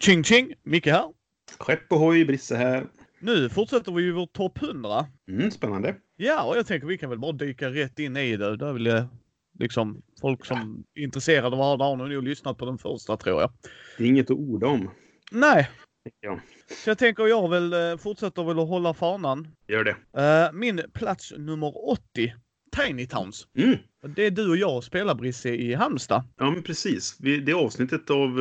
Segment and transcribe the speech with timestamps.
[0.00, 0.54] Tjing tjing!
[0.62, 1.12] Micke här.
[1.58, 2.86] Skepp ohoj, Brisse här.
[3.18, 5.06] Nu fortsätter vi ju vår topp 100.
[5.28, 5.96] Mm, spännande.
[6.16, 8.56] Ja, och jag tänker vi kan väl bara dyka rätt in i det.
[8.56, 9.04] Det är väl eh,
[9.58, 13.52] liksom folk som är intresserade av det har nog lyssnat på den första tror jag.
[13.98, 14.90] Det är inget att orda om.
[15.32, 15.68] Nej,
[16.20, 16.40] Ja,
[16.84, 19.48] så jag tänker jag väl eh, fortsätter väl att hålla fanan.
[19.68, 19.96] gör det.
[20.22, 22.34] Eh, Min plats nummer 80,
[22.86, 23.46] Tiny Towns.
[23.56, 23.76] Mm.
[24.14, 26.22] Det är du och jag spelar Brisse i Halmstad.
[26.38, 27.16] Ja, men precis.
[27.18, 28.38] Det avsnittet av...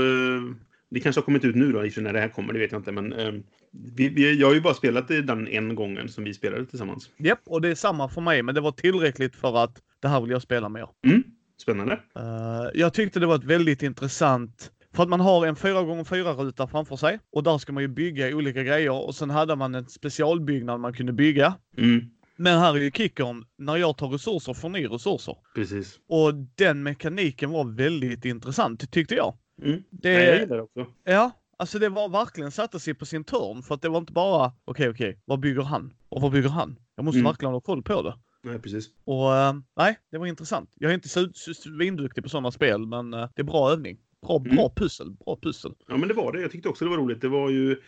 [0.90, 2.80] Det kanske har kommit ut nu då, i när det här kommer, det vet jag
[2.80, 2.92] inte.
[2.92, 3.34] Men eh,
[3.72, 7.10] vi, vi, jag har ju bara spelat den en gången som vi spelade tillsammans.
[7.18, 10.22] Japp, och det är samma för mig, men det var tillräckligt för att det här
[10.22, 10.88] vill jag spela mer.
[11.06, 11.24] Mm.
[11.62, 11.94] Spännande.
[11.94, 16.68] Eh, jag tyckte det var ett väldigt intressant för att man har en 4x4 ruta
[16.68, 19.86] framför sig och där ska man ju bygga olika grejer och sen hade man en
[19.86, 21.53] specialbyggnad man kunde bygga.
[21.78, 22.02] Mm.
[22.36, 25.36] Men här är ju kickern, när jag tar resurser får ni resurser.
[25.56, 26.00] Precis.
[26.09, 29.34] Och den mekaniken var väldigt intressant tyckte jag.
[29.62, 29.84] Mm.
[29.90, 30.86] Det, Ja, jag gillar det också.
[31.04, 34.14] ja, alltså det var verkligen satte sig på sin törn för att det var inte
[34.14, 35.94] bara okej, okej, vad bygger han?
[36.10, 36.80] Och vad bygger han?
[36.96, 37.30] Jag måste Mm.
[37.30, 38.18] verkligen ha koll på det.
[38.44, 38.90] Nej, precis.
[39.06, 40.70] Och eh, nej, det var intressant.
[40.76, 41.10] Jag är inte
[41.56, 43.98] svinduktig på sådana spel, men eh, det är bra övning.
[44.28, 44.56] Bra, Mm.
[44.56, 45.74] bra pussel, bra pussel.
[45.88, 46.42] Ja, men det var det.
[46.42, 47.22] Jag tyckte också det var roligt.
[47.22, 47.82] Det var ju...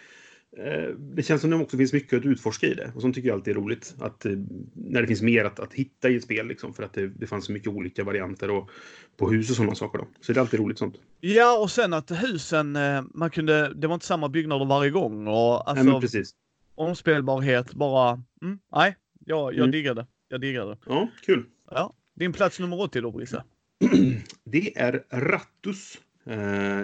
[0.58, 2.92] Eh, det känns som det också finns mycket att utforska i det.
[2.96, 3.96] Och sånt tycker jag alltid är roligt.
[4.00, 4.32] Att, eh,
[4.74, 6.48] när det finns mer att, att hitta i ett spel.
[6.48, 8.70] Liksom, för att det, det fanns så mycket olika varianter och,
[9.18, 9.98] på hus och sådana saker.
[10.00, 10.08] Då.
[10.22, 10.96] Så det är alltid roligt sånt.
[11.20, 15.28] Ja, och sen att husen, eh, man kunde, det var inte samma byggnader varje gång
[15.28, 16.36] och Nej, men alltså precis.
[16.76, 19.72] omspelbarhet bara, mm, nej, jag, jag Mm.
[19.72, 20.08] diggade.
[20.28, 20.78] Jag diggade.
[20.86, 21.44] Ja, kul.
[21.72, 23.44] Ja, din plats nummer 80 då, Brisse.
[24.44, 25.98] Det är Rattus.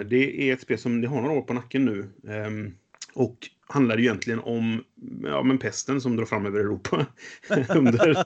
[0.06, 2.08] Det är ett spel som det har några år på nacken nu.
[3.14, 4.84] Och handlar egentligen om
[5.22, 7.06] ja, men pesten som drar fram över Europa
[7.76, 8.24] under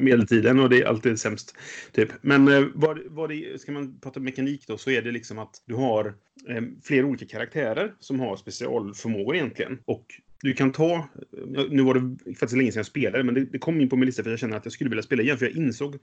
[0.00, 0.60] medeltiden.
[0.60, 1.56] Och det är alltid sämst.
[1.92, 2.08] Typ.
[2.20, 5.62] Men eh, vad, vad det, ska man prata mekanik då så är det liksom att
[5.66, 6.06] du har
[6.48, 9.78] eh, flera olika karaktärer som har specialförmågor egentligen.
[9.84, 10.06] Och
[10.42, 13.58] du kan ta, eh, nu var det faktiskt länge sedan jag spelade, men det, det
[13.58, 15.38] kom in på min lista för jag känner att jag skulle vilja spela igen.
[15.38, 15.98] För jag insåg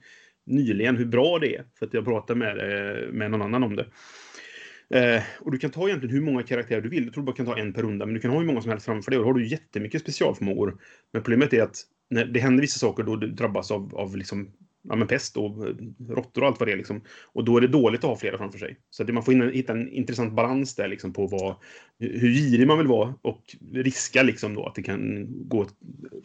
[0.46, 1.64] nyligen hur bra det är.
[1.78, 3.86] För att jag pratade med, eh, med någon annan om det.
[4.94, 7.04] Eh, och du kan ta egentligen hur många karaktärer du vill.
[7.04, 8.60] Jag tror du bara kan ta en per runda, men du kan ha hur många
[8.60, 9.18] som helst framför dig.
[9.18, 10.78] Och då har du jättemycket specialförmågor.
[11.12, 14.50] Men problemet är att när det händer vissa saker då du drabbas av, av liksom,
[14.88, 15.74] ja, men pest och eh,
[16.08, 16.76] råttor och allt vad det är.
[16.76, 17.00] Liksom.
[17.32, 18.76] Och då är det dåligt att ha flera framför sig.
[18.90, 21.56] Så att man får in, hitta en intressant balans där liksom, på vad,
[21.98, 23.42] hur girig man vill vara och
[23.72, 25.66] riska liksom, då, att det kan gå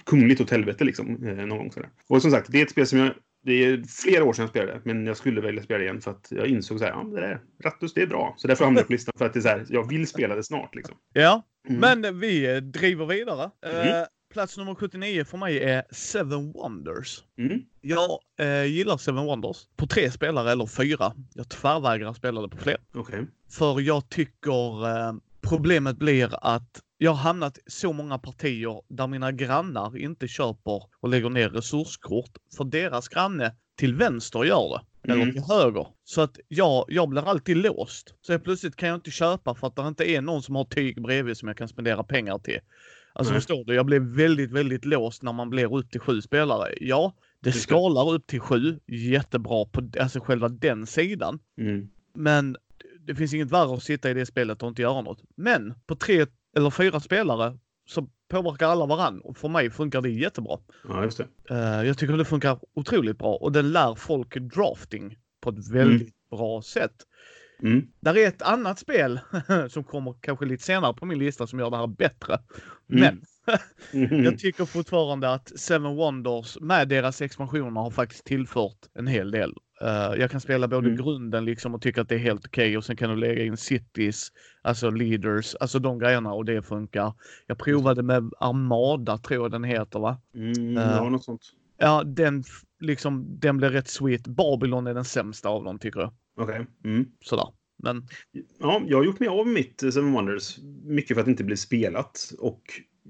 [0.06, 1.72] kungligt åt helvete liksom, eh, någon gång.
[1.72, 1.90] Sådär.
[2.08, 3.14] Och som sagt, det är ett spel som jag
[3.44, 6.28] det är flera år sedan jag spelade, men jag skulle vilja spela igen för att
[6.30, 8.34] jag insåg så här, ja, det där, Rattus, det är bra.
[8.38, 10.36] Så därför hamnade jag på listan för att det är så här, jag vill spela
[10.36, 10.96] det snart liksom.
[11.14, 12.02] Ja, Mm.
[12.02, 13.52] men vi driver vidare.
[13.66, 13.88] Mm.
[13.88, 14.04] Eh,
[14.34, 17.24] plats nummer 79 för mig är Seven Wonders.
[17.38, 17.62] Mm.
[17.82, 21.14] Jag eh, gillar Seven Wonders på tre spelare eller fyra.
[21.34, 22.78] Jag tvärvägrar spela det på fler.
[22.94, 23.28] Okej.
[23.50, 29.32] För jag tycker eh, problemet blir att jag har hamnat så många partier där mina
[29.32, 35.12] grannar inte köper och lägger ner resurskort för deras granne till vänster gör det.
[35.12, 35.34] Eller Mm.
[35.34, 35.88] till höger.
[36.04, 38.16] Så att jag, jag blir alltid låst.
[38.22, 40.66] Så helt plötsligt kan jag inte köpa för att det inte är någon som har
[40.66, 42.60] tyg bredvid som jag kan spendera pengar till.
[43.14, 43.42] Alltså Nej.
[43.42, 43.76] förstår du?
[43.76, 46.74] Jag blev väldigt, väldigt låst när man blir upp till sju spelare.
[46.82, 47.52] Ja, det.
[47.52, 48.80] skalar upp till sju.
[48.88, 51.40] Jättebra på alltså själva den sidan.
[51.58, 51.90] Mm.
[52.16, 52.58] Men
[53.08, 55.22] det finns inget värre att sitta i det spelet och inte göra något.
[55.36, 56.26] Men på tre
[56.58, 57.58] eller fyra spelare
[57.88, 60.58] så påverkar alla varann och för mig funkar det jättebra.
[60.88, 61.28] Ja, just det.
[61.50, 66.14] Eh, jag tycker det funkar otroligt bra och den lär folk drafting på ett väldigt
[66.32, 66.96] bra sätt.
[67.64, 67.88] Mm.
[68.00, 69.20] Där är ett annat spel
[69.70, 72.34] som kommer kanske lite senare på min lista som gör det här bättre.
[72.34, 73.02] Mm.
[73.02, 73.22] Men
[73.94, 74.24] Mm.
[74.24, 79.54] jag tycker fortfarande att Seven Wonders med deras expansioner har faktiskt tillfört en hel del.
[79.82, 81.04] Eh, jag kan spela både Mm.
[81.04, 83.58] grunden liksom och tycka att det är helt okej och sen kan du lägga in
[83.58, 84.28] cities,
[84.62, 87.14] alltså leaders, alltså de grejerna och det funkar.
[87.48, 90.22] Jag provade med Armada tror jag den heter va?
[90.36, 90.84] Mm, Eh.
[90.84, 91.42] ja, något sånt.
[91.78, 92.44] Ja, den
[92.80, 94.28] liksom, den blev rätt sweet.
[94.28, 96.14] Babylon är den sämsta av dem tycker jag.
[96.38, 96.66] Okej.
[96.84, 97.06] Mm.
[97.22, 97.48] Sådär.
[97.84, 98.08] Men
[98.60, 100.58] Ja, jag har gjort mig av med mitt Seven Wonders.
[100.84, 102.32] Mycket för att det inte blir spelat.
[102.40, 102.62] Och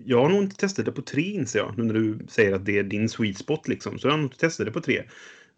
[0.06, 1.78] jag har nog inte testat det på tre inser jag.
[1.78, 4.00] Nu när du säger att det är din sweet spot liksom.
[4.00, 5.04] Så jag har nog inte testat det på tre.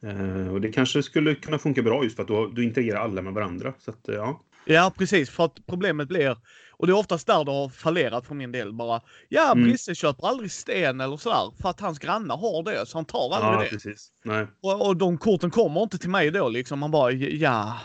[0.03, 3.21] Eh, och det kanske skulle kunna funka bra just för att då, då interagerar alla
[3.21, 3.73] med varandra.
[3.79, 4.41] Så att, eh, ja.
[4.65, 5.29] Ja, precis.
[5.29, 6.37] För att problemet blir,
[6.71, 9.63] och det är oftast där det har fallerat för min del, bara ja, Mm.
[9.63, 13.33] Brisse köper aldrig sten eller sådär för att hans grannar har det, så han tar
[13.35, 13.69] aldrig Ja, det.
[13.69, 14.09] precis.
[14.23, 14.47] Nej.
[14.61, 16.79] Och, och de korten kommer inte till mig då liksom.
[16.79, 17.77] Man bara, ja,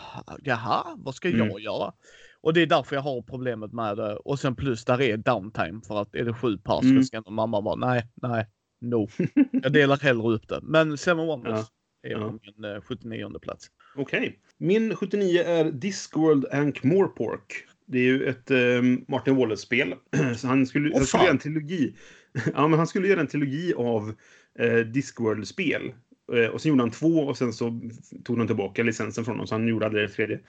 [0.43, 1.59] jaha, vad ska jag Mm.
[1.61, 1.93] göra?
[2.41, 4.15] Och det är därför jag har problemet med det.
[4.15, 6.97] Och sen plus där är downtime för att är det sju pers Mm.
[7.03, 8.45] så ska inte mamma bara, nej, nej,
[8.81, 9.07] no.
[9.51, 10.59] Jag delar hellre upp det.
[10.63, 11.65] Men Seven Wonders
[12.03, 12.39] är ja.
[12.57, 13.67] min eh, 79 plats.
[13.95, 14.39] Okej.
[14.57, 17.65] Min 79 är Discworld Ankh Morpork.
[17.85, 19.93] Det är ju ett eh, Martin Wallace-spel.
[20.43, 21.95] han skulle, Åh, han skulle göra en trilogi.
[22.53, 24.13] ja, men han skulle göra en trilogi av
[24.59, 25.93] eh, Discworld-spel.
[26.33, 27.81] Eh, och sen gjorde han två och sen så
[28.23, 30.39] tog de tillbaka licensen från honom, så han gjorde aldrig det tredje.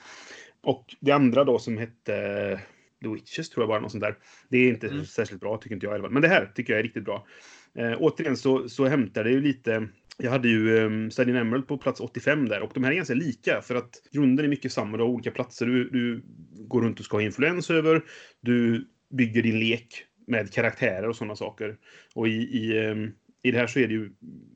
[0.62, 2.60] Och det andra då som hette
[3.02, 4.18] The Witches tror jag var något sånt där.
[4.48, 5.04] Det är inte Mm.
[5.04, 6.08] särskilt bra tycker inte jag i.
[6.08, 7.26] Men det här tycker jag är riktigt bra.
[7.74, 11.68] Eh, återigen så, så hämtar det ju lite jag hade ju um, Study in Emerald
[11.68, 14.72] på plats 85 där och de här är ganska lika för att grunden är mycket
[14.72, 14.96] samma.
[14.96, 16.22] Du har olika platser du, du
[16.68, 18.02] går runt och ska ha influens över.
[18.40, 21.76] Du bygger din lek med karaktärer och sådana saker.
[22.14, 23.12] Och i, i, um,
[23.42, 24.12] i det här så är det ju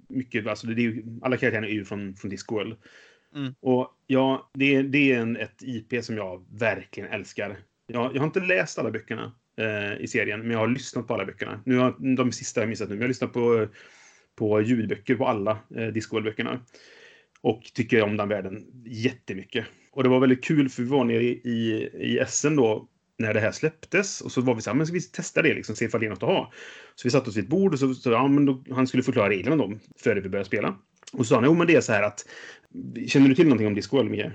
[0.08, 2.76] mycket, alltså det är ju, alla karaktärerna är ju från, från Discworld.
[3.34, 3.54] Mm.
[3.60, 7.56] Och ja, det, är- det är en, ett IP som jag verkligen älskar.
[7.86, 11.14] Jag, jag har inte läst alla böckerna eh, i serien, men jag har lyssnat på
[11.14, 11.60] alla böckerna.
[11.64, 13.68] Nu har, de sista jag missat nu, men jag har lyssnat på,
[14.36, 16.60] på ljudböcker på alla eh, Discworld-böckerna.
[17.40, 19.66] Och tycker om den världen jättemycket.
[19.92, 22.88] Och det var väldigt kul för vi var nere i, i, i Essen då
[23.18, 24.20] när det här släpptes.
[24.20, 26.06] Och så var vi så här, men ska vi testa det liksom, se ifall det
[26.06, 26.52] är något att ha.
[26.94, 29.02] Så vi satte oss vid ett bord och så, så ja, men då, han skulle
[29.02, 30.78] förklara reglerna då, före vi började spela.
[31.12, 32.26] Och så sa han, jo men det är så här att,
[33.06, 34.32] känner du till någonting om Discworld, Mikael?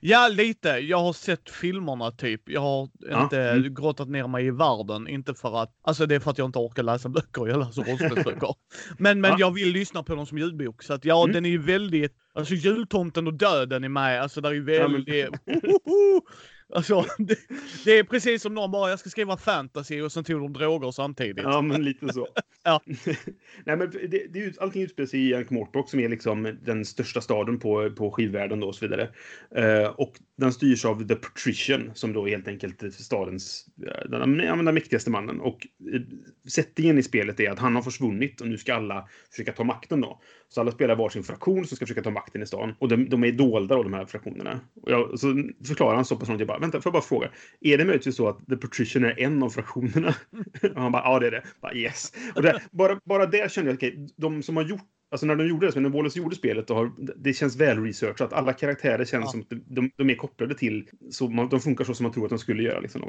[0.00, 0.68] Ja, lite.
[0.68, 2.42] Jag har sett filmerna typ.
[2.48, 3.74] Jag har Ja, inte mm.
[3.74, 5.08] grottat ner mig i världen.
[5.08, 7.46] Inte för att, alltså det är för att jag inte orkar läsa böcker.
[7.46, 8.54] Jag läser rollspelsböcker.
[8.98, 9.36] men men Ja.
[9.38, 10.82] jag vill lyssna på dem som ljudbok.
[10.82, 11.34] Så att ja, Mm.
[11.34, 14.22] den är ju väldigt, alltså jultomten och döden är med.
[14.22, 15.28] Alltså där är ju Ja, men- väldigt,
[16.74, 17.38] Alltså, det,
[17.84, 20.90] det är precis som någon bara, jag ska skriva fantasy och sen tog de droger
[20.90, 21.44] samtidigt.
[21.44, 22.28] Ja, men lite så.
[22.62, 22.82] Ja.
[23.64, 27.20] Nej, men det, det är allting utspelar sig i Ankh-Morpork som är liksom den största
[27.20, 29.08] staden på, på skivvärlden då och så vidare.
[29.54, 34.38] Eh, och den styrs av The Patrician som då är helt enkelt stadens, eh, den,
[34.38, 35.40] den mäktigaste mannen.
[35.40, 36.00] Och eh,
[36.48, 40.00] settingen i spelet är att han har försvunnit och nu ska alla försöka ta makten
[40.00, 40.20] då.
[40.48, 42.74] Så alla spelar varsin fraktion som ska försöka ta makten i stan.
[42.78, 44.60] Och de, de är dolda av de här fraktionerna.
[44.82, 45.26] Och jag, så
[45.66, 47.30] förklarar han så pass långt, jag bara, vänta, får jag bara fråga.
[47.60, 50.14] Är det möjligtvis så att The Patrician är en av fraktionerna?
[50.74, 51.42] och han bara, ja det är det.
[51.60, 52.12] Bara, yes.
[52.34, 55.48] Och det, bara, bara där kände jag, okej, de som har gjort Alltså när de
[55.48, 58.32] gjorde det, när Wallace gjorde spelet, har, det känns väl researchat.
[58.32, 59.30] Alla karaktärer känns Ja.
[59.30, 62.24] som att de, de är kopplade till, så man, de funkar så som man tror
[62.24, 62.80] att de skulle göra.
[62.80, 63.02] Liksom,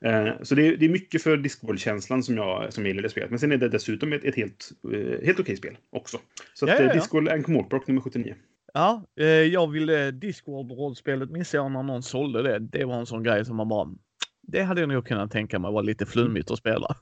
[0.00, 3.08] eh, så det är, det är mycket för Discworld-känslan som jag, som jag gillar det
[3.08, 3.30] spelet.
[3.30, 6.18] Men sen är det dessutom ett, ett helt, eh, helt okej spel också.
[6.54, 6.94] Så att, Ja, ja, eh, ja.
[6.94, 8.34] Discworld Ankh-Morpork nummer 79.
[8.76, 12.58] Ja, eh, jag ville eh, Discworld-rollspelet minns jag när någon sålde det.
[12.58, 13.88] Det var en sån grej som man bara,
[14.46, 16.96] det hade jag nog kunnat tänka mig var lite flummigt att spela.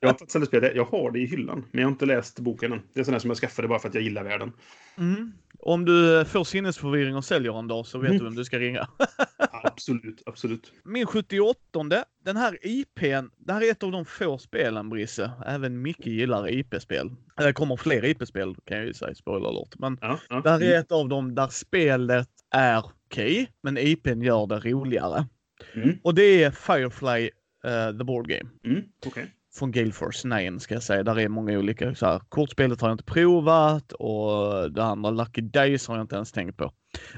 [0.00, 0.72] Jag har spelat det.
[0.74, 2.82] Jag har det i hyllan, men jag har inte läst boken än.
[2.92, 4.52] Det är sån där som jag skaffade bara för att jag gillar världen.
[4.98, 5.32] Mm.
[5.58, 8.18] Om du får sinnesförvirring och säljer en dag så vet Mm.
[8.18, 8.88] du vem du ska ringa.
[9.64, 10.72] Absolut, absolut.
[10.84, 15.82] Min 78 den här IPn, det här är ett av de få spelen Brisse, även
[15.82, 17.10] Micke gillar IP-spel.
[17.36, 19.78] Det kommer fler IP-spel kan jag ju säga, spoiler alert.
[19.78, 20.40] Men Ja, ja.
[20.40, 25.26] det här är ett av dem där spelet är okej, men IPn gör det roligare.
[25.74, 25.98] Mm.
[26.02, 27.30] Och det är Firefly
[27.66, 28.50] uh, The Board Game.
[28.64, 29.34] Mm, Okej.
[29.54, 31.02] Från Gale Force 9 ska jag säga.
[31.02, 31.94] Där är många olika.
[31.94, 36.16] Så här, kortspelet har jag inte provat och det andra Lucky Days har jag inte
[36.16, 36.72] ens tänkt på.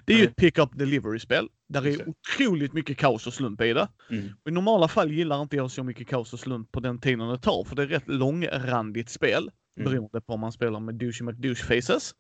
[0.05, 0.31] Det är ju Nej.
[0.31, 1.49] ett pick-up delivery-spel.
[1.69, 3.89] Där är otroligt mycket kaos och slump i det.
[4.11, 4.29] Mm.
[4.49, 7.39] I normala fall gillar inte jag så mycket kaos och slump på den tiden det
[7.39, 9.51] tar, för det är rätt långrandigt spel.
[9.79, 9.91] Mm.
[9.91, 12.15] Beroende på om man spelar med douchey McDouche faces.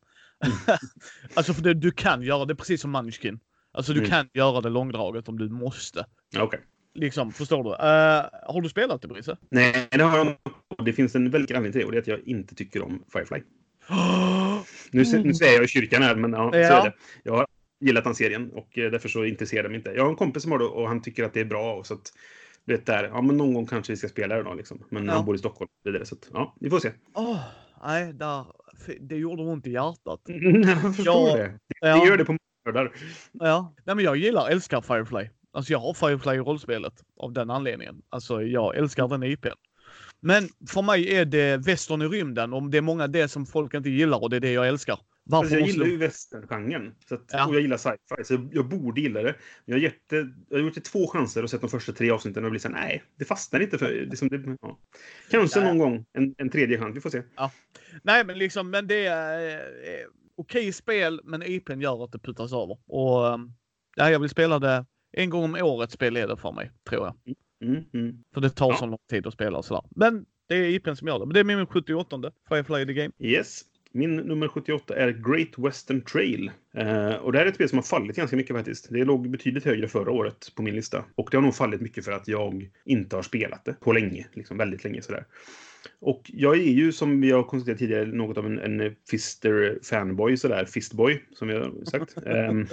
[1.34, 3.40] alltså för det, du kan göra det precis som Munchkin.
[3.72, 4.10] Alltså du Mm.
[4.10, 6.06] kan göra det långdraget om du måste.
[6.38, 6.60] Okej.
[6.94, 7.70] Liksom, förstår du?
[7.70, 9.36] Eh, har du spelat det Brisse?
[9.50, 10.40] Nej, det har jag inte.
[10.84, 13.04] Det finns en väldigt anledning till det och det är att jag inte tycker om
[13.12, 13.42] Firefly.
[14.90, 16.80] Nu, nu säger jag i kyrkan här, men ja, så Ja.
[16.80, 16.92] är det.
[17.22, 17.46] Jag har
[17.80, 19.90] gillat den serien och eh, därför så intresserar det mig inte.
[19.90, 21.74] Jag har en kompis som har det och han tycker att det är bra.
[21.74, 22.12] Och så att,
[22.64, 24.84] du vet där, ja men någon gång kanske vi ska spela det då liksom.
[24.88, 25.12] Men Ja.
[25.12, 25.68] han bor i Stockholm.
[25.80, 26.92] och vidare, Så att, ja, vi får se.
[27.14, 27.38] Åh,
[27.84, 28.44] nej, där,
[29.00, 30.20] det gjorde ont i hjärtat.
[30.82, 31.36] jag förstår Ja.
[31.36, 31.42] det.
[31.46, 31.96] Det, Ja.
[32.00, 32.36] det gör det på
[32.72, 32.90] många
[33.32, 35.28] Ja, nej men jag gillar, älskar Firefly.
[35.52, 38.02] Alltså jag har Firefly i rollspelet av den anledningen.
[38.08, 39.48] Alltså jag älskar den IPn.
[40.20, 43.74] Men för mig är det västern i rymden, om det är många det som folk
[43.74, 44.98] inte gillar och det är det jag älskar.
[45.24, 46.94] Varför Alltså, jag gillar ju västerngenren.
[47.32, 47.46] Ja.
[47.46, 49.34] Och jag gillar sci-fi, så jag, jag borde gilla det.
[49.64, 50.16] Jag har, gett det,
[50.48, 52.74] jag har gjort det två chanser och sett de första tre avsnitten och blivit såhär,
[52.74, 54.06] nej, det fastnar inte för...
[54.06, 54.78] Liksom, det, ja.
[55.30, 55.68] Kanske Nej.
[55.68, 57.22] någon gång en, en tredje chans, vi får se.
[58.02, 60.06] Nej men liksom, men det är eh,
[60.40, 62.78] okej spel, men IPn gör att det puttas över.
[62.86, 63.38] Och eh,
[63.96, 67.06] ja, jag vill spela det en gång om året spel är det för mig, tror
[67.06, 67.36] jag.
[67.64, 68.24] Mm, mm.
[68.34, 68.76] För det tar Ja.
[68.76, 69.82] så lång tid att spela och sådär.
[69.90, 71.26] Men det är IPn som gör det.
[71.26, 73.10] Men det är min 78 Firefly the Game.
[73.18, 73.60] Yes.
[73.92, 76.50] Min nummer 78 är Great Western Trail.
[76.74, 78.88] Eh, och det här är ett spel som har fallit ganska mycket faktiskt.
[78.90, 81.04] Det låg betydligt högre förra året på min lista.
[81.14, 84.26] Och det har nog fallit mycket för att jag inte har spelat det på länge.
[84.32, 85.24] Liksom väldigt länge sådär.
[86.00, 90.64] Och jag är ju, som vi har konstaterat tidigare, något av en, en Fister-fanboy sådär.
[90.64, 92.16] Fistboy, som vi har sagt.
[92.26, 92.66] Ehm,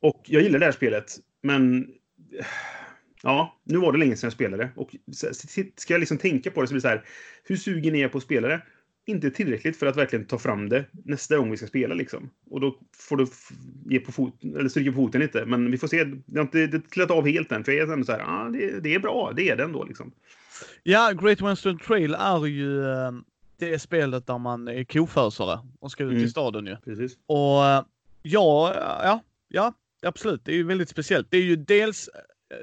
[0.00, 1.88] och jag gillar det här spelet, men...
[3.22, 4.70] Ja, nu var det länge sedan jag spelade.
[4.76, 4.96] Och
[5.76, 7.04] ska jag liksom tänka på det så blir det så här.
[7.44, 8.62] Hur sugen är jag på att spela det?
[9.06, 11.94] Inte tillräckligt för att verkligen ta fram det nästa gång vi ska spela.
[11.94, 12.30] Liksom.
[12.50, 13.26] Och då får du
[13.94, 15.46] ge på fot, eller stryka på foten lite.
[15.46, 16.04] Men vi får se.
[16.04, 17.64] Det har inte trillat av helt än.
[17.64, 19.32] För jag är ändå så här, ah, det, det är bra.
[19.36, 19.84] Det är det ändå.
[19.84, 20.12] Liksom.
[20.82, 23.12] Ja, Great Western Trail är ju eh,
[23.58, 26.24] det spelet där man är kofösare och ska ut mm.
[26.24, 26.76] i staden ju.
[26.76, 27.18] Precis.
[27.26, 27.84] Och eh,
[28.22, 29.72] ja, ja, ja,
[30.02, 30.44] absolut.
[30.44, 31.26] Det är ju väldigt speciellt.
[31.30, 32.10] Det är ju dels,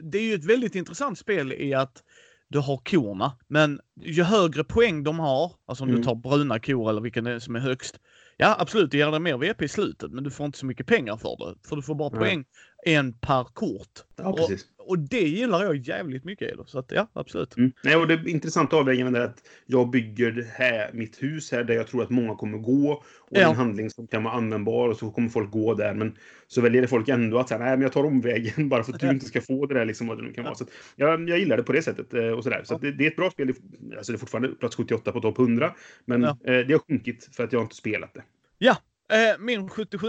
[0.01, 2.03] det är ju ett väldigt intressant spel i att
[2.47, 3.38] du har korna.
[3.47, 6.01] Men ju högre poäng de har, alltså om mm.
[6.01, 8.00] du tar bruna kor eller vilken som är högst.
[8.38, 10.88] Ja, absolut, det ger dig mer VP i slutet, men du får inte så mycket
[10.88, 11.67] pengar för det.
[11.67, 12.19] För du får bara mm.
[12.19, 12.45] poäng
[12.85, 14.03] en per kort.
[14.15, 14.65] Ja, precis.
[14.77, 16.51] Och, och det gillar jag jävligt mycket.
[16.51, 16.65] Edo.
[16.65, 17.57] Så att, ja, absolut.
[17.57, 17.71] Mm.
[17.83, 21.63] Nej, och det är intressant avvägningen är att jag bygger det här, mitt hus här
[21.63, 22.91] där jag tror att många kommer gå.
[23.19, 23.49] Och ja.
[23.49, 25.93] en handling som kan vara användbar och så kommer folk gå där.
[25.93, 28.99] Men så väljer folk ändå att säga nej, men jag tar omvägen bara för att
[28.99, 30.55] du inte ska få det där liksom vad det nu kan vara.
[30.55, 32.61] Så jag, jag gillar det på det sättet eh, och sådär.
[32.63, 33.53] Så, så det, det, är ett bra spel.
[33.97, 35.75] Alltså det är fortfarande plats 78 på topp 100.
[36.05, 36.29] Men ja.
[36.29, 38.23] eh, det har sjunkit för att jag inte spelat det.
[38.57, 38.77] Ja,
[39.11, 40.07] eh, min 77.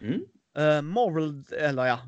[0.00, 0.20] Mm.
[0.58, 1.98] Uh, Marvel, eller ja,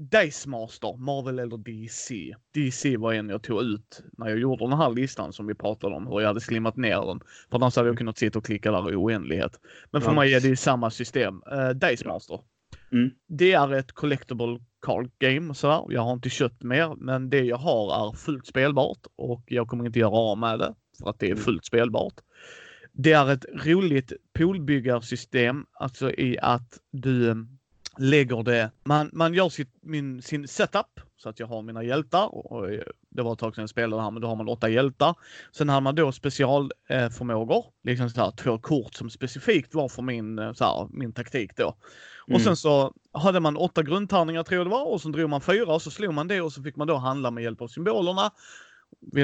[0.00, 2.34] Dice Master, Marvel eller DC.
[2.54, 5.94] DC var en jag tog ut när jag gjorde den här listan som vi pratade
[5.96, 7.20] om, hur jag hade slimmat ner den.
[7.50, 9.60] För annars hade jag kunnat sitta och klicka där i oändlighet.
[9.90, 10.14] Men för ja.
[10.14, 11.42] mig är det samma system.
[11.52, 12.40] Uh, Dice Master.
[12.92, 13.10] Mm.
[13.28, 15.84] Det är ett collectible card game sådär.
[15.88, 19.86] Jag har inte köpt mer, men det jag har är fullt spelbart och jag kommer
[19.86, 21.44] inte göra av med det för att det är mm.
[21.44, 22.14] fullt spelbart.
[22.92, 27.46] Det är ett roligt poolbyggarsystem, alltså i att du
[28.00, 32.34] lägger det, man, man gör sitt, min, sin setup så att jag har mina hjältar
[32.34, 32.68] och
[33.08, 35.14] det var ett tag sedan jag spelade här men då har man åtta hjältar.
[35.52, 40.02] Sen har man då specialförmågor, eh, liksom så här, två kort som specifikt var för
[40.02, 41.76] min, eh, så här, min taktik då.
[42.28, 42.36] Mm.
[42.36, 45.40] Och sen så hade man åtta grundtärningar tror jag det var och så drog man
[45.40, 47.68] fyra och så slog man det och så fick man då handla med hjälp av
[47.68, 48.30] symbolerna.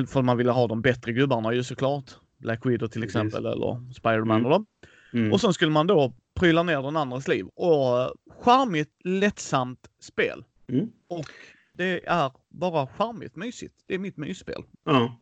[0.09, 2.04] För man ville ha de bättre gubbarna ju såklart.
[2.38, 3.56] Black Widow till exempel Precis.
[3.56, 4.45] eller Spiderman mm.
[4.45, 4.66] och dem.
[5.12, 5.33] Mm.
[5.33, 7.47] Och sen skulle man då pryla ner den andras liv.
[7.47, 10.45] Och charmigt, lättsamt spel.
[10.69, 10.90] Mm.
[11.09, 11.31] Och
[11.73, 13.75] det är bara charmigt, mysigt.
[13.87, 14.64] Det är mitt mysspel.
[14.85, 15.21] Ja.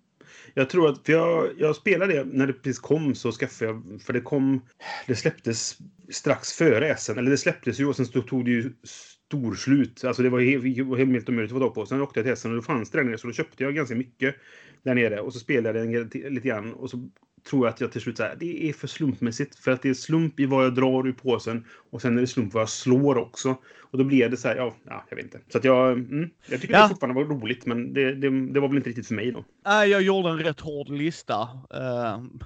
[0.55, 4.03] Jag tror att, för jag, jag spelade det när det precis kom så skaffade jag,
[4.03, 4.61] för det kom,
[5.07, 5.79] det släpptes
[6.11, 10.05] strax före SN, eller det släpptes ju och sen tog det ju storslut.
[10.05, 10.65] Alltså det var helt,
[10.99, 11.87] helt omöjligt att få tag på.
[11.87, 13.75] Sen åkte jag till SN och då fanns det där nere så då köpte jag
[13.75, 14.35] ganska mycket
[14.83, 17.09] där nere och så spelade jag lite grann och så
[17.51, 19.59] tror jag att jag till slut säger det är för slumpmässigt.
[19.59, 22.27] För att det är slump i vad jag drar ur påsen och sen är det
[22.27, 23.57] slump vad jag slår också.
[23.95, 25.41] Och då blir det så här, ja, ja jag vet inte.
[25.49, 26.83] Så att jag, mm, jag tycker ja.
[26.83, 29.45] det fortfarande var roligt, men det, det, det, var väl inte riktigt för mig då.
[29.65, 31.49] Nej, jag gjorde en rätt hård lista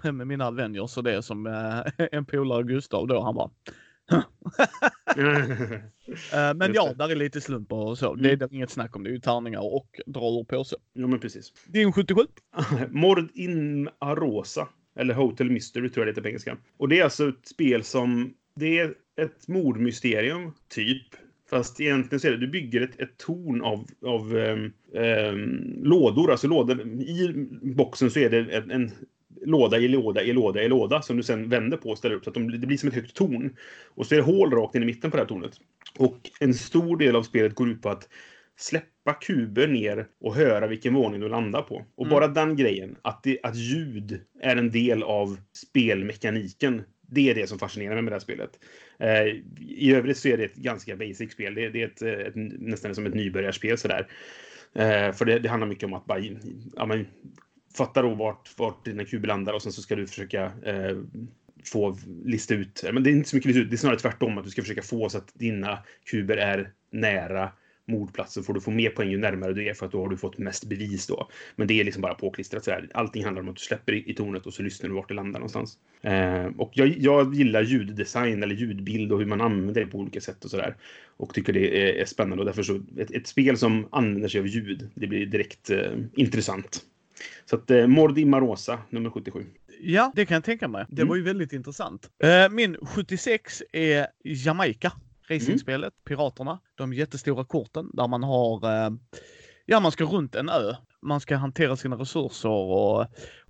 [0.04, 3.50] uh, med mina Avengers och det som uh, en polare Gustav då, han bara
[5.18, 8.12] uh, men ja, där är lite slumpar och så.
[8.12, 8.22] Mm.
[8.22, 9.04] Det är inget snack om.
[9.04, 10.76] Det är ju tärningar och dra ur påse.
[10.92, 11.52] Ja, men precis.
[11.66, 12.22] Din 77?
[12.88, 14.68] Mord in Arosa.
[14.98, 16.56] Eller Hotel Mystery tror jag det heter på engelska.
[16.76, 18.34] Och det är alltså ett spel som...
[18.54, 21.06] Det är ett mordmysterium, typ.
[21.50, 26.30] Fast egentligen så är det, du bygger ett, ett torn av, av um, um, lådor.
[26.30, 26.80] Alltså lådor.
[27.00, 28.90] I boxen så är det en, en
[29.44, 32.24] låda i låda i låda i låda som du sen vänder på och ställer upp
[32.24, 33.56] så att de, det blir som ett högt torn.
[33.94, 35.60] Och så är det hål rakt in i mitten på det här tornet.
[35.98, 38.08] Och en stor del av spelet går ut på att
[38.58, 41.84] släppa kuber ner och höra vilken våning du landar på.
[41.94, 42.14] Och mm.
[42.14, 47.46] bara den grejen, att, det, att ljud är en del av spelmekaniken, det är det
[47.46, 48.50] som fascinerar mig med det här spelet.
[48.98, 49.26] Eh,
[49.60, 51.54] I övrigt så är det ett ganska basic spel.
[51.54, 54.06] Det, det är ett, ett, nästan som ett nybörjarspel sådär.
[54.74, 56.18] Eh, för det, det, handlar mycket om att bara
[56.76, 57.06] ja, men,
[57.76, 60.98] fatta då vart, vart dina kuber landar och sen så ska du försöka eh,
[61.64, 62.84] få lista ut.
[62.92, 64.62] Men det är inte så mycket lista ut, det är snarare tvärtom att du ska
[64.62, 65.78] försöka få så att dina
[66.10, 67.52] kuber är nära
[67.88, 70.16] mordplatsen får du få mer poäng ju närmare du är för att då har du
[70.16, 71.28] fått mest bevis då.
[71.56, 72.88] Men det är liksom bara påklistrat så här.
[72.94, 75.14] Allting handlar om att du släpper i, i tornet och så lyssnar du vart det
[75.14, 75.78] landar någonstans.
[76.02, 80.20] Eh, och jag, jag gillar ljuddesign eller ljudbild och hur man använder det på olika
[80.20, 80.76] sätt och sådär.
[81.16, 84.40] Och tycker det är, är, spännande och därför så ett, ett, spel som använder sig
[84.40, 86.80] av ljud, det blir direkt eh, intressant.
[87.44, 89.44] Så att eh, Mord i Marosa, nummer 77.
[89.80, 90.86] Ja, det kan jag tänka mig.
[90.88, 91.08] Det mm.
[91.08, 92.10] var ju väldigt intressant.
[92.22, 94.92] Eh, min 76 är Jamaica.
[95.28, 96.18] Racingspelet, mm.
[96.18, 96.60] Piraterna.
[96.74, 98.90] De jättestora korten där man har, eh,
[99.66, 100.74] ja man ska runt en ö.
[101.02, 103.06] Man ska hantera sina resurser och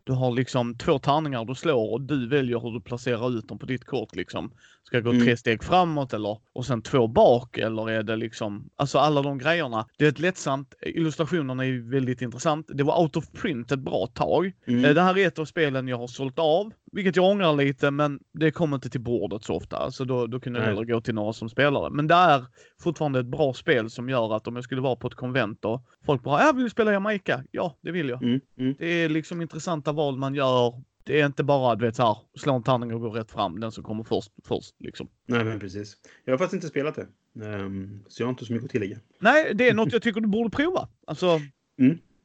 [0.08, 3.58] du har liksom två tärningar du slår och du väljer hur du placerar ut dem
[3.58, 4.52] på ditt kort liksom.
[4.82, 5.24] Ska jag gå mm.
[5.24, 9.38] tre steg framåt eller och sen två bak eller är det liksom, alltså alla de
[9.38, 9.86] grejerna.
[9.98, 12.66] Det är ett lättsamt, illustrationerna är väldigt intressant.
[12.74, 14.52] Det var out of print ett bra tag.
[14.66, 14.84] Mm.
[14.84, 17.90] Eh, det här är ett av spelen jag har sålt av vilket jag ångrar lite,
[17.90, 19.76] men det kommer inte till bordet så ofta.
[19.76, 21.90] Alltså då, då kunde jag hellre gå till några som spelare.
[21.90, 22.44] Men det är
[22.80, 25.84] fortfarande ett bra spel som gör att om jag skulle vara på ett konvent och
[26.06, 27.44] folk bara, ja, vill du spela Jamaica?
[27.50, 28.22] Ja, det vill jag.
[28.22, 28.74] Mm, mm.
[28.78, 30.82] Det är liksom intressanta val man gör.
[31.04, 33.60] Det är inte bara, du vet så här, slå en tärning och gå rätt fram,
[33.60, 35.08] den som kommer först, först liksom.
[35.26, 35.96] Nej, men precis.
[36.24, 37.06] Jag har faktiskt inte spelat det.
[37.44, 38.98] Ehm, så jag har inte så mycket att tillägga.
[39.18, 40.88] Nej, det är något jag tycker du borde prova.
[41.06, 41.40] Alltså,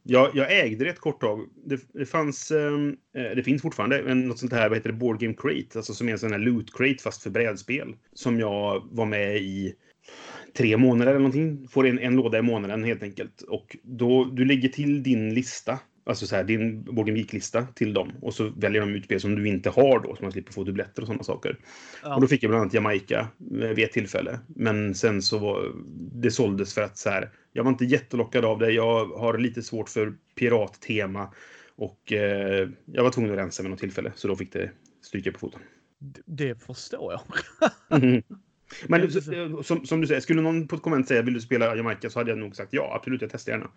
[0.06, 1.48] Jag, jag ägde det ett kort tag.
[1.66, 4.98] Det, det fanns, ehm, eh, det finns fortfarande, en, något sånt här, vad heter det,
[4.98, 7.96] Board Game Crate, alltså som är en sån här loot crate fast för brädspel.
[8.12, 9.74] Som jag var med i
[10.56, 11.68] tre månader eller någonting.
[11.68, 13.42] Får en, en låda i månaden helt enkelt.
[13.42, 15.78] Och då, du lägger till din lista.
[16.06, 18.12] Alltså så här, din Board Game Geek-lista till dem.
[18.22, 20.64] Och så väljer de ut spel som du inte har då, så man slipper få
[20.64, 21.58] dubbletter och sådana saker.
[22.02, 22.14] ja.
[22.14, 23.28] Och då fick jag bland annat Jamaica
[23.62, 24.40] eh, vid ett tillfälle.
[24.46, 25.72] Men sen så var
[26.14, 28.70] det såldes för att så här, jag var inte jättelockad av det.
[28.70, 31.32] Jag har lite svårt för pirattema.
[31.76, 34.12] Och eh, jag var tvungen att rensa vid något tillfälle.
[34.14, 34.70] Så då fick det
[35.02, 35.60] stryka på foten.
[35.98, 37.20] d- det förstår jag.
[38.02, 38.22] Mhm.
[38.88, 41.40] Men Det så- som, som du säger, skulle någon på ett konvent säga vill du
[41.40, 43.70] spela Jamaica så hade jag nog sagt ja, absolut, jag testar gärna.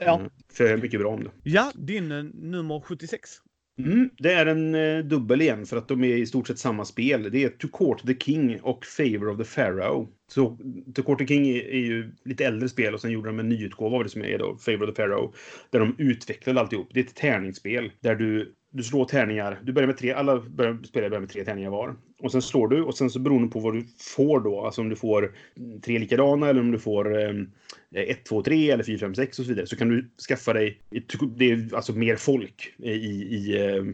[0.00, 0.18] Ja.
[0.18, 1.30] Mm, För jag är mycket bra om det.
[1.42, 3.30] Ja, din eh, nummer 76.
[3.78, 6.84] Mm, det är en eh, dubbel igen för att de är i stort sett samma
[6.84, 7.30] spel.
[7.32, 10.08] Det är To Court the King och Favor of the Pharaoh.
[10.28, 10.58] Så
[10.94, 13.48] To Court the King är, är ju lite äldre spel och sen gjorde de en
[13.48, 15.32] nyutgåva av det som är då Favor of the Pharaoh.
[15.70, 16.88] Där de utvecklade alltihop.
[16.94, 19.60] Det är ett tärningsspel där du, du slår tärningar.
[19.62, 21.96] Du börjar med tre, alla börjar, spelare börjar med tre tärningar var.
[22.20, 24.88] Och sen slår du och sen så beroende på vad du får då, alltså om
[24.88, 27.50] du får mm, tre likadana eller om du får ehm,
[27.94, 29.66] eh, 1, 2, 3 eller 4, 5, 6 och så vidare.
[29.66, 30.80] Så kan du skaffa dig,
[31.36, 33.84] det är alltså mer folk i, i, eh,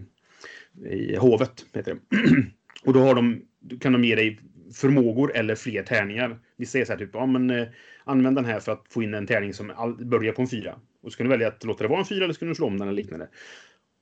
[0.93, 2.17] i hovet, heter det.
[2.85, 3.43] Och då har de,
[3.81, 4.41] kan de ge dig
[4.75, 6.39] förmågor eller fler tärningar.
[6.57, 7.67] Vi säger så här typ, ja men eh,
[8.05, 10.79] använd den här för att få in en tärning som all, börjar på en fyra.
[11.03, 12.55] Och så kan du välja att låta det vara en fyra eller så kan du
[12.55, 13.29] slå om den eller liknande.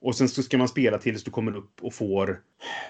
[0.02, 2.41] Och sen så ska man spela tills du kommer upp och får,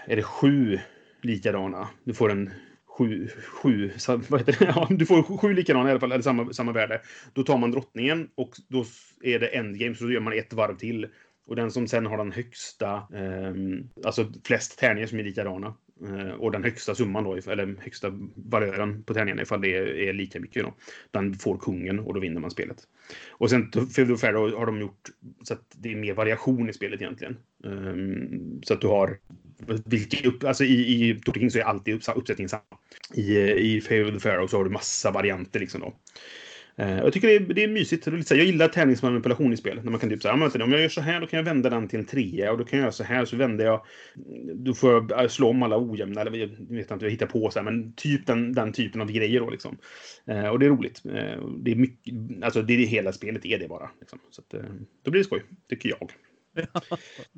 [0.07, 0.79] är det sju
[1.23, 1.89] likadana?
[2.05, 2.51] Du får en
[2.99, 3.29] sju,
[3.63, 3.91] sju,
[4.29, 4.73] vad heter det?
[4.77, 7.01] Ja, du får sju likadana i alla fall, eller samma, samma värde.
[7.33, 8.85] Då tar man drottningen och då
[9.23, 11.07] är det endgame, så då gör man ett varv till.
[11.47, 13.55] Och den som sen har den högsta, eh,
[14.05, 15.75] alltså flest tärningar som är likadana.
[16.05, 20.41] Eh, och den högsta summan då, eller högsta valören på tärningarna ifall det är, lika
[20.41, 20.75] mycket då.
[21.11, 22.77] Den får kungen och då vinner man spelet.
[23.31, 25.09] Och sen till Feudal Pharaoh har de gjort
[25.43, 27.37] så att det är mer variation i spelet egentligen.
[27.65, 29.19] Ehm, så att du har
[29.85, 32.63] vilka upp, alltså i, i Torte King så är alltid uppsättningen samma.
[33.15, 35.95] I, eh, i the Pharaoh så har du massa varianter liksom då.
[36.77, 38.05] Eh, jag tycker det är, det är mysigt.
[38.05, 39.81] Det är Jag gillar tävlingsmanipulation i spel.
[39.83, 41.89] När man kan typ säga, om jag gör så här då kan jag vända den
[41.89, 43.85] till en trea och då kan jag göra så här så vänder jag.
[44.55, 47.51] Då får jag eh, slå om alla ojämna eller jag vet inte, jag hittar på
[47.51, 49.79] så här, men typ den, den typen av grejer då liksom.
[50.27, 51.03] Eh, och det är roligt.
[51.05, 53.91] Eh, det är mycket, alltså det är hela spelet är det bara.
[54.01, 54.19] Liksom.
[54.31, 54.71] Så att, eh,
[55.03, 56.11] då blir det skoj, tycker jag.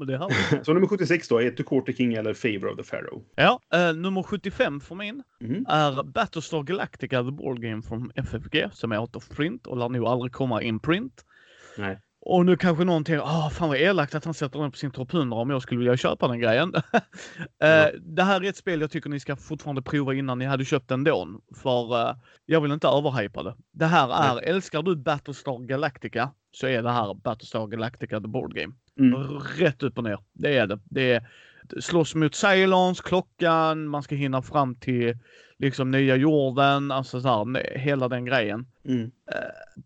[0.06, 0.30] Det har
[0.64, 3.22] Så nummer 76 då är To Court the King eller Favor of the Pharaoh.
[3.34, 5.66] Ja, eh, nummer 75 för min Mhm.
[5.68, 9.88] är Battlestar Galactica The Board Game från FFG som är out of print och lär
[9.88, 11.24] nog aldrig komma in print.
[11.78, 12.00] Nej.
[12.26, 14.90] Och nu kanske någon tänker, ah fan vad elakt att han sätter den på sin
[14.90, 16.72] topp 100 om jag skulle vilja köpa den grejen.
[17.62, 17.90] Eh, Ja.
[18.00, 20.88] Det här är ett spel jag tycker ni ska fortfarande prova innan ni hade köpt
[20.88, 21.40] den ändå.
[21.62, 23.54] För eh, jag vill inte överhypa det.
[23.72, 28.54] Det här är, älskar du Battlestar Galactica så är det här Battlestar Galactica The Board
[28.54, 28.74] Game.
[28.98, 29.38] Mm.
[29.58, 30.18] Rätt upp och ner.
[30.32, 30.78] Det är det.
[30.84, 31.28] Det är
[31.80, 35.18] slåss mot Cylons, klockan, man ska hinna fram till
[35.58, 38.66] liksom nya jorden, alltså så här, hela den grejen.
[38.84, 39.10] Mm.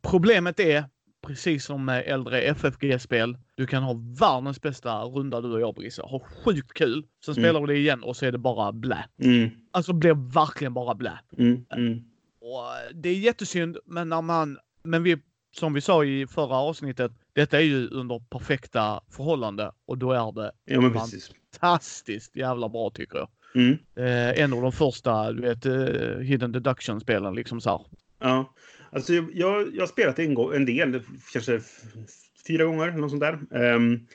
[0.02, 0.84] Problemet är,
[1.28, 6.02] precis som med äldre FFG-spel, du kan ha världens bästa runda du och jag Brisse.
[6.02, 7.06] Ha sjukt kul.
[7.24, 7.44] Sen Mm.
[7.44, 9.04] spelar du det igen och så är det bara blä.
[9.22, 9.50] Mm.
[9.70, 11.18] Alltså blir verkligen bara blä.
[11.38, 11.64] Mm.
[11.76, 11.98] Mm.
[12.40, 15.16] Och det är jättesynd, men när man, men vi,
[15.56, 20.32] som vi sa i förra avsnittet, detta är ju under perfekta förhållande och då är
[20.32, 21.30] det Ja, men precis.
[21.60, 23.28] fantastiskt jävla bra tycker jag.
[23.54, 23.78] Mm.
[23.96, 27.80] Eh, en av de första, du vet, eh, hidden deduction-spelen liksom så här.
[28.20, 28.54] Ja,
[28.90, 31.60] alltså jag, jag, har spelat en, gång, en del, kanske
[32.46, 33.38] fyra gånger eller något sånt där.
[33.74, 34.06] Um,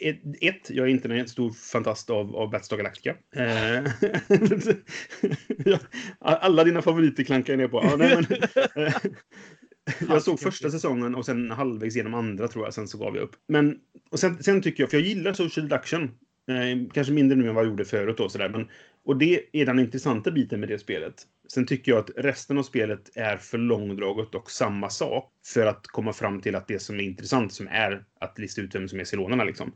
[0.00, 3.14] ett, ett, jag är inte en stor fantast av, av Battlestar Galactica.
[3.34, 3.84] Ehm,
[6.18, 7.80] alla dina favoriter klankar jag ner på.
[7.84, 8.38] Ja, nej, men,
[8.86, 8.94] eh,
[10.08, 13.22] jag såg första säsongen och sen halvvägs genom andra tror jag, sen så gav jag
[13.22, 13.36] upp.
[13.48, 13.78] Men
[14.10, 16.02] och sen, sen tycker jag, för jag gillar social deduction.
[16.48, 18.48] Eh, kanske mindre nu än vad jag gjorde förut då, sådär.
[18.48, 18.68] Men,
[19.04, 21.14] och det är den intressanta biten med det spelet.
[21.52, 25.86] Sen tycker jag att resten av spelet är för långdraget och samma sak för att
[25.86, 29.00] komma fram till att det som är intressant som är att lista ut vem som
[29.00, 29.72] är Celonerna liksom.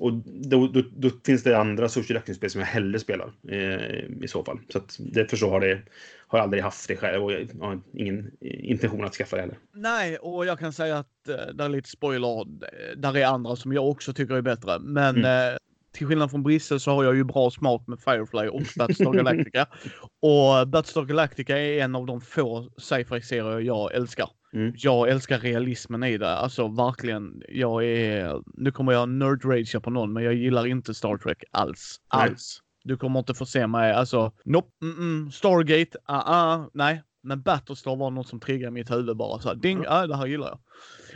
[0.00, 4.28] Och då, då, då finns det andra social action-spel som jag hellre spelar eh, i
[4.28, 4.58] så fall.
[4.68, 5.82] Så att därför så har, det,
[6.26, 9.58] har jag aldrig haft det själv och jag har ingen intention att skaffa det heller.
[9.74, 12.40] Nej, och jag kan säga att eh, där är lite spoiler.
[12.40, 14.78] eh, Där är andra som jag också tycker är bättre.
[14.78, 15.48] Men Mm.
[15.52, 15.58] eh,
[15.92, 19.66] till skillnad från Brisse så har jag ju bra smak med Firefly och Battlestar Galactica.
[20.22, 24.28] och Battlestar Galactica är en av de få sci-fi-serier jag älskar.
[24.52, 24.74] Mm.
[24.76, 26.36] Jag älskar realismen i det.
[26.36, 27.42] Alltså verkligen.
[27.48, 28.42] Jag är...
[28.46, 32.00] Nu kommer jag nerd-ragea på någon, men jag gillar inte Star Trek alls.
[32.14, 32.28] Nej.
[32.28, 32.60] Alls.
[32.84, 37.02] Du kommer inte få se mig, alltså, nope, mm -mm, Stargate, ah, ah, nej.
[37.22, 40.06] Men Battlestar var något som triggade mitt huvud bara så här, ding, ja.
[40.06, 40.58] det här gillar jag.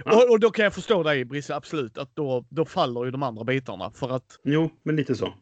[0.04, 0.16] Ja.
[0.24, 3.22] Och, och då kan jag förstå dig Brisse, absolut, att då, då faller ju de
[3.22, 5.34] andra bitarna för att Jo, men lite så.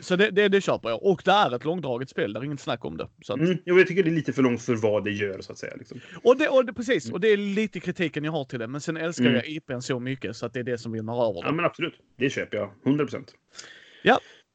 [0.00, 1.02] så det, det, det köper jag.
[1.02, 3.08] Och det är ett långdraget spel, det är inget snack om det.
[3.22, 3.58] Så att, Mm.
[3.66, 5.74] Jo, jag tycker det är lite för långt för vad det gör, så att säga.
[5.76, 6.00] Liksom.
[6.24, 8.66] och, det, och det, precis, och det är lite kritiken jag har till det.
[8.66, 9.34] Men sen älskar Mm.
[9.36, 11.52] jag IPn så mycket så att det är det som vinner över Ja, det.
[11.52, 11.94] men absolut.
[12.18, 12.70] Det köper jag.
[12.84, 13.34] 100 procent.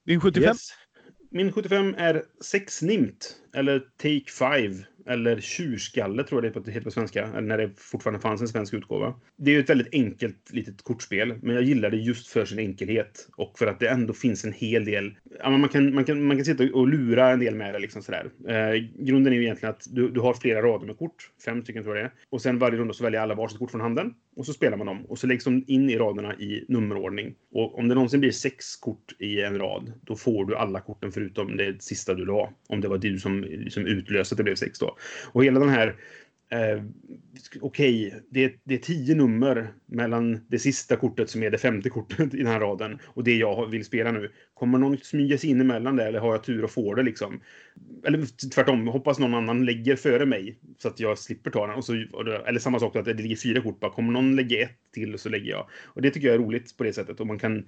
[0.05, 0.43] Din 75?
[0.43, 0.69] Yes.
[1.31, 6.91] Min 75 är 6 Nimt, eller Take 5, eller Tjurskalle tror jag det heter på
[6.91, 9.13] svenska, när det fortfarande fanns en svensk utgåva.
[9.37, 12.59] Det är ju ett väldigt enkelt litet kortspel, men jag gillar det just för sin
[12.59, 15.17] enkelhet och för att det ändå finns en hel del...
[15.39, 17.79] Ja, man, kan, man, kan, man kan sitta och lura en del med det.
[17.79, 18.29] Liksom sådär.
[18.47, 21.83] Eh, grunden är ju egentligen att du, du har flera rader med kort, fem stycken
[21.83, 22.13] tror jag det är.
[22.29, 24.87] Och sen varje runda så väljer alla varsitt kort från handen och så spelar man
[24.87, 27.35] dem och så läggs de in i raderna i nummerordning.
[27.51, 31.11] Och om det någonsin blir sex kort i en rad, då får du alla korten
[31.11, 32.53] förutom det sista du la.
[32.67, 34.97] Om det var du som liksom utlöste att det blev sex då.
[35.31, 35.95] Och hela den här
[36.49, 36.83] Eh,
[37.61, 41.89] Okej, det, är- det är tio nummer mellan det sista kortet som är det femte
[41.89, 44.31] kortet i den här raden och det jag vill spela nu.
[44.53, 47.41] Kommer någon smyga sig in emellan det eller har jag tur och får det liksom?
[48.03, 51.75] Eller tvärtom, hoppas någon annan lägger före mig så att jag slipper ta den.
[51.75, 51.93] Och så,
[52.45, 53.91] eller samma sak att det ligger fyra kort bara.
[53.91, 55.67] Kommer någon lägga ett till och så lägger jag.
[55.83, 57.19] Och det tycker jag är roligt på det sättet.
[57.19, 57.65] Och man kan...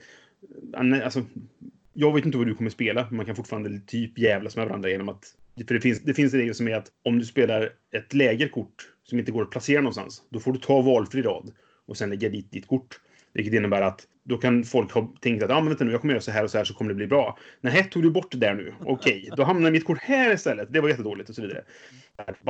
[1.03, 1.25] Alltså,
[1.99, 4.89] jag vet inte vad du kommer spela, men man kan fortfarande typ jävlas med varandra
[4.89, 5.25] genom att...
[5.67, 8.89] För det finns, det finns en regel som är att om du spelar ett lägerkort
[9.03, 11.51] som inte går att placera någonstans, då får du ta valfri rad
[11.87, 12.99] och sen lägga dit ditt kort.
[13.37, 16.13] Vilket innebär att då kan folk ha tänkt att ah, men vänta nu, jag kommer
[16.13, 17.37] göra så här och så här så kommer det bli bra.
[17.61, 18.73] Nej, tog du bort det där nu?
[18.85, 20.73] Okej, då hamnar mitt kort här istället.
[20.73, 21.63] Det var jättedåligt och så vidare.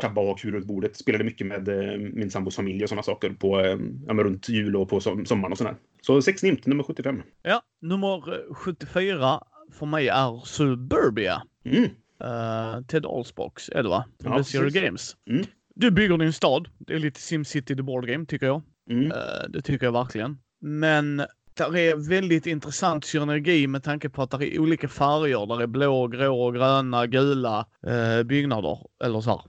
[0.02, 0.96] Tjabba och kul runt bordet.
[0.96, 4.50] Spelade mycket med eh, min sambos familj och sådana saker på, eh, ja, men runt
[4.50, 5.76] jul och på som, sommaren och sådär.
[6.02, 7.22] Så 6 nimt, nummer 75.
[7.44, 11.42] Ja, nummer eh, 74 för mig är Suburbia.
[11.66, 11.84] Mm.
[11.84, 14.06] Uh, Ted Alsbox är det va?
[14.24, 14.70] Ja, ja, Zero.
[14.70, 15.16] Games.
[15.30, 15.46] Mm.
[15.76, 16.70] Du bygger din stad.
[16.78, 18.62] Det är lite SimCity the Board Game tycker jag.
[18.90, 19.12] Mm.
[19.12, 20.38] Eh, det tycker jag verkligen.
[20.62, 21.18] Men
[21.54, 25.46] där är väldigt intressant synergi med tanke på att det är olika färger.
[25.46, 28.80] Där är blå, grå, gröna, gula eh, byggnader.
[29.04, 29.42] Eller så här,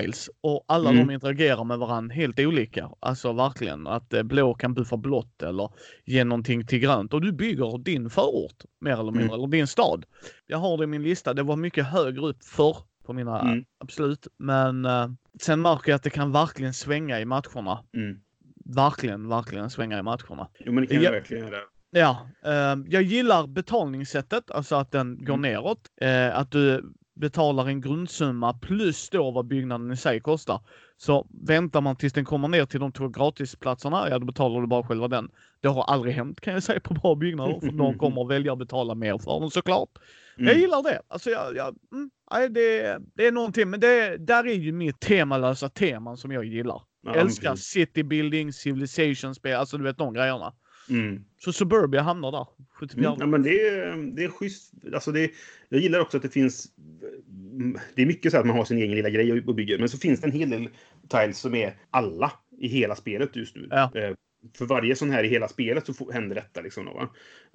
[0.00, 0.30] tiles.
[0.40, 1.06] Och alla Mm.
[1.06, 2.90] de interagerar med varandra helt olika.
[3.00, 5.70] Alltså verkligen att eh, blå kan buffa blått eller
[6.04, 7.14] ge någonting till grönt.
[7.14, 9.34] Och du bygger din förort mer eller mindre, Mm.
[9.34, 10.04] eller din stad.
[10.46, 11.34] Jag har det i min lista.
[11.34, 12.76] Det var mycket högre upp förr
[13.06, 13.64] på mina, Mm.
[13.80, 14.26] absolut.
[14.38, 15.08] Men eh,
[15.40, 17.84] sen märker jag att det kan verkligen svänga i matcherna.
[17.96, 18.18] Mm.
[18.74, 20.48] Verkligen, verkligen svänga i matcherna.
[20.58, 21.02] Jo, men det kan Ja.
[21.02, 21.56] jag verkligen göra.
[21.90, 25.52] Ja, eh, jag gillar betalningssättet, alltså att den går Mm.
[25.52, 25.80] neråt.
[26.00, 30.60] Eh, att du betalar en grundsumma plus då vad byggnaden i sig kostar.
[30.96, 34.66] Så väntar man tills den kommer ner till de två gratisplatserna, ja då betalar du
[34.66, 35.30] bara själva den.
[35.60, 38.52] Det har aldrig hänt kan jag säga på bra byggnader, för de kommer att välja
[38.52, 39.88] att betala mer för den såklart.
[40.38, 40.48] Mm.
[40.48, 41.02] Jag gillar det.
[41.08, 45.00] Alltså jag, jag, mm, nej, det, det är någonting, men det, där är ju mitt
[45.00, 46.82] temalösa teman som jag gillar.
[47.06, 47.66] Ja, Älskar precis.
[47.66, 50.54] city building, civilization-spel, alltså du vet de grejerna.
[50.90, 51.24] Mm.
[51.38, 52.46] Så Suburbia hamnar där.
[52.72, 53.06] 74.
[53.08, 54.72] Mm, ja, men det, är- det är schysst.
[54.94, 55.30] Alltså det,
[55.68, 56.66] jag gillar också att det finns...
[57.94, 59.98] Det är mycket så att man har sin egen lilla grej och bygger, men så
[59.98, 60.68] finns det en hel del
[61.08, 63.68] tiles som är alla i hela spelet just nu.
[63.70, 63.90] Ja.
[63.94, 64.14] Eh,
[64.58, 66.60] För varje sån här i hela spelet så händer detta.
[66.60, 67.10] Liksom då?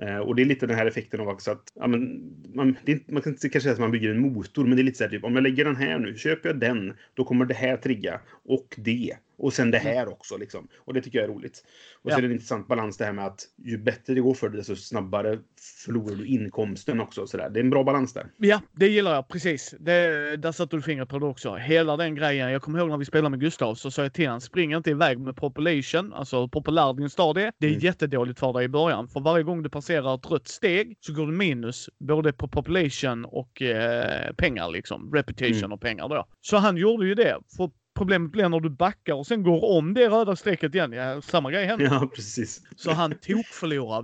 [0.06, 2.22] Eh, Och det är lite den här effekten av också att ja, men,
[2.54, 4.84] man, det man kan inte kanske säga att man bygger en motor, men det är
[4.84, 7.46] lite så här typ om jag lägger den här nu, köper jag den, då kommer
[7.46, 9.14] det här trigga och det.
[9.44, 10.38] Och sen det här också.
[10.38, 10.68] Liksom.
[10.78, 11.64] Och det tycker jag är roligt.
[12.04, 12.16] Och Ja.
[12.16, 14.50] så är det en intressant balans det här med att ju bättre det går för
[14.50, 15.40] dig, desto snabbare
[15.86, 17.28] förlorar du inkomsten också.
[17.28, 17.50] Så där.
[17.50, 18.28] Det är en bra balans där.
[18.38, 19.76] Ja, det gillar jag precis.
[19.80, 21.56] Det, där satte du fingret på det också.
[21.56, 22.52] Hela den grejen.
[22.52, 24.90] Jag kommer ihåg när vi spelade med Gustav så sa jag till honom, spring inte
[24.90, 27.52] iväg med population, alltså hur populär din stad är.
[27.58, 27.80] Det är Mm.
[27.82, 29.08] jättedåligt för dig i början.
[29.08, 33.26] För varje gång du passerar ett rött steg så går du minus både på population
[33.26, 35.14] och eh, pengar liksom.
[35.14, 35.72] Reputation Mm.
[35.72, 36.26] och pengar då.
[36.42, 37.38] Så han gjorde ju det.
[37.58, 40.92] För problemet blir när du backar och sen går om det röda strecket igen.
[40.92, 41.86] Ja, samma grej händer.
[41.86, 42.62] Ja, precis.
[42.76, 43.44] Så han tog.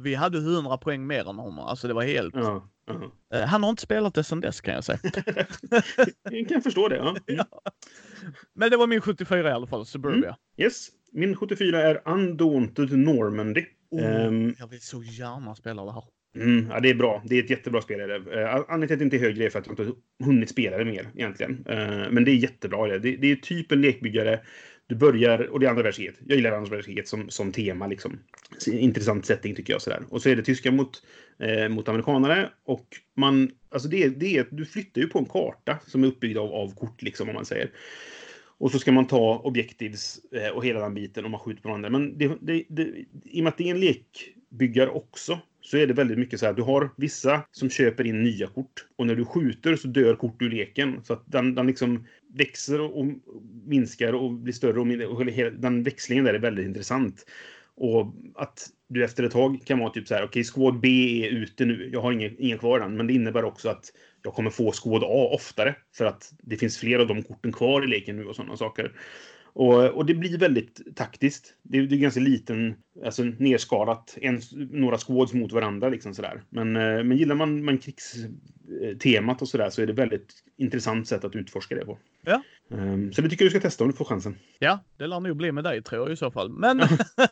[0.01, 1.59] Vi hade 100 poäng mer än honom.
[1.59, 2.35] Alltså det var helt...
[2.35, 3.11] Ja, ja.
[3.37, 4.99] Eh, Han har inte spelat det sedan dess kan jag säga.
[6.31, 6.95] Jag kan förstå det.
[6.95, 7.15] Ja.
[7.27, 7.45] Mm.
[8.55, 10.37] Men det var min 74 i alla fall, Suburbia.
[10.57, 10.87] Yes.
[11.11, 13.65] Min 74 är Undaunted Normandy.
[13.91, 16.03] Oh, Ehm, jag vill så gärna spela det här.
[16.35, 17.23] Mm, ja, det är bra.
[17.25, 17.99] Det är ett jättebra spel.
[17.99, 18.41] är det.
[18.41, 20.49] Eh, anledningen till att det inte är högre är för att jag inte har hunnit
[20.49, 21.65] spela det mer egentligen.
[21.69, 22.87] Eh, men det är jättebra.
[22.87, 24.39] Det, det, det är typ en lekbyggare
[24.87, 26.15] du börjar, och det är andra världskriget.
[26.25, 28.19] Jag gillar andra världskriget som, som tema liksom.
[28.67, 30.03] Intressant setting tycker jag sådär.
[30.09, 31.03] Och så är det tyska mot,
[31.39, 32.85] eh, mot amerikanare och
[33.15, 36.51] man, alltså det, det är, du flyttar ju på en karta som är uppbyggd av,
[36.51, 37.71] av kort liksom om man säger.
[38.59, 41.69] Och så ska man ta objectives eh, och hela den biten och man skjuter på
[41.69, 41.89] varandra.
[41.89, 42.83] Men det, det, det,
[43.23, 46.45] i och med att det är en lekbyggare också så är det väldigt mycket så
[46.45, 46.53] här.
[46.53, 50.41] Du har vissa som köper in nya kort och när du skjuter så dör kort
[50.41, 51.01] ur leken.
[51.03, 53.05] Så att den, den liksom växer och
[53.65, 55.25] minskar och blir större och, mindre, och
[55.59, 57.25] den växlingen där är väldigt intressant.
[57.75, 60.87] Och att du efter ett tag kan vara typ så här, okej, okay, squad B
[61.25, 61.89] är ute nu.
[61.93, 62.97] Jag har ingen, ingen kvar den.
[62.97, 63.85] men det innebär också att
[64.23, 67.83] jag kommer få squad A oftare för att det finns fler av de korten kvar
[67.83, 68.91] i leken nu och sådana saker.
[69.57, 71.53] Och, och det blir väldigt taktiskt.
[71.63, 74.41] Det, det är ganska liten, alltså nerskalat, en,
[74.71, 76.43] några squads mot varandra liksom sådär.
[76.49, 81.07] Men, eh, men gillar man, man krigstemat eh, och sådär så är det väldigt intressant
[81.07, 81.97] sätt att utforska det på.
[82.27, 82.41] Ja.
[82.69, 84.37] Um, så det tycker du ska testa om du får chansen.
[84.59, 86.49] Ja, det lär nog bli med dig tror jag i så fall.
[86.49, 86.81] Men...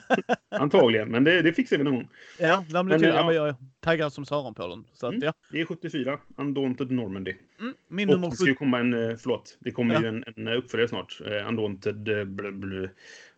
[0.52, 2.10] Antagligen, men det, det fixar vi någon gång.
[2.40, 3.08] Ja, det blir kul.
[3.08, 3.34] Ja.
[3.34, 4.86] Jag är taggad som Sören på den.
[4.94, 5.26] Så att, mm.
[5.26, 5.34] ja.
[5.52, 7.34] Det är 74, Undaunted Normandy.
[7.60, 10.02] Mm, min Och det ska ju komma en, eh, förlåt, det kommer ja.
[10.02, 11.22] ju en, en uppföljare snart.
[11.22, 12.86] Uh, Undaunted, bl, bl,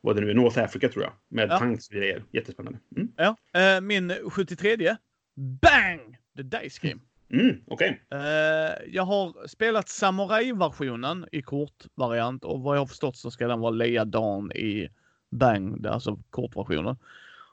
[0.02, 1.13] vad det nu är, North Africa tror jag.
[1.30, 1.60] Med ja.
[1.60, 2.24] tanks och grejer.
[2.32, 2.80] Jättespännande.
[2.96, 3.12] Mm.
[3.15, 3.36] Ja,
[3.78, 4.96] uh, min 73,
[5.36, 6.17] Bang!
[6.38, 7.00] The Dice Game.
[7.29, 7.89] Mm, okay.
[7.89, 13.59] Uh, jag har spelat Samurai-versionen i kortvariant och vad jag har förstått så ska den
[13.59, 14.89] vara likadan i
[15.31, 16.97] Bang, alltså kortversionen.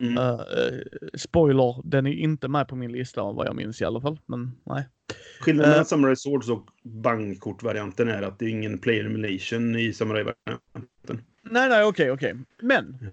[0.00, 0.18] Mm.
[0.18, 0.40] Uh,
[1.14, 4.18] spoiler, den är inte med på min lista vad jag minns i alla fall.
[4.26, 4.88] Men nej.
[5.40, 11.22] Skillnaden mellan Samurai Swords och Bang-kortvarianten är att det är ingen player emulation i Samurai-varianten.
[11.42, 12.32] Nej, nej, okej, okay, okej.
[12.32, 12.44] Okay.
[12.68, 13.10] Men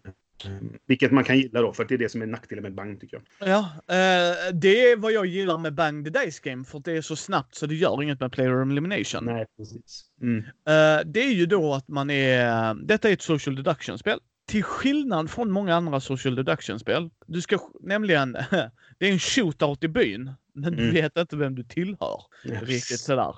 [0.88, 3.18] vilket man kan gilla då, för det är det som är nackdelen med Bang tycker
[3.18, 3.50] jag.
[3.50, 7.02] Ja, eh, det är vad jag gillar med Bang the Dice Game, för det är
[7.02, 9.26] så snabbt så det gör inget med player elimination.
[9.26, 10.06] Nej, precis.
[10.22, 10.40] Mm.
[10.40, 12.74] Eh, det är ju då att man är...
[12.74, 14.20] Detta är ett social deduction-spel.
[14.48, 17.10] Till skillnad från många andra social deduction-spel.
[17.26, 18.32] Du ska nämligen...
[18.98, 20.94] det är en shootout i byn, men du mm.
[20.94, 22.22] vet inte vem du tillhör.
[22.46, 22.62] Yes.
[22.62, 23.36] Riktigt sådär.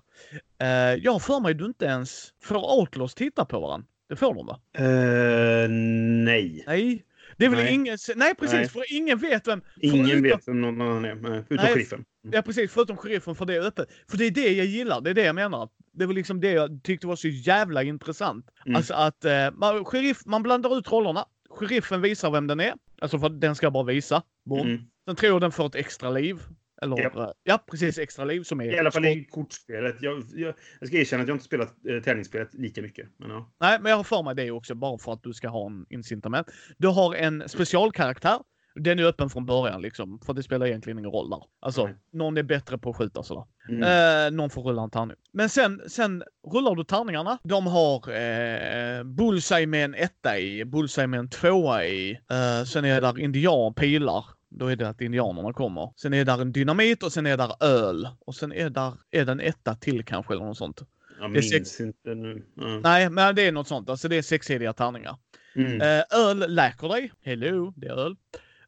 [0.57, 0.67] Eh,
[1.03, 3.87] jag har för mig du inte ens får Outlaws titta på varandra.
[4.09, 4.59] Det får de va?
[4.79, 6.63] Uh, nej.
[6.67, 7.05] Nej.
[7.37, 7.73] Det är väl nej.
[7.73, 7.97] ingen...
[8.15, 8.69] Nej precis, nej.
[8.69, 9.61] för ingen vet vem...
[9.81, 12.05] Ingen förutom, vet vem någon annan är, förutom nej, sheriffen.
[12.23, 12.33] Mm.
[12.33, 13.89] Ja precis, förutom sheriffen för det är öppet.
[14.09, 15.69] För det är det jag gillar, det är det jag menar.
[15.93, 18.45] Det var liksom det jag tyckte var så jävla intressant.
[18.65, 18.75] Mm.
[18.75, 21.25] Alltså att eh, man, sheriff, man blandar ut rollerna.
[21.49, 22.73] Sheriffen visar vem den är.
[23.01, 24.23] Alltså för den ska bara visa.
[24.51, 24.81] Mm.
[25.05, 26.39] Sen tror jag den får ett extra liv.
[26.83, 27.33] Eller, ja.
[27.43, 27.63] ja.
[27.71, 27.97] precis.
[27.97, 28.65] Extra liv som är...
[28.65, 29.95] I alla fall i kortspelet.
[30.01, 33.09] Jag, jag, jag, ska erkänna att jag inte spelat eh, tärningsspelet lika mycket.
[33.17, 33.53] Men, ja.
[33.59, 35.85] Nej, men jag har för mig det också, bara för att du ska ha en
[35.89, 36.47] incitament.
[36.77, 38.39] Du har en specialkaraktär.
[38.75, 41.43] Den är öppen från början liksom, för det spelar egentligen ingen roll där.
[41.59, 41.95] Alltså, mm.
[42.13, 43.43] någon är bättre på att skjuta sådär.
[43.69, 43.83] Mm.
[43.83, 45.17] Eh, någon får rulla en tärning.
[45.33, 47.37] Men sen, sen rullar du tärningarna.
[47.43, 52.11] De har eh, bullseye med en etta i, bullseye med en tvåa i.
[52.11, 55.93] Eh, sen är det där indian, pilar då är det att indianerna kommer.
[55.95, 58.07] Sen är där en dynamit och sen är där öl.
[58.19, 60.81] Och sen är där är det en etta till kanske eller något sånt.
[61.19, 61.81] Jag minns sex...
[61.81, 62.45] inte nu.
[62.61, 62.81] Mm.
[62.81, 63.89] Nej, men det är något sånt.
[63.89, 65.17] Alltså det är sexsidiga tärningar.
[65.55, 65.81] Mm.
[65.81, 67.11] Uh, öl läker dig.
[67.21, 68.15] Hello, det är öl.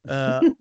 [0.10, 0.52] Uh,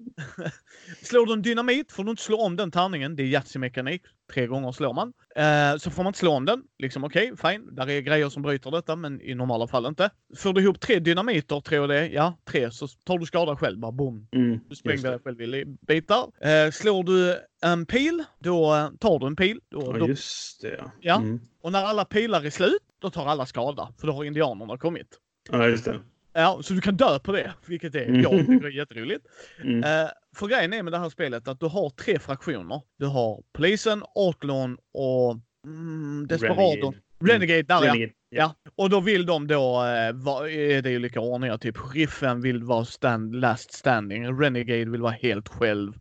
[1.03, 3.17] slår du en dynamit får du inte slå om den tärningen.
[3.17, 4.03] Det är Yatzy-mekanik.
[4.33, 5.09] Tre gånger slår man.
[5.09, 6.63] Uh, så får man inte slå om den.
[6.79, 7.75] Liksom okej, okay, fine.
[7.75, 10.11] Där är grejer som bryter detta, men i normala fall inte.
[10.37, 12.71] Får du ihop tre dynamiter, tror jag det Ja, tre.
[12.71, 13.79] Så tar du skada själv.
[13.79, 14.29] Bara boom.
[14.33, 16.25] Mm, du sprängde dig själv i bitar.
[16.25, 19.61] Uh, slår du en pil, då tar du en pil.
[19.71, 20.77] Då, ja, just det.
[20.79, 20.91] Ja.
[21.01, 21.17] ja.
[21.17, 21.41] Mm.
[21.63, 23.89] Och när alla pilar är slut, då tar alla skada.
[24.01, 25.09] För då har indianerna kommit.
[25.51, 26.01] Ja, just det.
[26.35, 28.23] Ja, så du kan dö på det, vilket är, mm.
[28.23, 29.27] jag tycker är jätteroligt.
[29.63, 29.77] Mm.
[29.77, 32.83] Uh, för grejen är med det här spelet att du har tre fraktioner.
[32.99, 36.95] Du har polisen, Outlawn och mm, Desperadon.
[37.25, 38.55] Renegade, där Renegade, ja.
[38.65, 38.71] ja.
[38.77, 42.85] Och då vill de då, eh, är det ju olika ordningar, typ sheriffen vill vara
[42.85, 45.93] stand, last standing, Renegade vill vara helt själv.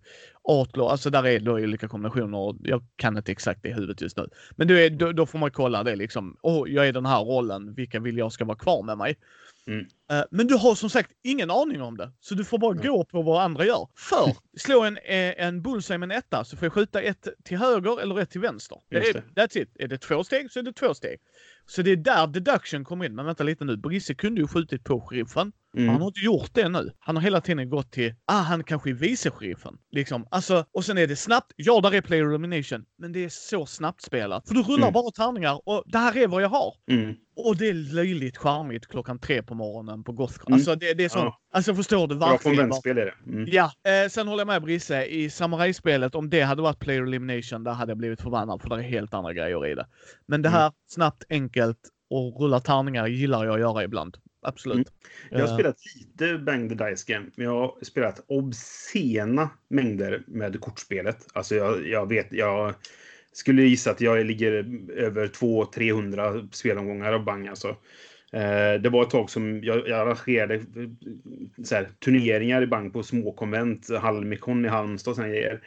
[0.43, 2.55] Outlaw, alltså där är då olika kombinationer.
[2.63, 4.29] Jag kan inte exakt det i huvudet just nu.
[4.55, 6.37] Men är, då, då får man kolla det liksom.
[6.41, 7.73] Oh, jag är den här rollen.
[7.73, 9.15] Vilka vill jag ska vara kvar med mig?
[9.67, 9.85] Mm.
[10.11, 12.11] Eh, men du har som sagt ingen aning om det.
[12.19, 12.85] Så du får bara mm.
[12.87, 13.87] gå på vad andra gör.
[13.95, 17.57] För slå en, eh, en bullseye med en etta så får jag skjuta ett till
[17.57, 18.77] höger eller ett till vänster.
[18.89, 19.71] Det är, that's it.
[19.79, 21.17] Är det två steg så är det två steg.
[21.65, 23.15] Så det är där deduction kommer in.
[23.15, 23.77] Men vänta lite nu.
[23.77, 25.51] Brisse kunde ju skjutit på sheriffen.
[25.77, 25.89] Mm.
[25.89, 26.91] Han har inte gjort det nu.
[26.99, 29.77] Han har hela tiden gått till, ah han kanske är vice-sheriffen.
[29.91, 31.51] Liksom, alltså, och sen är det snabbt.
[31.55, 32.85] Ja, där är player elimination.
[32.97, 34.47] Men det är så snabbt spelat.
[34.47, 34.93] För du rullar mm.
[34.93, 36.75] bara tärningar och det här är vad jag har.
[36.91, 37.15] Mm.
[37.35, 40.47] Och det är löjligt charmigt klockan tre på morgonen på Gothcon.
[40.47, 40.55] Mm.
[40.55, 41.19] Alltså det, det är så.
[41.19, 41.39] Ja.
[41.53, 42.49] Alltså förstår du varför?
[42.49, 43.31] Bra konventspel är det.
[43.31, 43.49] Mm.
[43.51, 43.71] Ja.
[43.87, 45.05] Eh, sen håller jag med Brisse.
[45.05, 48.61] I Samurai-spelet, om det hade varit player elimination, där hade jag blivit förbannad.
[48.61, 49.87] För det är helt andra grejer i det.
[50.27, 50.59] Men det mm.
[50.59, 54.17] här, snabbt, enkelt och rulla tärningar gillar jag att göra ibland.
[54.43, 54.75] Absolut.
[54.75, 54.87] Mm.
[55.29, 60.23] Jag har Eh, spelat lite Bang the Dice Game, men jag har spelat obscena mängder
[60.27, 61.27] med kortspelet.
[61.33, 62.73] Alltså jag, jag vet, jag
[63.31, 64.51] skulle gissa att jag ligger
[64.97, 67.67] över 200-300 spelomgångar av Bang alltså.
[68.33, 70.61] Eh, Det var ett tag som jag, jag arrangerade eh,
[71.63, 75.61] så här, turneringar i Bang på småkonvent, Halmikon i Halmstad och såna grejer.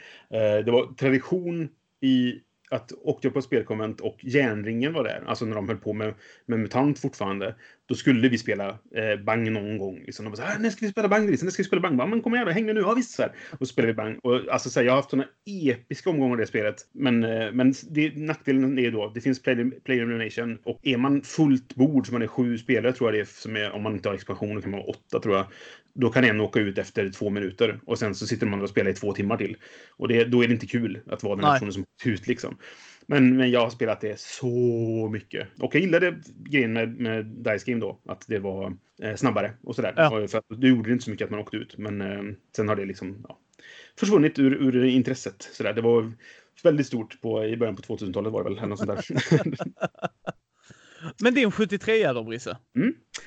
[0.64, 1.68] Det var tradition
[2.00, 5.92] i att åkte jag på spelkonvent och järnringen var där, alltså när de höll på
[5.92, 6.14] med,
[6.46, 7.54] med MUTANT fortfarande,
[7.88, 10.02] då skulle vi spela eh, Bang någon gång.
[10.06, 10.24] Liksom.
[10.24, 11.30] De var så här, ah, när ska vi spela Bang?
[11.30, 11.96] Liksom, när ska vi spela Bang?
[11.96, 12.80] Bara, Men kom igen då, häng med nu.
[12.80, 13.10] Ja visst.
[13.10, 13.32] Så här.
[13.50, 14.18] Och så spelade vi Bang.
[14.22, 16.76] Och, alltså, så här, jag har haft såna episka omgångar i det spelet.
[16.92, 20.58] Men, eh, men det, nackdelen är då, det finns player, player elimination.
[20.64, 23.56] Och är man fullt bord, så man är sju spelare tror jag det är, som
[23.56, 25.46] är, om man inte har expansion, då kan man vara åtta tror jag.
[25.98, 28.90] Då kan en åka ut efter två minuter och sen så sitter man och spelar
[28.90, 29.56] i två timmar till.
[29.90, 31.54] Och det, då är det inte kul att vara den Nej.
[31.54, 32.58] personen som ut liksom.
[33.06, 35.48] Men, men jag har spelat det så mycket.
[35.60, 38.00] Och jag gillade grejen med, med Dice Game då.
[38.08, 39.94] Att det var eh, snabbare och sådär.
[39.96, 40.28] Ja.
[40.28, 41.78] För det gjorde inte så mycket att man åkte ut.
[41.78, 42.22] Men eh,
[42.56, 43.38] sen har det liksom ja,
[43.98, 45.48] försvunnit ur, ur intresset.
[45.52, 45.72] Sådär.
[45.72, 46.12] Det var
[46.62, 48.58] väldigt stort på, i början på 2000-talet var det väl.
[48.58, 49.52] Eller något sånt där.
[51.22, 52.56] Men din 73 då, Brisse?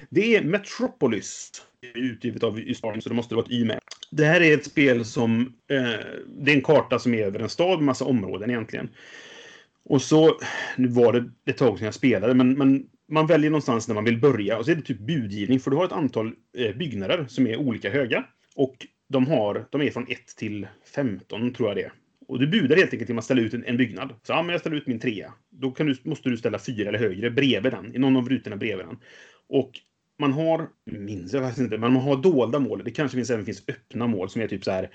[0.10, 1.52] Det är Metropolis.
[1.82, 3.80] Utgivet av Ysbarn, så det måste vara ett Y med.
[4.12, 5.54] Det här är ett spel som...
[5.70, 8.90] Eh, det är en karta som är över en stad massa områden egentligen.
[9.84, 10.40] Och så...
[10.78, 14.06] Nu var det ett tag sedan jag spelade, men, men man väljer någonstans när man
[14.06, 14.58] vill börja.
[14.58, 17.58] Och så är det typ budgivning, för du har ett antal eh, byggnader som är
[17.58, 18.26] olika höga.
[18.56, 21.92] Och de, har, de är från 1 till 15, tror jag det är.
[22.28, 24.10] Och du budar helt enkelt genom att ställa ut en, en byggnad.
[24.24, 25.34] Så ja, men jag ställer ut min trea.
[25.50, 28.56] Då kan du, måste du ställa fyra eller högre bredvid den, i någon av rutorna
[28.56, 28.98] bredvid den.
[29.50, 29.72] Och
[30.20, 32.82] man har, minns jag faktiskt inte, men man har dolda mål.
[32.86, 34.90] Det kanske finns, även finns öppna mål som är typ så här.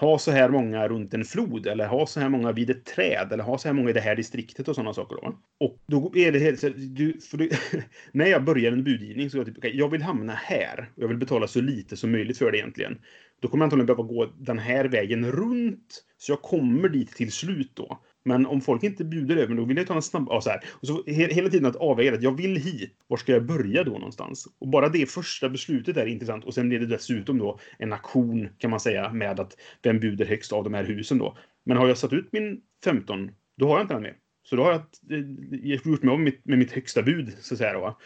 [0.00, 3.32] Ha så här många runt en flod eller ha så här många vid ett träd
[3.32, 5.16] eller ha så här många i det här distriktet och sådana saker.
[5.16, 5.38] Då.
[5.60, 7.50] Och då är det helt så du, för du,
[8.12, 11.02] När jag börjar en budgivning så är jag typ, okay, jag vill hamna här och
[11.02, 12.98] jag vill betala så lite som möjligt för det egentligen.
[13.40, 16.04] Då kommer jag antagligen behöva gå den här vägen runt.
[16.16, 17.98] Så jag kommer dit till slut då.
[18.28, 20.26] Men om folk inte bjuder över då vill jag ta en snabb...
[20.30, 20.64] Ja, så här.
[20.70, 22.92] Och så he hela tiden att avväga att jag vill hit.
[23.06, 24.48] Var ska jag börja då någonstans?
[24.58, 26.44] Och bara det första beslutet är intressant.
[26.44, 30.26] Och sen blir det dessutom då en aktion kan man säga med att vem bjuder
[30.26, 31.36] högst av de här husen då.
[31.64, 34.14] Men har jag satt ut min 15, då har jag inte den med.
[34.42, 34.82] Så då har jag
[35.18, 37.98] eh, gjort mig av med mitt, med mitt högsta bud, så att säga då.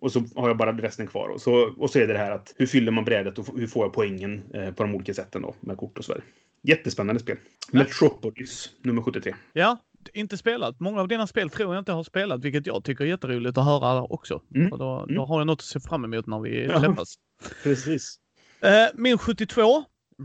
[0.00, 1.28] Och så har jag bara resten kvar.
[1.28, 3.66] Och så, och så är det det här att hur fyller man brädet och hur
[3.66, 6.24] får jag poängen eh, på de olika sätten då med kort och så vidare.
[6.68, 7.36] Jättespännande spel.
[7.72, 7.78] Ja.
[7.78, 9.34] Metropolis nummer 73.
[9.52, 9.78] Ja,
[10.14, 10.80] inte spelat.
[10.80, 13.64] Många av dina spel tror jag inte har spelat, vilket jag tycker är jätteroligt att
[13.64, 14.42] höra också.
[14.54, 14.70] Mm.
[14.70, 15.14] För då, Mm.
[15.14, 16.80] då har jag något att se fram emot när vi Ja.
[16.80, 17.14] träffas.
[17.62, 18.16] Precis.
[18.60, 19.84] Eh, min 72,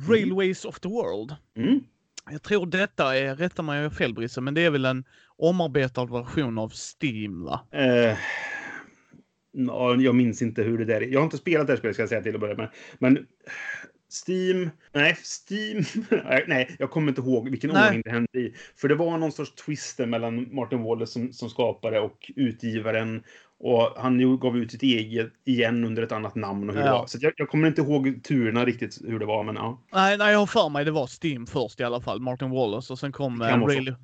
[0.10, 1.36] Railways of the World.
[1.58, 1.80] Mm.
[2.32, 5.04] Jag tror detta är, rätta mig om jag fel Brisse, men det är väl en
[5.38, 7.60] omarbetad version av Steam va?
[7.72, 8.18] Eh,
[9.52, 11.08] ja, jag minns inte hur det där är.
[11.08, 12.70] Jag har inte spelat det här spelet ska jag säga till att börja med.
[13.00, 13.28] Men
[14.12, 14.70] Steam...
[14.94, 15.84] Nej, Steam...
[16.48, 17.88] nej, jag kommer inte ihåg vilken Nej.
[17.88, 18.54] ordning det hände i.
[18.76, 23.24] För det var någon sorts twist där mellan Martin Wallace som, som skapare och utgivaren.
[23.60, 27.00] Och han gav ut sitt eget igen under ett annat namn och hur det Ja.
[27.00, 27.08] var.
[27.08, 29.82] Så jag, jag kommer inte ihåg turerna riktigt hur det var, men ja.
[29.94, 32.94] Nej, nej, jag har för mig det var Steam först i alla fall, Martin Wallace
[32.94, 33.96] och sen kom Det kan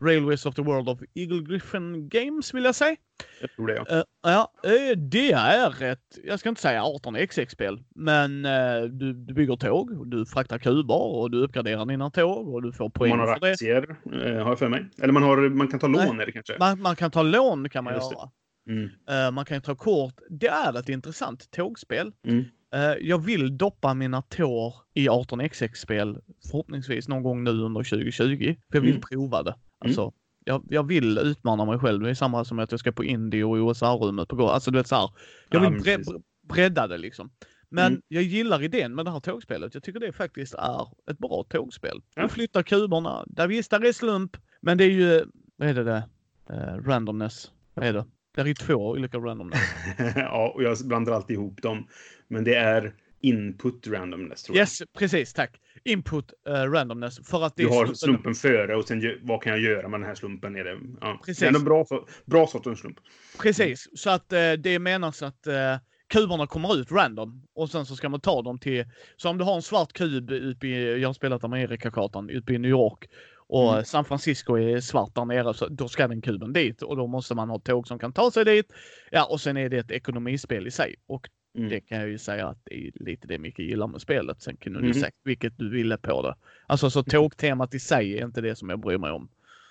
[0.00, 2.96] Railways of the World of Eagle Griffin Games vill jag säga.
[3.40, 3.96] Jag tror det, ja.
[3.96, 9.34] Eh, ja, eh, det är ett, jag ska inte säga 18xx-spel, men eh, du, du
[9.34, 13.10] bygger tåg, och du fraktar kuber och du uppgraderar dina tåg och du får poäng
[13.10, 13.52] man har för det.
[13.52, 14.86] aktier, eh, har jag för mig.
[15.02, 16.56] Eller man, har, man kan ta lån är det kanske.
[16.58, 18.16] Man, man kan ta lån kan man Just det.
[18.16, 18.30] göra.
[18.68, 19.34] Mm.
[19.34, 20.14] Man kan ta kort.
[20.30, 22.12] Det är ett intressant tågspel.
[22.26, 22.44] Mm.
[22.76, 26.18] Eh, jag vill doppa mina tår i 18xx-spel
[26.50, 28.56] förhoppningsvis någon gång nu under 2020.
[28.70, 29.02] För jag vill Mm.
[29.10, 29.54] prova det.
[29.78, 30.12] Alltså,
[30.44, 32.02] jag, jag vill utmana mig själv.
[32.02, 34.50] Det är samma som att jag ska på Indie och OSR-rummet på gård.
[34.50, 35.10] Alltså du vet så här.
[35.50, 37.30] Jag Ja, vill bre- bredda det liksom.
[37.68, 38.02] Men Mm.
[38.08, 39.74] jag gillar idén med det här tågspelet.
[39.74, 42.00] Jag tycker det faktiskt är ett bra tågspel.
[42.14, 42.22] Ja.
[42.22, 43.24] Du flyttar kuberna.
[43.26, 44.36] Där visst, där är slump.
[44.60, 45.24] Men det är ju,
[45.56, 46.02] vad är det där?
[46.50, 47.50] Eh, randomness.
[47.74, 48.04] Vad är det?
[48.36, 49.60] Det är ju två olika randomness.
[50.16, 51.88] ja, och jag blandar alltid ihop dem.
[52.28, 55.32] Men det är input randomness, tror Yes, precis.
[55.32, 55.60] Tack.
[55.84, 57.28] Input eh, randomness.
[57.28, 57.70] För att jag.
[57.70, 60.56] Du har slumpen- slumpen före och sen vad kan jag göra med den här slumpen?
[60.56, 61.20] Är det, ja.
[61.26, 61.40] Precis.
[61.40, 61.86] Det är en bra,
[62.24, 62.96] bra sortens slump.
[63.42, 65.76] Precis, så att eh, det menas att eh,
[66.08, 68.84] kuberna kommer ut random och sen så ska man ta dem till...
[69.16, 72.58] Så om du har en svart kub uppe i, jag har spelat Amerikakartan, uppe i
[72.58, 73.08] New York
[73.48, 73.84] och Mm.
[73.84, 77.34] San Francisco är svart där nere, så då ska den kuben dit och då måste
[77.34, 78.72] man ha tåg som kan ta sig dit.
[79.10, 81.28] Ja, och sen är det ett ekonomispel i sig och
[81.58, 81.68] Mm.
[81.68, 84.42] det kan jag ju säga att det är lite det Micke gillar med spelet.
[84.42, 84.94] Sen kunde du Mhm.
[84.94, 86.34] sagt vilket du ville på det.
[86.66, 89.28] Alltså så tågtemat i sig är inte det som jag bryr mig om.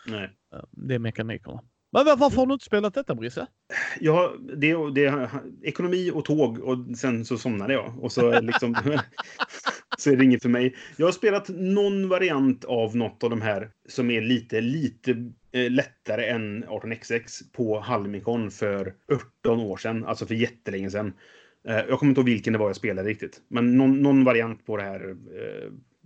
[0.08, 0.30] Nej.
[0.54, 1.62] Eh, Det är mekanikerna.
[2.04, 3.48] Men varför har du inte spelat detta, Brisse?
[4.00, 5.30] Ja, det, det,
[5.64, 8.04] ekonomi och tåg och sen så somnade jag.
[8.04, 8.76] Och så, liksom,
[9.98, 10.76] så är det inget för mig.
[10.98, 15.72] Jag har spelat någon variant av något av de här som är lite, lite eh,
[15.72, 18.94] lättare än 18xx på Halmikon för
[19.44, 20.06] 18 år sedan.
[20.06, 21.14] Alltså för jättelänge sedan.
[21.68, 23.42] Eh, jag kommer inte ihåg vilken det var jag spelade riktigt.
[23.48, 25.16] Men någon, någon variant på det här.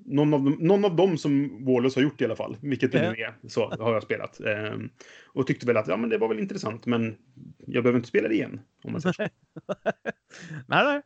[0.09, 2.57] Någon, av, någon av dem som Wallace har gjort i alla fall.
[2.61, 3.33] Vilket det nu är.
[3.47, 4.39] Så har jag spelat.
[4.39, 4.77] Eh,
[5.25, 6.85] och tyckte väl att ja, men det var väl intressant.
[6.85, 7.17] Men
[7.65, 8.59] jag behöver inte spela det igen.
[8.83, 9.23] Om man säger så.
[10.67, 11.01] nej, nej.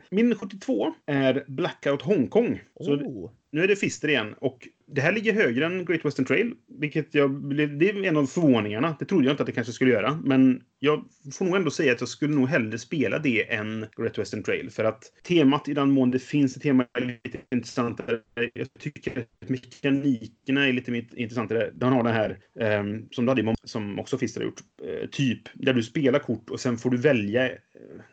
[0.10, 2.60] Min 72 är Blackout Hongkong.
[2.80, 4.34] Så Oh nu är det Fister igen.
[4.38, 6.52] Och det här ligger högre än Great Western Trail.
[6.80, 8.96] Vilket jag, blev- det är en av förvåningarna.
[8.98, 10.20] Det trodde jag inte att det kanske skulle göra.
[10.24, 14.18] Men jag får nog ändå säga att jag skulle nog hellre spela det än Great
[14.18, 14.70] Western Trail.
[14.70, 18.20] För att temat, i den mån det finns ett tema, är lite intressantare.
[18.54, 21.70] Jag tycker att mekanikerna är lite mer intressantare.
[21.74, 22.38] Den har den här,
[22.80, 26.18] um, som du hade i som också Fister har gjort, uh, typ där du spelar
[26.18, 27.48] kort och sen får du välja.
[27.48, 27.56] Uh,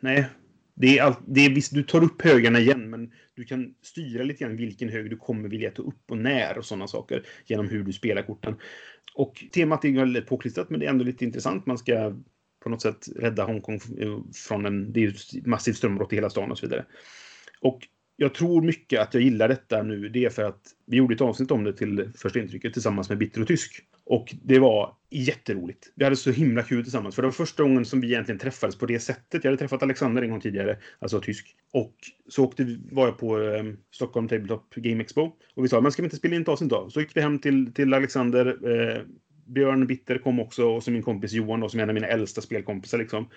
[0.00, 0.26] nej,
[0.74, 4.22] det är, all, det är visst, du tar upp högarna igen, men du kan styra
[4.22, 7.68] lite grann vilken hög du kommer vilja ta upp och när och sådana saker genom
[7.68, 8.56] hur du spelar korten.
[9.14, 11.66] Och temat är väldigt påklistrat, men det är ändå lite intressant.
[11.66, 12.14] Man ska
[12.62, 14.18] på något sätt rädda Hongkong eh,
[14.48, 14.92] från en...
[14.92, 16.84] Det är ju massivt strömbrott i hela stan och så vidare.
[17.60, 20.08] Och jag tror mycket att jag gillar detta nu.
[20.08, 23.18] Det är för att vi gjorde ett avsnitt om det till första intrycket tillsammans med
[23.18, 23.80] Bitter och Tysk.
[24.06, 25.92] Och det var jätteroligt.
[25.94, 27.14] Vi hade så himla kul tillsammans.
[27.14, 29.44] För det var första gången som vi egentligen träffades på det sättet.
[29.44, 31.56] Jag hade träffat Alexander en gång tidigare, alltså tysk.
[31.72, 31.94] Och
[32.28, 35.30] så åkte, vi- var jag på eh, Stockholm Tabletop Game Expo.
[35.54, 36.90] Och vi sa, men ska vi inte spela in ett avsnitt då?
[36.90, 38.46] Så gick vi hem till, till Alexander.
[38.46, 39.02] Eh,
[39.46, 42.06] Björn Bitter kom också, och så min kompis Johan då, som är en av mina
[42.06, 43.28] äldsta spelkompisar liksom.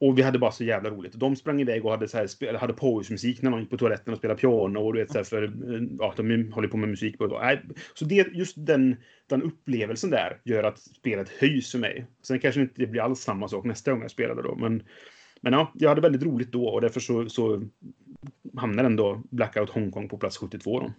[0.00, 1.12] Och vi hade bara så jävla roligt.
[1.12, 4.18] De sprang iväg och hade, så här, hade pausmusik när de gick på toaletten och
[4.18, 4.80] spelade piano.
[4.80, 7.18] Och du vet, så här, för, eh, ja, de håller på med musik.
[7.18, 7.42] På,
[7.94, 8.96] så det, just den,
[9.28, 12.06] den upplevelsen där gör att spelet höjs för mig.
[12.22, 14.54] Sen kanske inte det blir alls samma sak nästa gång jag spelade då.
[14.54, 14.82] Men,
[15.40, 17.62] men ja, jag hade väldigt roligt då och därför så, så
[18.56, 20.92] hamnar ändå Blackout Hongkong på plats 72 då.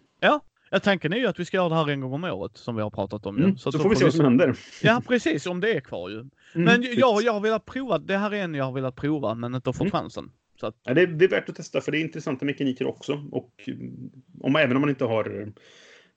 [0.69, 2.75] Jag tänker är ju att vi ska göra det här en gång om året som
[2.75, 3.37] vi har pratat om.
[3.37, 4.55] Mm, så, då får vi se vad som händer.
[4.83, 5.45] Ja, precis.
[5.45, 6.15] Om det är kvar ju.
[6.19, 6.97] Mm, Men precis.
[6.99, 7.97] jag, jag har velat prova.
[7.97, 9.91] Det här är en jag har velat prova men inte fått Mm.
[9.91, 10.31] chansen.
[10.59, 12.87] Så att, Ja, det, är, det är värt att testa för det är intressanta mekaniker
[12.87, 13.27] också.
[13.31, 14.09] Och mm,
[14.41, 15.53] om, även om man inte har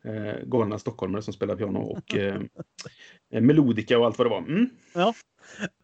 [0.05, 2.41] eh, galna stockholmare som spelar piano och eh,
[3.35, 4.39] eh, melodika och allt vad det var.
[4.39, 4.71] Mm.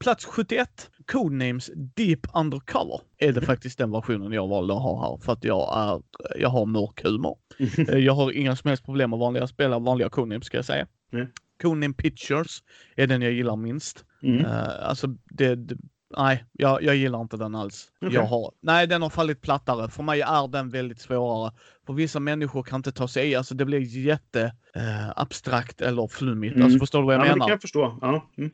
[0.01, 0.91] plats 71.
[1.07, 3.01] Codenames Deep Undercover.
[3.19, 5.19] Är det faktiskt den versionen jag valde att ha här.
[5.25, 6.03] För att jag, är,
[6.41, 7.39] jag har mörk humor.
[7.89, 10.87] Eh, Jag har inga som helst problem med vanliga spela vanliga Codenames ska jag säga.
[11.11, 11.29] Nej.
[11.62, 12.59] Codename Pictures
[12.97, 14.05] är den jag gillar minst.
[14.23, 14.45] Mm.
[14.45, 15.77] Eh, alltså det, det
[16.16, 17.88] nej, jag, jag gillar inte den alls.
[18.00, 18.14] Okej.
[18.14, 19.88] Jag har, nej, den har fallit plattare.
[19.90, 21.52] För mig är den väldigt svårare.
[21.86, 24.42] För vissa människor kan inte ta sig i, alltså det blir jätte
[24.74, 26.54] eh, abstrakt eller flummigt.
[26.54, 26.64] Mm.
[26.64, 27.46] Alltså förstår du vad jag Ja, men det menar?
[27.46, 27.98] kan jag förstå.
[28.00, 28.50] Ja, mm.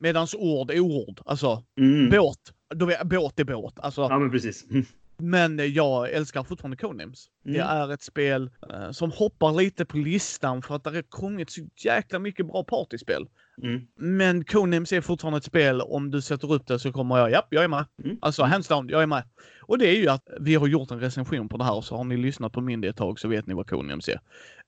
[0.00, 1.20] Medans ord är ord.
[1.26, 2.10] Alltså Mm.
[2.10, 2.38] båt,
[2.74, 3.74] då är, båt är båt.
[3.80, 4.70] Alltså, Ja, men precis.
[4.70, 4.84] Mm.
[5.18, 7.26] Men jag älskar fortfarande Codenames.
[7.44, 7.66] Det Mm.
[7.76, 11.60] är ett spel eh, som hoppar lite på listan för att det har kommit så
[11.84, 13.26] jäkla mycket bra partyspel.
[13.62, 13.80] Mm.
[13.96, 17.46] Men Codenames är fortfarande ett spel, om du sätter upp det så kommer jag, ja,
[17.50, 17.84] jag är med.
[18.04, 18.18] Mm.
[18.20, 19.22] Alltså hands down, jag är med.
[19.66, 22.04] Och det är ju att vi har gjort en recension på det här, så har
[22.04, 24.20] ni lyssnat på min det ett tag så vet ni vad Codenames är.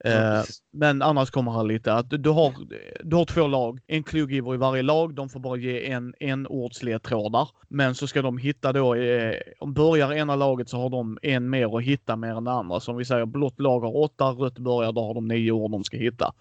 [0.04, 2.54] Ja, Eh, men annars kommer här lite att du, har,
[3.04, 5.14] du har två lag, en cluegiver i varje lag.
[5.14, 7.48] De får bara ge en, en ordsledtrådar.
[7.68, 11.50] Men så ska de hitta då, eh, om börjar ena laget så har de en
[11.50, 12.80] mer att hitta mer än det andra.
[12.80, 15.70] Så om vi säger blått lag har åtta, rött börjar, då har de nio ord
[15.70, 16.32] de ska hitta.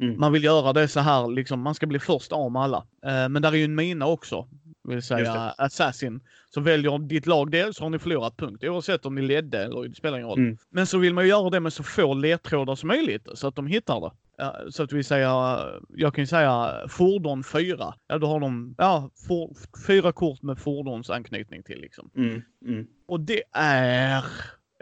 [0.00, 0.20] Mm.
[0.20, 2.84] Man vill göra det så här, liksom, man ska bli först av med alla.
[3.06, 4.48] Eh, men där är ju en mina också.
[4.88, 5.64] Vill Just säga det.
[5.64, 6.20] Assassin.
[6.50, 8.64] Så väljer ditt lag del så har ni förlorat punkt.
[8.64, 10.38] Oavsett om ni ledde eller det spelar ingen roll.
[10.38, 10.58] Mm.
[10.70, 13.56] Men så vill man ju göra det med så få ledtrådar som möjligt så att
[13.56, 14.10] de hittar det.
[14.72, 15.28] Så att vi säger,
[15.88, 17.94] jag kan ju säga fordon 4.
[18.06, 19.50] Ja, då har de ja, for,
[19.86, 22.10] fyra kort med fordonsanknytning till liksom.
[22.16, 22.42] Mm.
[22.66, 22.86] Mm.
[23.06, 24.24] Och det är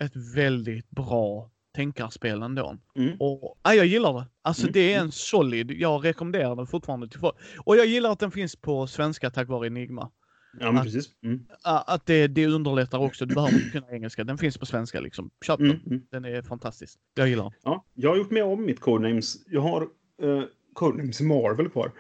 [0.01, 2.77] ett väldigt bra tänkarspel ändå.
[2.97, 3.17] Mm.
[3.21, 4.27] Och ja, jag gillar det.
[4.43, 4.73] Alltså Mm.
[4.73, 7.35] det är en solid, jag rekommenderar den fortfarande till folk.
[7.65, 10.11] Och jag gillar att den finns på svenska tack vare Enigma.
[10.61, 11.11] Ja, men Att- precis.
[11.25, 11.41] Mm.
[11.65, 14.25] Att det, det underlättar också, du behöver inte kunna engelska.
[14.25, 15.31] Den finns på svenska liksom.
[15.47, 15.71] Köp den.
[15.71, 15.81] Mm.
[15.87, 16.03] Mm.
[16.11, 16.99] Den är fantastisk.
[17.15, 17.53] Jag gillar den.
[17.63, 19.37] Ja, jag har gjort med om mitt Codenames.
[19.47, 19.83] Jag har
[20.23, 20.43] eh,
[20.75, 21.93] Codenames Marvel kvar.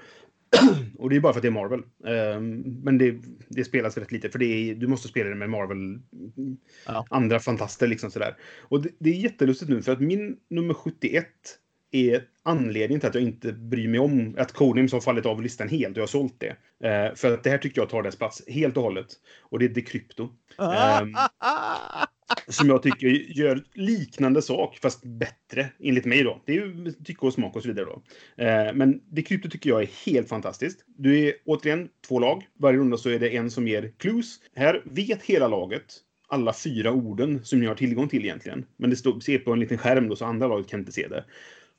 [0.99, 1.83] och det är bara för att det är Marvel.
[2.07, 3.17] Ehm, men det,
[3.49, 6.01] det spelas rätt lite, för det är, du måste spela det med Marvel.
[6.87, 7.07] Ja.
[7.11, 8.37] Andra fantaster liksom sådär.
[8.61, 11.27] Och det, det är jättelustigt nu, för att min nummer 71
[11.91, 15.69] är anledningen till att jag inte bryr mig om att Codenames har fallit av listan
[15.69, 16.57] helt och jag har sålt det.
[16.89, 19.07] Eh, för att det här tycker jag tar dess plats helt och hållet.
[19.41, 20.29] Och det är Decrypto.
[20.59, 21.15] Ehm,
[22.49, 26.43] som jag tycker gör liknande sak, fast bättre, enligt mig då.
[26.47, 28.03] Det är ju tycke och smak och så vidare då.
[28.45, 30.85] Eh, men Decrypto tycker jag är helt fantastiskt.
[30.87, 32.47] Du är återigen två lag.
[32.59, 34.41] Varje runda så är det en som ger clues.
[34.55, 38.67] Här vet hela laget alla fyra orden som ni har tillgång till egentligen.
[38.77, 41.09] Men det står, ser på en liten skärm då, så andra laget kan inte se
[41.09, 41.25] det.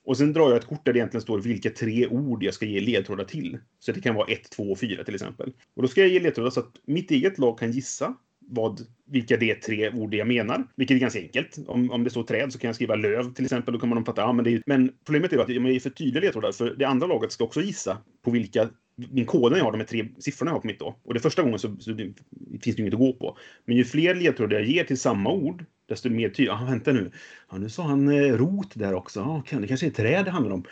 [0.06, 2.66] Och sen drar jag ett kort där det egentligen står vilka tre ord jag ska
[2.66, 3.58] ge ledtrådar till.
[3.80, 5.54] Så det kan vara 1, 2 och 4 till exempel.
[5.76, 8.16] Och då ska jag ge ledtrådar så att mitt eget lag kan gissa
[8.48, 10.64] vad, vilka det tre ord jag menar.
[10.76, 11.58] Vilket är ganska enkelt.
[11.68, 13.74] Om, om det står träd så kan jag skriva löv till exempel.
[13.74, 15.90] Då kan man fatta, ja men det är, Men problemet är att jag är för
[15.90, 16.52] tydliga ledtrådar.
[16.52, 18.70] För det andra laget ska också gissa på vilka
[19.12, 20.96] min koden jag har, de här tre siffrorna jag har på mitt då.
[21.04, 22.14] Och det första gången så, så det,
[22.62, 23.38] finns det inget att gå på.
[23.66, 26.54] Men ju fler ledtrådar jag ger till samma ord, desto mer tydligt.
[26.54, 27.12] Ah, vänta nu.
[27.52, 29.22] Ja, nu sa han eh, rot där också.
[29.22, 30.64] Ah, det kanske är träd det handlar om.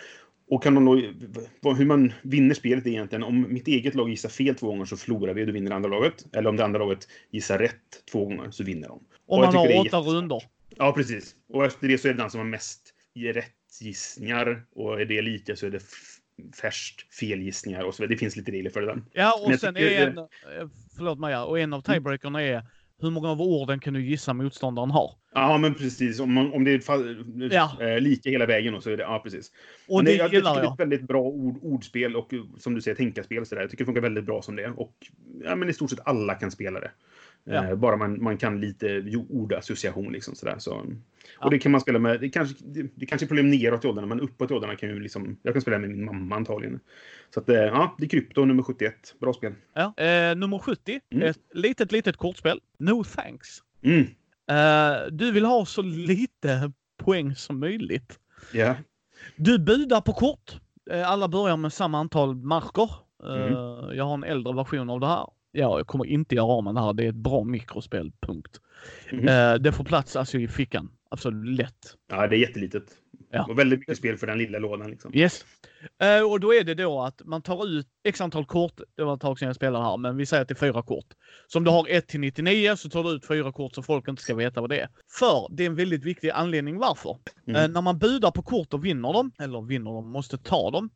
[0.48, 0.86] Och kan de
[1.62, 4.98] då, hur man vinner spelet egentligen om mitt eget lag gissar fel två gånger så
[4.98, 6.26] förlorar vi och då vinner andra laget.
[6.36, 9.04] Eller om det andra laget gissar rätt två gånger så vinner de.
[9.28, 10.43] Om man har åtta rundor.
[10.78, 11.36] Ja, precis.
[11.50, 15.22] Och efter det så är det den som har mest rätt gissningar och är det
[15.22, 15.84] lika så är det
[16.62, 18.16] färskt felgissningar och så vidare.
[18.16, 19.04] Det finns lite regler för det där.
[19.14, 20.26] Ja, och Men sen är en, eh,
[20.98, 22.64] förlåt Maja, och en av tiebreakerna är
[23.02, 25.16] hur många av orden kan du gissa motståndaren har?
[25.36, 26.20] Ja, men precis.
[26.20, 27.78] Om, man, om det är ja.
[27.82, 29.52] äh, lika hela vägen då, så är det, ja precis.
[29.88, 30.64] Och men det, jag, gillar jag.
[30.64, 33.46] Det är ett väldigt bra ord, ordspel och som du säger, tänkarspel.
[33.46, 33.62] Så där.
[33.62, 34.68] Jag tycker det funkar väldigt bra som det.
[34.68, 34.94] Och
[35.44, 36.92] ja, men i stort sett alla kan spela det.
[37.44, 37.70] Ja.
[37.70, 40.56] Eh, bara man, man kan lite ordassociation liksom sådär.
[40.58, 40.74] Så.
[40.74, 40.86] Och
[41.40, 41.50] ja.
[41.50, 44.08] det kan man spela med, det kanske, det, det kanske är problem neråt i åldrarna,
[44.08, 46.80] men uppåt i åldrarna kan ju liksom, jag kan spela med min mamma antagligen.
[47.34, 49.16] Så att, eh, ja, det är Krypto nummer 71.
[49.20, 49.54] Bra spel.
[49.74, 51.00] Ja, eh, nummer 70.
[51.10, 51.28] Mm.
[51.28, 52.60] Ett litet, litet kortspel.
[52.78, 53.64] No thanks.
[53.82, 54.08] Mm.
[54.52, 56.72] Eh, du vill ha så lite
[57.04, 58.20] poäng som möjligt.
[58.54, 58.76] Ja.
[59.36, 60.60] Du budar på kort.
[60.91, 62.89] Eh, alla börjar med samma antal marker.
[63.24, 63.54] Mm.
[63.98, 65.26] Jag har en äldre version av det här
[65.56, 66.93] ja, jag kommer inte göra av med det här.
[66.93, 68.62] Det är ett bra mikrospel, punkt.
[69.12, 69.28] Mm.
[69.28, 70.89] Uh, det får plats alltså i fickan.
[71.10, 71.95] Absolut lätt.
[72.10, 72.84] Ja, det är jättelitet.
[73.32, 73.45] Ja.
[73.49, 74.89] Och väldigt mycket spel för den lilla lådan.
[74.89, 75.16] Liksom.
[75.16, 75.45] Yes.
[76.03, 78.80] Uh, och då är det då att man tar ut x antal kort.
[78.95, 80.84] Det var ett tag sedan jag spelade här, men vi säger att det är fyra
[80.84, 81.06] kort.
[81.47, 84.08] Så om du har 1 till 99 så tar du ut fyra kort så folk
[84.08, 84.89] inte ska veta vad det är.
[85.20, 87.18] För det är en väldigt viktig anledning varför.
[87.47, 87.62] Mm.
[87.62, 90.89] Uh, när man budar på kort och vinner dem, eller vinner dem, måste ta dem,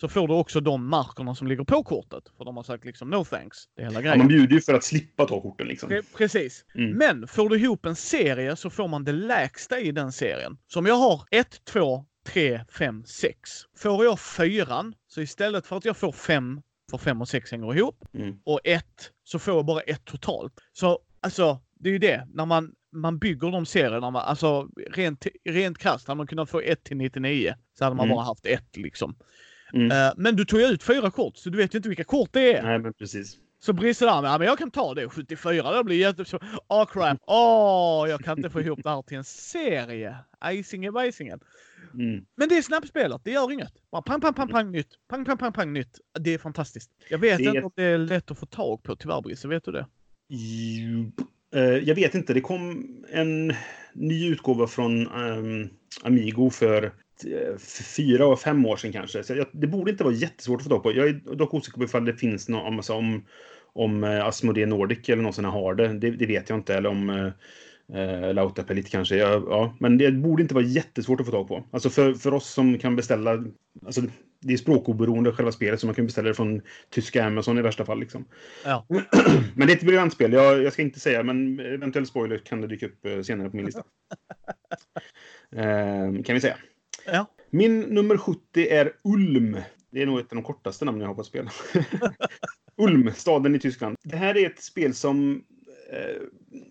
[0.00, 2.24] så får du också de markerna som ligger på kortet.
[2.36, 3.58] För de har sagt liksom no thanks.
[3.76, 4.18] Det är hela grejen.
[4.18, 6.02] Ja, man bjuder ju för att slippa ta korten liksom.
[6.16, 6.64] Precis.
[6.74, 6.98] Mm.
[6.98, 10.58] Men får du ihop en serie så får man det lägsta i den serien.
[10.66, 13.50] Så om jag har 1, 2, 3, 5, 6.
[13.76, 17.76] Får jag fyran, så istället för att jag får 5, för 5 och 6 hänger
[17.76, 18.38] ihop, mm.
[18.44, 18.84] och 1,
[19.24, 20.52] så får jag bara 1 totalt.
[20.72, 22.28] Så alltså, det är ju det.
[22.34, 26.60] När man, man bygger de serierna, man, alltså rent, rent krasst, hade man kunnat få
[26.60, 28.16] 1 till 99 så hade man mm.
[28.16, 29.16] bara haft 1 liksom.
[29.72, 29.90] Mm.
[29.90, 32.28] Uh, men du tog ju ut fyra kort, så du vet ju inte vilka kort
[32.32, 32.62] det är.
[32.62, 33.36] Nej, men precis.
[33.60, 36.24] Så Brisse där, ja men jag kan ta det, 74, det blir jätte...
[36.68, 40.16] Åh oh, crap, åh, oh, jag kan inte få ihop det här till en serie.
[40.50, 41.40] Icing i bajsingen.
[41.94, 42.24] Mm.
[42.36, 43.72] Men det är snabbspelat, det gör inget.
[43.90, 44.88] Bara pang, pang, pang, pang, nytt.
[45.08, 45.98] Pang, pang, pang, pang, nytt.
[46.20, 46.90] Det är fantastiskt.
[47.10, 49.48] Jag vet inte om det är lätt att få tag på tyvärr, Brisse.
[49.48, 49.86] Vet du det?
[51.56, 52.34] Uh, jag vet inte.
[52.34, 53.54] Det kom en
[53.94, 55.70] ny utgåva från um,
[56.02, 56.92] Amigo för
[57.96, 59.22] fyra och fem år sedan kanske.
[59.22, 60.92] Så jag, det borde inte vara jättesvårt att få tag på.
[60.92, 63.24] Jag är dock osäker på ifall det finns någon, alltså om,
[63.72, 65.88] om eh, Asmodee Nordic eller någon sån har det.
[65.88, 66.10] det.
[66.10, 66.26] det.
[66.26, 66.74] vet jag inte.
[66.74, 67.26] Eller om eh,
[67.98, 69.16] eh Lautapelit kanske.
[69.16, 71.64] Ja, ja, Men det borde inte vara jättesvårt att få tag på.
[71.70, 73.44] Alltså för, för oss som kan beställa.
[73.86, 74.02] Alltså
[74.40, 77.84] det är språkoberoende själva spelet så man kan beställa det från tyska Amazon i värsta
[77.84, 78.00] fall.
[78.00, 78.24] Liksom.
[78.64, 78.86] Ja.
[79.54, 80.32] men det är ett briljant spel.
[80.32, 83.56] Jag, jag, ska inte säga, men eventuell spoiler kan det dyka upp eh, senare på
[83.56, 83.82] min lista.
[85.56, 86.56] eh, kan vi säga.
[87.12, 87.26] Ja.
[87.50, 89.56] Min nummer 70 är Ulm.
[89.90, 91.48] Det är nog ett av de kortaste namnen jag har på ett spel.
[92.76, 93.96] Ulm, staden i Tyskland.
[94.02, 95.44] Det här är ett spel som...
[95.92, 96.22] Eh,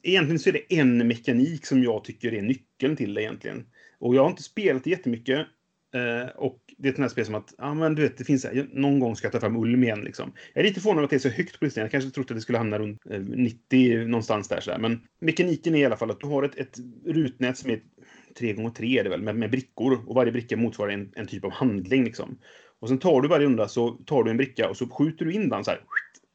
[0.03, 3.65] egentligen så är det en mekanik som jag tycker är nyckeln till det egentligen.
[3.99, 5.47] Och jag har inte spelat det jättemycket.
[5.93, 8.17] Eh, och det är ett sånt här spel som att, ja ah, men du vet,
[8.17, 10.33] det finns, någon gång ska jag ta fram Ulm igen liksom.
[10.53, 11.81] Jag är lite förvånad att det är så högt på listan.
[11.81, 15.75] Jag kanske trodde att det skulle hamna runt eh, 90 någonstans där så Men mekaniken
[15.75, 17.81] är i alla fall att du har ett, ett rutnät som är
[18.38, 19.99] tre gånger tre är det väl, med, med brickor.
[20.07, 22.38] Och varje bricka motsvarar en, en typ av handling liksom.
[22.79, 25.33] Och sen tar du varje runda så tar du en bricka och så skjuter du
[25.33, 25.81] in den så här.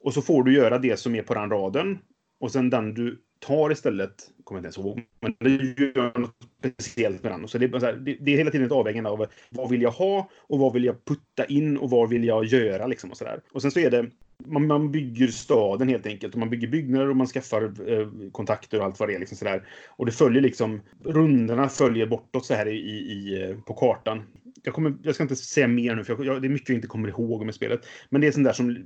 [0.05, 1.98] Och så får du göra det som är på den raden.
[2.40, 6.36] Och sen den du tar istället, kommer jag inte ens ihåg, men du gör något
[6.59, 7.48] speciellt med den.
[7.48, 9.82] Så det, är, så här, det, det, är hela tiden ett avvägande av vad vill
[9.82, 13.16] jag ha och vad vill jag putta in och vad vill jag göra liksom och
[13.16, 13.40] så där.
[13.53, 14.11] Och sen så är det
[14.47, 16.34] man, man bygger staden helt enkelt.
[16.34, 19.18] Och man bygger byggnader och man skaffar eh, kontakter och allt vad det är.
[19.18, 19.68] Liksom sådär.
[19.88, 24.22] Och det följer liksom, rundorna följer bortåt så här i, i, eh, på kartan.
[24.62, 26.76] Jag, kommer, jag ska inte säga mer nu, för jag, jag, det är mycket jag
[26.78, 27.80] inte kommer ihåg med spelet.
[28.11, 28.76] Men det är sånt där som,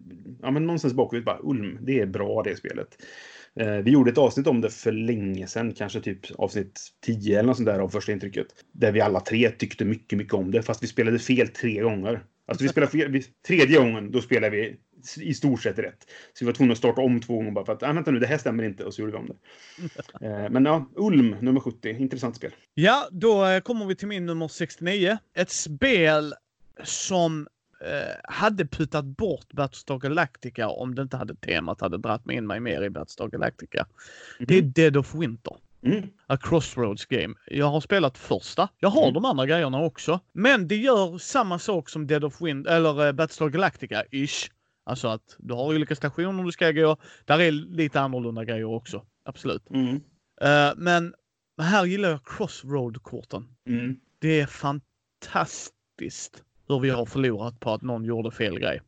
[0.43, 2.89] ja men någonstans bakåt bara, Ulm, det är bra det spelet.
[3.61, 7.47] Eh, vi gjorde ett avsnitt om det för länge sedan, kanske typ avsnitt 10 eller
[7.47, 8.47] något sånt där av första intrycket.
[8.73, 12.25] Där vi alla tre tyckte mycket, mycket om det, fast vi spelade fel tre gånger.
[12.49, 14.77] Alltså vi spelade fel, vi, tredje gången, då spelade vi
[15.21, 16.07] i stort sett rätt.
[16.33, 18.19] Så vi var tvungna att starta om två gånger bara för att, ah, vänta nu,
[18.19, 18.85] det här stämmer inte.
[18.85, 20.27] Och så gjorde vi om det.
[20.27, 21.91] Eh, men ja, Ulm, nummer 70.
[21.91, 22.51] Intressant spel.
[22.75, 25.19] Ja, då eh, kommer vi till min nummer 69.
[25.35, 26.35] Ett spel
[26.85, 27.49] som
[27.81, 32.47] eh, hade puttat bort Battlestar Galactica om det inte hade temat hade dratt mig in
[32.47, 33.87] mig mer i Battlestar Galactica.
[34.39, 34.47] Mm.
[34.49, 35.57] Det är Dead of Winter.
[35.83, 36.09] Mm.
[36.27, 37.35] A Crossroads Game.
[37.47, 38.69] Jag har spelat första.
[38.79, 39.15] Jag har mm.
[39.15, 40.21] de andra grejerna också.
[40.33, 44.51] Men det gör samma sak som Dead of Wind eller uh, Battlestar Galactica-ish.
[44.85, 46.97] Alltså att du har olika stationer du ska gå.
[47.25, 49.05] Där är lite annorlunda grejer också.
[49.25, 49.71] Absolut.
[49.71, 49.95] Mm.
[49.95, 51.15] Uh, men
[51.63, 53.45] här gillar jag Crossroad-korten.
[53.69, 53.97] Mm.
[54.19, 58.81] Det är fantastiskt hur vi har förlorat på att någon gjorde fel grej.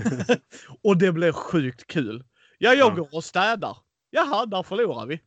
[0.84, 2.24] och det blir sjukt kul.
[2.58, 2.94] Ja, jag ja.
[2.94, 3.76] går och städar.
[4.10, 5.20] Jaha, där förlorar vi.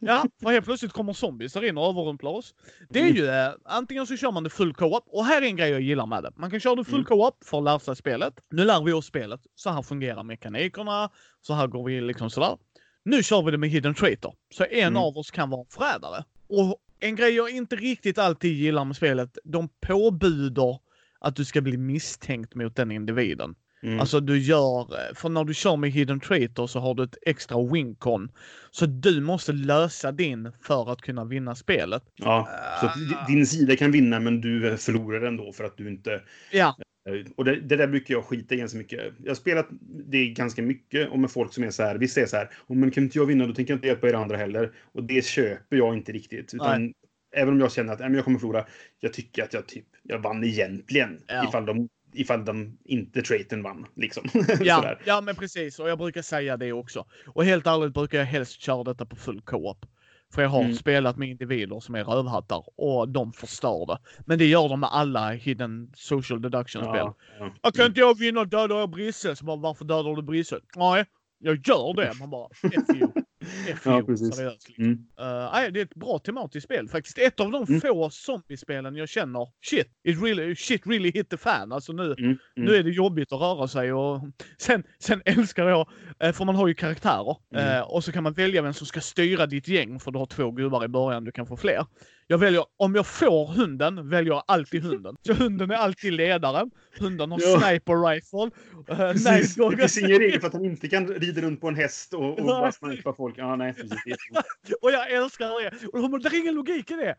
[0.00, 2.54] Ja, för helt plötsligt kommer zombies in och överrumplar oss.
[2.88, 5.56] Det är ju eh, antingen så kör man det full co-op och här är en
[5.56, 6.32] grej jag gillar med det.
[6.36, 7.04] Man kan köra det full mm.
[7.04, 8.34] co-op för att lära sig spelet.
[8.50, 9.40] Nu lär vi oss spelet.
[9.54, 11.10] Så här fungerar mekanikerna.
[11.40, 12.56] Så här går vi liksom sådär.
[13.04, 14.34] Nu kör vi det med hidden traitor.
[14.54, 14.96] Så en mm.
[14.96, 16.24] av oss kan vara förrädare.
[16.48, 20.78] Och en grej jag inte riktigt alltid gillar med spelet, de påbuder
[21.20, 23.54] att du ska bli misstänkt mot den individen.
[23.82, 24.00] Mm.
[24.00, 27.72] Alltså du gör, för när du kör med Hidden Traitor så har du ett extra
[27.72, 28.32] wincon.
[28.70, 32.02] Så du måste lösa din för att kunna vinna spelet.
[32.16, 32.48] Ja,
[32.80, 36.22] så uh, din sida kan vinna men du förlorar ändå för att du inte...
[36.52, 36.76] Ja.
[37.08, 39.12] Eh, och det, det där brukar jag skita i ganska mycket.
[39.22, 39.68] Jag har spelat
[40.10, 42.76] det ganska mycket och med folk som är så här, vissa är så här, oh,
[42.76, 44.72] men kan inte jag vinna då tänker jag inte hjälpa er andra heller.
[44.92, 46.54] Och det köper jag inte riktigt.
[46.54, 46.94] Utan
[47.36, 48.66] även om jag känner att äh, jag kommer förlora,
[49.00, 51.22] jag tycker att jag typ, jag vann egentligen.
[51.26, 51.48] Ja.
[51.48, 53.86] Ifall de ifall de inte traiten vann.
[53.94, 54.24] Liksom.
[54.60, 55.78] ja, ja, men precis.
[55.78, 57.06] Och jag brukar säga det också.
[57.26, 59.86] Och helt ärligt brukar jag helst köra detta på full co-op.
[60.34, 60.74] För jag har mm.
[60.74, 63.98] spelat med individer som är rövhattar och de förstör det.
[64.26, 67.08] Men det gör de med alla hidden social deduction-spel.
[67.38, 67.70] Ja, ja.
[67.70, 69.36] Kan inte jag vinna dödar jag Brisse.
[69.36, 70.60] Så bara, varför dödar du Brisse?
[70.76, 71.04] Nej,
[71.40, 72.12] jag gör det.
[72.20, 73.10] Man bara, F you.
[73.84, 74.36] ja, precis.
[74.36, 74.84] Seriöst, liksom.
[74.84, 74.98] mm.
[75.20, 77.18] uh, det är ett bra tematiskt spel faktiskt.
[77.18, 77.80] Ett av de mm.
[77.80, 81.72] få zombiespelen jag känner, shit, it really, shit really hit the fan.
[81.72, 82.24] Alltså nu, mm.
[82.24, 82.38] mm.
[82.54, 84.20] nu är det jobbigt att röra sig och
[84.58, 85.88] sen, sen älskar jag,
[86.24, 89.00] uh, för man har ju karaktärer, uh, och så kan man välja vem som ska
[89.00, 91.86] styra ditt gäng, för du har två gubbar i början, du kan få fler.
[92.30, 95.16] Jag väljer, om jag får hunden, väljer jag alltid hunden.
[95.22, 96.70] Så hunden är alltid ledaren.
[96.98, 97.60] Hunden har ja.
[97.60, 98.50] sniper rifle.
[98.90, 99.54] Uh, precis.
[99.54, 102.38] Det finns ingen regel för att han inte kan rida runt på en häst och,
[102.38, 103.34] och bara snipa folk.
[103.38, 104.16] Ja, nej, precis.
[104.82, 105.86] och jag älskar det.
[105.86, 107.16] Och det är ingen logik i det.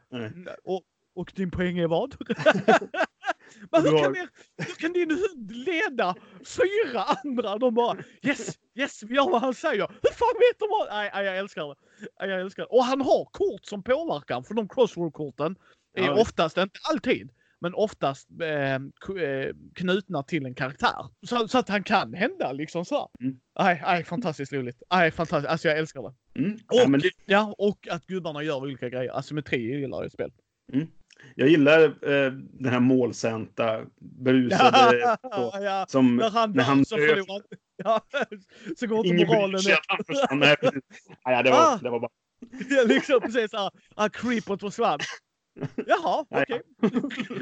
[0.64, 0.82] Och,
[1.16, 2.16] och din poäng är vad?
[3.72, 7.58] Men hur kan, er, hur kan din hund leda fyra andra?
[7.58, 9.88] De bara yes, yes, vi gör vad han säger.
[9.88, 10.88] Hur fan vet de vad?
[10.90, 11.76] Nej, jag älskar det.
[12.28, 12.70] Jag älskar det.
[12.70, 15.56] Och han har kort som påverkar, för de crossroad-korten
[15.98, 17.30] är ja, oftast, inte alltid,
[17.62, 18.74] men oftast eh,
[19.24, 21.06] eh, knutna till en karaktär.
[21.28, 23.12] Så, så, att han kan hända liksom så.
[23.20, 23.40] Mm.
[23.60, 24.84] Nej, nej, fantastiskt roligt.
[24.92, 25.52] Nej, fantastiskt.
[25.52, 26.40] Alltså jag älskar det.
[26.40, 26.54] Mm.
[26.54, 27.02] Och, ja, men...
[27.26, 29.18] ja, och att gubbarna gör olika grejer.
[29.18, 30.32] Asymmetri gillar jag i spel.
[30.74, 30.88] Mm.
[31.36, 35.18] Jag gillar eh, den här målsänta berusade.
[35.22, 35.86] Ja, ja.
[35.90, 37.42] Som, när han, när han så förlorar.
[37.84, 38.02] Ja,
[38.78, 39.78] så går inte moralen ner.
[41.24, 42.12] ja, det var, ah, det var bara...
[42.70, 45.00] Ja, liksom precis såhär, ah, creepot försvann.
[45.88, 46.62] Jaha, okej.
[46.82, 47.40] Okay.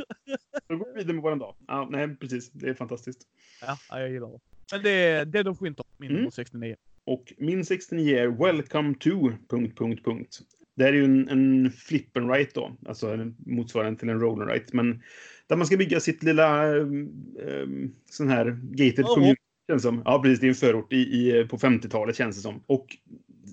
[0.67, 1.55] Då går vi vidare med våran dag.
[1.67, 2.51] Ja, nej, precis.
[2.51, 3.21] Det är fantastiskt.
[3.61, 4.39] Ja, jag gillar det.
[4.71, 6.31] Men det är Dead of Winter, min mm.
[6.31, 6.75] 69.
[7.05, 9.09] Och min 69 är Welcome to...
[9.49, 10.39] Punkt, punkt, punkt.
[10.79, 14.41] Det här är ju en, en flip and right då, alltså motsvarande till en roll
[14.41, 14.73] and right.
[14.73, 15.01] Men
[15.47, 19.13] där man ska bygga sitt lilla um, sån här gated oh.
[19.13, 19.41] community.
[19.69, 20.01] Känns som.
[20.05, 20.39] Ja, precis.
[20.39, 22.63] Det är en förort i, i, på 50-talet känns det som.
[22.67, 22.97] Och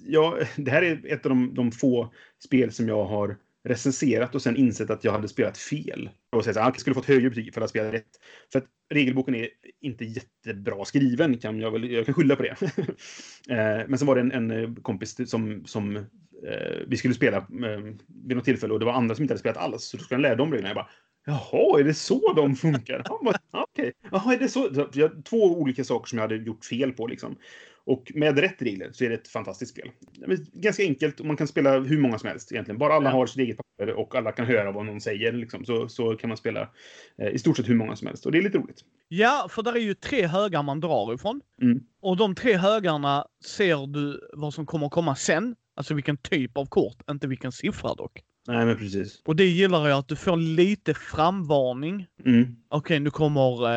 [0.07, 2.13] ja, det här är ett av de, de få
[2.45, 3.37] spel som jag har
[3.69, 6.11] recenserat och sen insett att jag hade spelat fel.
[6.33, 8.11] Och säga att jag skulle fått högre betyg för att ha spelat rätt.
[8.53, 9.49] För att regelboken är
[9.81, 12.57] inte jättebra skriven, kan jag väl, jag kan skylla på det.
[13.49, 16.03] Eh, men sen var det en, en eh, kompis som, som eh,
[16.87, 17.81] vi skulle spela eh,
[18.27, 19.85] vid något tillfälle och det var andra som inte hade spelat alls.
[19.85, 20.69] Så då skulle han lära dem reglerna.
[20.69, 20.89] Jag bara,
[21.27, 23.03] Jaha, är det så de funkar?
[23.09, 23.93] Okej, okay.
[24.11, 24.87] Jaha, är det så?
[24.93, 27.37] Jag, två olika saker som jag hade gjort fel på liksom.
[27.87, 29.91] Och med rätt regler så är det ett fantastiskt spel.
[30.53, 32.79] Ganska enkelt och man kan spela hur många som helst egentligen.
[32.79, 33.17] Bara alla ja.
[33.17, 36.29] har sitt eget papper och alla kan höra vad någon säger liksom, så, så kan
[36.29, 36.69] man spela
[37.19, 38.27] eh, i stort sett hur många som helst.
[38.27, 38.81] Och det är lite roligt.
[39.09, 41.41] Ja, för där är ju tre högar man drar ifrån.
[41.63, 41.81] Mm.
[42.01, 45.57] Och de tre högarna ser du vad som kommer komma sen.
[45.77, 48.23] Alltså vilken typ av kort, inte vilken siffra dock.
[48.49, 49.23] Nej, men precis.
[49.25, 52.07] Och det gillar jag att du får lite framvarning.
[52.25, 52.57] Mm.
[52.69, 53.73] Okej, nu kommer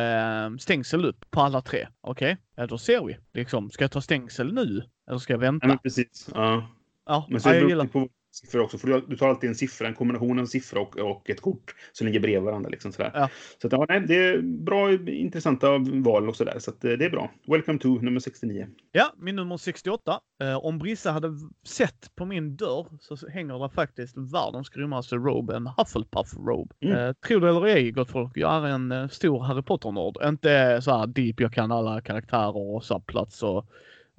[0.46, 1.86] eh, stängsel upp på alla tre.
[2.00, 3.16] Okej, ja då ser vi.
[3.34, 4.82] Liksom, ska jag ta stängsel nu?
[5.08, 5.66] Eller ska jag vänta?
[5.66, 6.28] Nej, men precis.
[6.34, 6.68] Ja.
[7.06, 7.86] ja, Men så ja, jag gillar.
[7.86, 8.78] på siffror också.
[8.78, 11.40] För du, du tar alltid en siffra, en kombination av en siffra och, och ett
[11.40, 12.70] kort som ligger bredvid varandra.
[12.70, 13.10] Liksom sådär.
[13.14, 13.28] Ja.
[13.58, 16.58] Så att, ja, nej, det är bra, intressanta val och sådär.
[16.58, 17.30] Så att, eh, det är bra.
[17.46, 18.66] Welcome to nummer 69.
[18.92, 20.20] Ja, min nummer 68.
[20.42, 21.28] Eh, om Brissa hade
[21.66, 26.74] sett på min dörr så hänger det faktiskt världens grymmaste robe, en Hufflepuff-robe.
[26.80, 26.96] Mm.
[26.98, 30.28] Eh, tro det eller ej, gott folk, jag är en eh, stor Harry Potter-nörd.
[30.28, 33.66] Inte så här deep, jag kan alla karaktärer och subplots och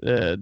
[0.06, 0.38] eh,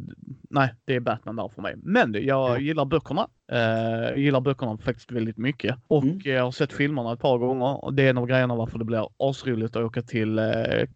[0.50, 1.74] nej, det är Batman där för mig.
[1.78, 2.60] Men jag Ja.
[2.60, 3.28] gillar böckerna.
[3.52, 5.76] Eh, gillar böckerna faktiskt väldigt mycket.
[5.88, 6.20] Och Mm.
[6.24, 7.84] jag har sett filmerna ett par gånger.
[7.86, 10.46] Och det är en av grejerna varför det blir asroligt att åka till eh,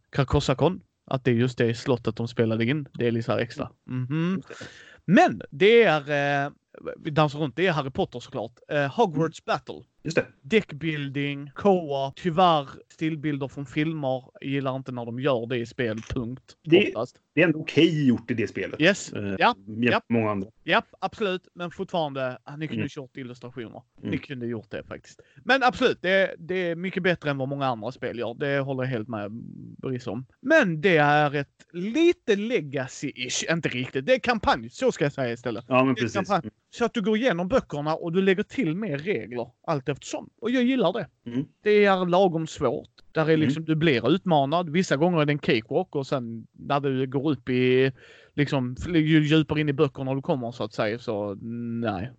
[0.10, 0.82] Carcossacon.
[1.06, 2.88] Att det är just det slottet de spelade in.
[2.94, 3.70] Det är lite så extra.
[3.88, 4.34] Mhm.
[4.36, 4.66] Just det.
[5.06, 6.52] Men det är, eh,
[7.00, 8.52] vi dansar runt, det är Harry Potter såklart.
[8.70, 9.76] Eh, Hogwarts Battle.
[10.04, 10.26] Just det.
[10.42, 14.24] Deckbuilding, co-op, tyvärr stillbilder från filmer.
[14.42, 16.44] Jag gillar inte när de gör det i spel, punkt.
[16.64, 17.16] Det- Oftast.
[17.36, 18.82] Det är ändå okej gjort i det spelet.
[18.82, 20.02] Yes, Eh, ja, ja.
[20.10, 20.50] många andra.
[20.64, 21.48] Japp, absolut.
[21.54, 22.90] Men fortfarande, ah, ni kunde Mm.
[22.90, 23.82] kört illustrationer.
[24.02, 24.20] Ni Mm.
[24.20, 25.20] kunde gjort det faktiskt.
[25.44, 28.34] Men absolut, det, det är mycket bättre än vad många andra spel gör.
[28.34, 29.32] Det håller jag helt med
[29.78, 30.26] Brice om.
[30.42, 34.06] Men det är ett lite legacy-ish, inte riktigt.
[34.06, 35.66] Det är kampanj, så ska jag säga istället.
[35.68, 36.14] Ja, men precis.
[36.14, 36.50] kampanj.
[36.70, 40.30] Så att du går igenom böckerna och du lägger till mer regler allt eftersom.
[40.42, 41.08] Och jag gillar det.
[41.32, 41.46] Mm.
[41.62, 42.90] Det är lagom svårt.
[43.14, 44.70] Där är liksom, du blir utmanad.
[44.70, 47.92] Vissa gånger är det en cakewalk och sen när du går upp i,
[48.34, 52.12] liksom, ju djupare in i böckerna du kommer så att säga så nej.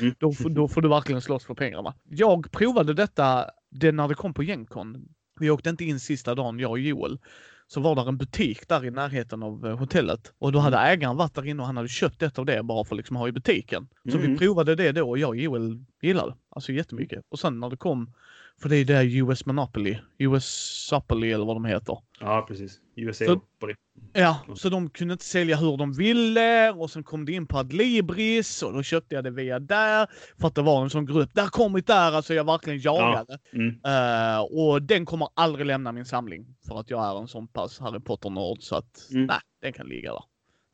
[0.00, 0.14] Mm.
[0.18, 1.94] då, får- då får du verkligen slåss för pengarna.
[2.08, 5.08] Jag provade detta det när det kom på Gencon.
[5.40, 7.18] Vi åkte inte in sista dagen, jag och Joel.
[7.66, 10.32] Så var där en butik där i närheten av eh, hotellet.
[10.38, 12.84] Och då hade ägaren varit där inne och han hade köpt ett av det bara
[12.84, 13.88] för att liksom ha i butiken.
[14.12, 14.38] Så vi Mm.
[14.38, 17.24] provade det då och jag och Joel gillade Alltså jättemycket.
[17.28, 18.12] Och sen när det kom,
[18.60, 20.44] för det är det US Monopoly, US
[20.88, 21.98] Suppoly eller vad de heter.
[22.20, 22.80] Ja, precis.
[22.96, 23.40] USA Så-.
[24.12, 27.58] Ja, så de kunde inte sälja hur de ville och sen kom det in på
[27.58, 30.06] Adlibris och då köpte jag det via där
[30.40, 31.30] för att det var en sån grupp.
[31.34, 33.38] Där kommit där, alltså jag verkligen jagade.
[33.52, 33.68] Mm.
[33.86, 37.78] Eh, och den kommer aldrig lämna min samling för att jag är en sån pass
[37.80, 39.26] Harry Potter-nörd så att Mm.
[39.26, 40.22] nej, den kan ligga där.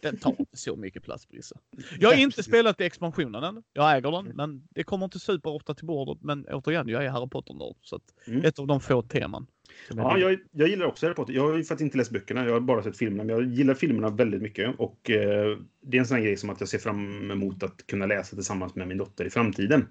[0.02, 1.54] Den tar inte så mycket plats Brisse.
[2.00, 3.62] Jag har inte spelat expansionen än.
[3.72, 6.22] Jag äger den, men det kommer inte super ofta till bordet.
[6.22, 7.76] Men återigen, jag är Harry Potter-nörd.
[7.82, 8.44] Så att Mm.
[8.44, 9.46] ett av de få teman.
[9.90, 11.32] Ja, jag, jag gillar också Harry Potter.
[11.32, 13.24] Jag har ju faktiskt inte läst böckerna, jag har bara sett filmerna.
[13.24, 14.74] Men jag gillar filmerna väldigt mycket.
[14.78, 17.86] Och eh, det är en sån här grej som att jag ser fram emot att
[17.86, 19.86] kunna läsa tillsammans med min dotter i framtiden.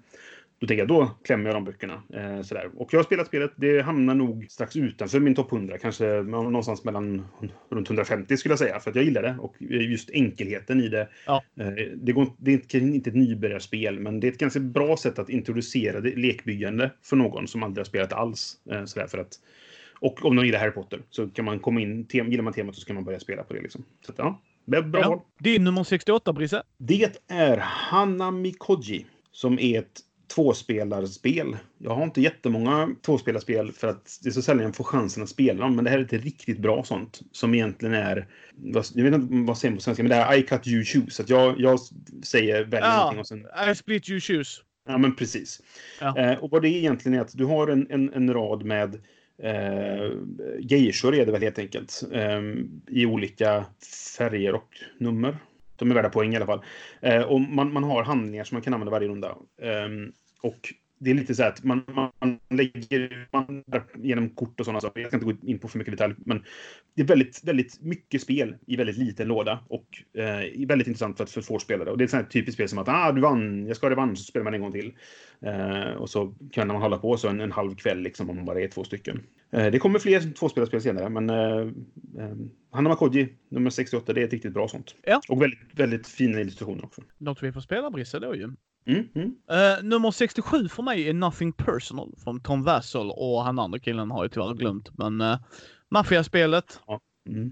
[0.60, 2.02] Då tänker jag, då klämmer jag de böckerna.
[2.14, 2.70] Eh, sådär.
[2.76, 5.78] Och jag har spelat spelet, det hamnar nog strax utanför min topp 100.
[5.78, 7.26] Kanske någonstans mellan
[7.70, 8.80] runt 150 skulle jag säga.
[8.80, 9.36] För att jag gillar det.
[9.40, 11.08] Och just enkelheten i det.
[11.26, 11.42] Ja.
[11.60, 15.18] Eh, det, går, det är inte- ett nybörjarspel, men det är ett ganska bra sätt
[15.18, 18.60] att introducera det lekbyggande för någon som aldrig har spelat alls.
[18.70, 19.32] Eh, sådär, för att
[20.00, 22.74] och om de gillar Harry Potter så kan man komma in, tem, gillar man temat
[22.74, 23.60] så ska man börja spela på det.
[23.60, 23.84] Liksom.
[24.06, 25.00] Så att, ja, bra.
[25.00, 25.24] Ja.
[25.38, 26.62] Din nummer 68, Brisse?
[26.78, 30.00] Det är Hanami Koji som är ett
[30.34, 31.56] tvåspelarspel.
[31.78, 35.28] Jag har inte jättemånga tvåspelarspel för att det är så sällan jag får chansen att
[35.28, 35.76] spela dem.
[35.76, 38.26] Men det här är ett riktigt bra sånt som egentligen är...
[38.94, 41.22] Jag vet inte vad säger man på svenska, men det är I cut you choose.
[41.22, 41.78] Att jag, jag
[42.24, 42.96] säger, väljer Ja.
[42.98, 44.62] någonting och sen I split you choose.
[44.88, 45.62] Ja, men precis.
[46.00, 46.18] Ja.
[46.18, 48.94] Eh, och vad det är egentligen är att du har en, en, en rad med
[49.42, 50.12] eh,
[50.60, 52.02] geishor är det väl helt enkelt.
[52.12, 52.40] Eh,
[52.88, 53.64] I olika
[54.18, 54.68] färger och
[54.98, 55.36] nummer.
[55.78, 56.62] De är värda poäng i alla fall.
[57.00, 59.28] Eh, och man, man har handlingar som man kan använda varje runda.
[59.62, 59.88] Eh,
[60.42, 61.84] och det är lite så här att man,
[62.20, 63.64] man lägger man,
[63.96, 65.00] genom kort och sådana saker.
[65.00, 66.14] Jag ska inte gå in på för mycket detalj.
[66.18, 66.44] Men
[66.94, 69.60] det är väldigt, väldigt mycket spel i väldigt liten låda.
[69.68, 71.90] Och eh, väldigt intressant för, för få spelare.
[71.90, 73.86] Och det är ett sånt här typiskt spel som att ah, du vann, jag ska
[73.86, 74.92] ha revansch, så spelar man en gång till.
[75.40, 78.44] Eh, och så kan man hålla på så en, en halv kväll liksom, om man
[78.44, 79.22] bara är två stycken.
[79.50, 81.60] Eh, det kommer fler tvåspelarspel senare, men eh,
[82.24, 82.36] eh,
[82.70, 84.94] Hanna Makoji, nummer 68, det är ett riktigt bra sånt.
[85.04, 85.20] Ja.
[85.28, 87.02] Och väldigt, väldigt fina illustrationer också.
[87.18, 88.44] Något vi får spela, Brisse, då ju.
[88.86, 89.34] Mm, mm.
[89.50, 94.10] Eh, nummer 67 för mig är Nothing Personal från Tom Vassell och han andra killen
[94.10, 94.98] har jag tyvärr glömt.
[94.98, 95.38] Men uh,
[95.88, 96.80] maffiaspelet.
[97.28, 97.46] Mm.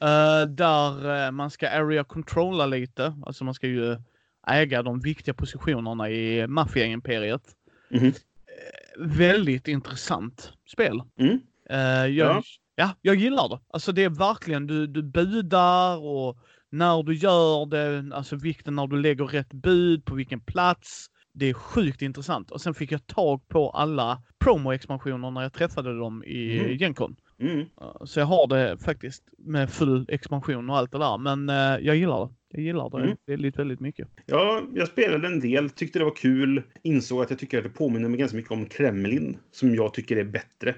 [0.00, 3.14] eh, där eh, man ska area controlla lite.
[3.26, 3.96] Alltså man ska ju
[4.46, 7.42] äga de viktiga positionerna i maffiaimperiet.
[7.90, 8.12] Mhm.
[8.98, 11.02] Väldigt intressant spel.
[11.18, 11.40] Mm.
[11.70, 12.42] Eh, jag, Ja.
[12.74, 12.90] Ja.
[13.02, 13.58] jag gillar det.
[13.72, 16.38] Alltså det är verkligen, du, du budar och
[16.70, 21.06] när du gör det, alltså vikten när du lägger rätt bud, på vilken plats.
[21.36, 22.50] Det är sjukt intressant.
[22.50, 26.76] Och sen fick jag tag på alla promo-expansioner när jag träffade dem i Mm.
[26.76, 27.16] Gencon.
[27.40, 27.66] Mm.
[28.04, 31.18] Så jag har det faktiskt med full expansion och allt det där.
[31.18, 32.34] Men eh, jag gillar det.
[32.48, 33.16] Jag gillar det Mm.
[33.26, 34.08] väldigt, väldigt mycket.
[34.26, 36.62] Ja, jag spelade en del, tyckte det var kul.
[36.82, 40.16] Insåg att jag tycker att det påminner mig ganska mycket om Kremlin, som jag tycker
[40.16, 40.74] är bättre.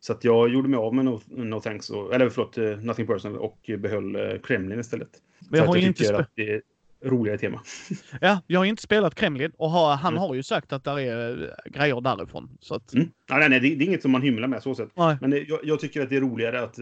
[0.00, 3.06] Så att jag gjorde mig av med No, no Thanks, och, eller förlåt, eh, Nothing
[3.06, 5.08] Personal och behöll eh, Kremlin istället.
[5.50, 6.62] Men jag har jag inte att det är
[7.04, 7.62] roligare tema.
[8.20, 10.20] Ja, jag har inte spelat Kremlin och har, han Mm.
[10.20, 12.50] har ju sagt att det är eh, grejer därifrån.
[12.60, 13.08] Så att, Mm.
[13.28, 14.88] Ja, nej, nej, det, det är inget som man hymlar med så sett.
[14.96, 15.16] nej.
[15.20, 16.78] Men det, jag, jag tycker att det är roligare att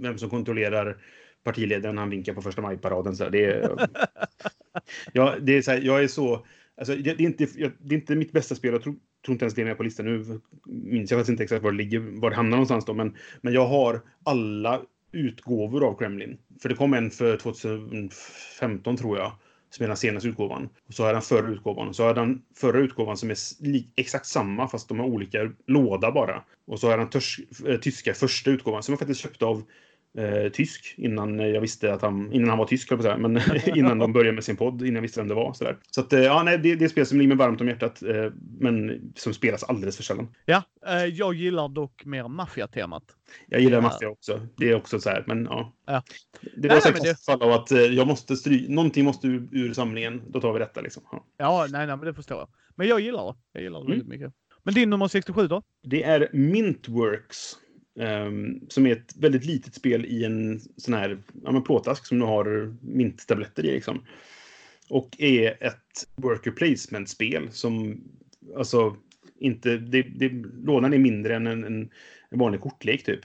[0.00, 0.96] vem som kontrollerar
[1.44, 3.16] partiledaren han vinkar på första maj-paraden.
[3.16, 3.88] Så det är,
[5.12, 6.46] ja, det är så här, jag är så...
[6.76, 7.46] Alltså, det, det, är inte,
[7.78, 8.72] det är inte mitt bästa spel.
[8.72, 8.94] Jag tror,
[9.24, 10.06] tror inte ens det är med på listan.
[10.06, 12.94] Nu minns jag faktiskt inte exakt var det ligger, var det hamnar någonstans då.
[12.94, 16.38] Men, men jag har alla utgåvor av Kremlin.
[16.62, 19.32] För det kom en för 2015 tror jag.
[19.70, 20.68] Som är den senaste utgåvan.
[20.88, 21.88] Och så har jag den förra utgåvan.
[21.88, 23.36] Och så har jag den förra utgåvan som är
[23.96, 26.44] exakt samma fast de har olika låda bara.
[26.66, 29.62] Och så har jag den törs, eh, tyska första utgåvan som jag faktiskt köpte av
[30.18, 33.40] eh, tysk innan jag visste att han, innan han var tysk, jag säga, men
[33.76, 35.52] innan de började med sin podd, innan jag visste vem det var.
[35.52, 35.78] Sådär.
[35.90, 38.02] Så att, eh, ja, nej, det, det är spel som ligger mig varmt om hjärtat,
[38.02, 40.28] eh, men som spelas alldeles för sällan.
[40.44, 43.04] Ja, eh, jag gillar dock mer maffiatemat.
[43.48, 43.82] Jag gillar Ja.
[43.82, 44.46] Mafia också.
[44.56, 45.72] Det är också så här, men ja.
[45.86, 46.02] Ja.
[46.56, 48.68] Det var säkert ett fall av att eh, jag måste stry...
[48.68, 50.22] Någonting måste ur, ur samlingen.
[50.28, 51.02] Då tar vi detta liksom.
[51.12, 51.24] Ja.
[51.38, 52.48] Ja, nej, nej, men det förstår jag.
[52.76, 53.34] Men jag gillar det.
[53.52, 53.90] Jag gillar det Mm.
[53.90, 54.32] väldigt mycket.
[54.62, 55.62] Men din nummer 67 då?
[55.82, 57.52] Det är Mintworks.
[58.00, 62.18] Ehm, som är ett väldigt litet spel i en sån här ja, men plåtask som
[62.18, 63.72] du har minttabletter i.
[63.72, 64.04] Liksom.
[64.88, 68.00] Och är ett worker placement-spel som
[68.56, 68.96] alltså
[69.38, 69.76] inte...
[69.76, 70.28] Det, det,
[70.64, 71.90] lådan är mindre än en, en,
[72.28, 73.20] en vanlig kortlek typ.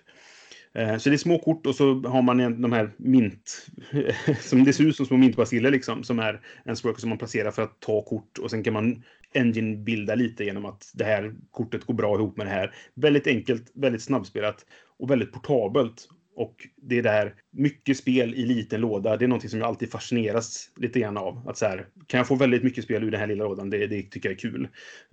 [0.74, 3.68] Ehm, så det är små kort och så har man en- de här mint...
[4.40, 6.04] som det ser ut som små mintbaciller liksom.
[6.04, 9.04] Som är en worker som man placerar för att ta kort och sen kan man
[9.38, 12.76] engine bilda lite genom att det här kortet går bra ihop med det här.
[12.94, 14.66] Väldigt enkelt, väldigt snabbspelat
[15.00, 16.08] och väldigt portabelt.
[16.38, 19.18] Och det är där mycket spel i liten låda.
[19.18, 21.50] Det är någonting som jag alltid fascineras lite grann av.
[21.50, 23.70] Att så här, kan jag få väldigt mycket spel ur den här lilla lådan?
[23.70, 24.68] Det, det tycker jag är kul.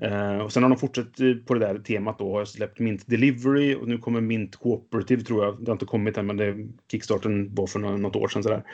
[0.05, 2.33] Uh, och sen har de fortsatt eh, på det där temat då.
[2.33, 5.65] Har jag släppt Mint Delivery och nu kommer Mint Cooperative tror jag.
[5.65, 6.57] Det har inte kommit än men det,
[6.91, 8.65] Kickstarten var för något år sedan sådär.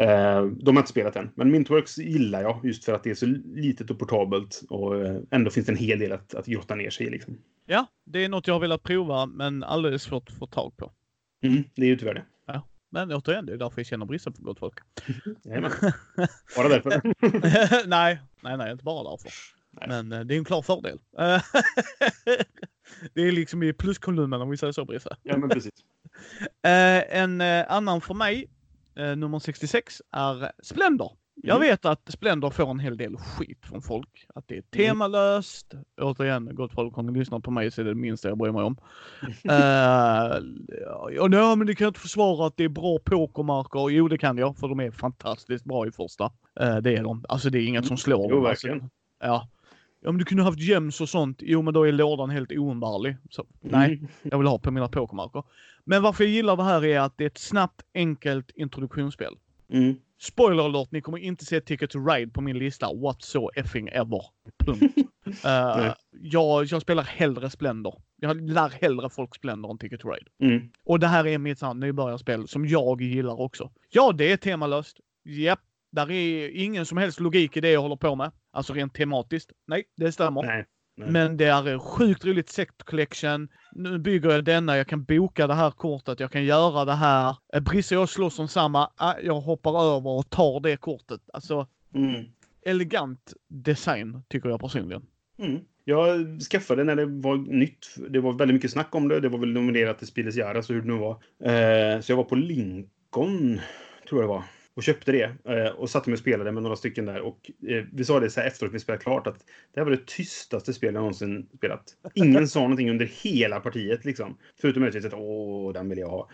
[0.00, 1.30] Uh, de har inte spelat än.
[1.34, 4.62] Men Mintworks gillar jag just för att det är så litet och portabelt.
[4.68, 4.94] Och
[5.30, 7.38] ändå finns det en hel del att, att grotta ner sig i liksom.
[7.66, 10.92] Ja, det är något jag har velat prova men alldeles svårt att få tag på.
[11.42, 12.24] Mm, det är ju tyvärr det.
[12.94, 14.78] Men återigen, det är därför jag känner bristen på gott folk.
[16.56, 17.02] Bara därför.
[17.88, 19.30] nej, nej, nej, inte bara därför.
[19.70, 19.88] Nej.
[19.88, 20.98] Men eh, det är en klar fördel.
[23.14, 25.16] Det är liksom i pluskolumnen om vi säger så, Brisse.
[25.22, 25.72] ja, men precis.
[26.62, 28.48] Eh, en eh, annan för mig,
[28.94, 31.12] nummer 66, är Splendor.
[31.34, 31.68] Jag Mm.
[31.68, 34.26] vet att Splendor får en hel del skit från folk.
[34.34, 35.74] Att det är temalöst.
[36.00, 38.52] Återigen, gott folk, om ni lyssnar på mig så är det det minsta jag bryr
[38.52, 38.76] mig om.
[41.22, 43.88] uh, nej, men det kan inte försvara att det är bra pokermarker.
[43.90, 46.24] Jo, det kan jag, för de är fantastiskt bra i första.
[46.60, 47.24] Eh, det är de.
[47.28, 48.46] Alltså det är inget som slår Jo, dem.
[48.46, 48.90] Alltså, verkligen.
[49.20, 49.48] ja.
[50.06, 53.16] Om du kunde haft gems och sånt, jo men då är lådan helt oumbärlig.
[53.30, 54.08] Så, nej, Mm.
[54.22, 55.42] jag vill ha på mina pokermarker.
[55.84, 59.34] Men varför jag gillar det här är att det är ett snabbt, enkelt introduktionsspel.
[59.72, 59.94] Mm.
[60.22, 64.24] Spoiler alert, ni kommer inte se Ticket to Ride på min lista whatsoever ever.
[64.64, 64.96] Punkt.
[65.44, 68.02] uh, jag, jag spelar hellre Splendor.
[68.16, 70.30] Jag lär hellre folk Splendor än Ticket to Ride.
[70.42, 70.70] Mm.
[70.84, 73.70] Och det här är mitt sånt nybörjarspel som jag gillar också.
[73.90, 75.00] Ja, det är temalöst.
[75.24, 75.60] Japp.
[75.92, 78.32] Där är ingen som helst logik i det jag håller på med.
[78.52, 79.52] Alltså rent tematiskt.
[79.66, 80.42] Nej, det stämmer.
[80.42, 80.66] Nej.
[80.96, 81.10] Nej.
[81.10, 83.48] Men det är sjukt roligt set collection.
[83.72, 87.36] Nu bygger jag denna, jag kan boka det här kortet, jag kan göra det här.
[87.54, 91.20] Eh, Brisse och jag slåss om samma, ah, jag hoppar över och tar det kortet.
[91.32, 92.24] Alltså Mm.
[92.66, 95.02] elegant design tycker jag personligen.
[95.38, 95.60] Mm.
[95.84, 97.86] Jag skaffade när det var nytt.
[98.10, 99.20] Det var väldigt mycket snack om det.
[99.20, 101.12] Det var väl nominerat till Spieles Jara, så hur det nu var.
[101.44, 103.60] Eh, så jag var på Lincoln,
[104.08, 104.44] tror jag det var.
[104.74, 105.30] Och köpte det.
[105.44, 107.20] Eh, och satte mig och spelade med några stycken där.
[107.20, 109.38] Och eh, vi sa det så här efteråt, vi spelade klart, att
[109.74, 111.84] det här var det tystaste spel jag någonsin spelat.
[112.14, 114.38] Ingen sa någonting under hela partiet liksom.
[114.60, 116.30] Förutom möjligtvis att åh, den vill jag ha.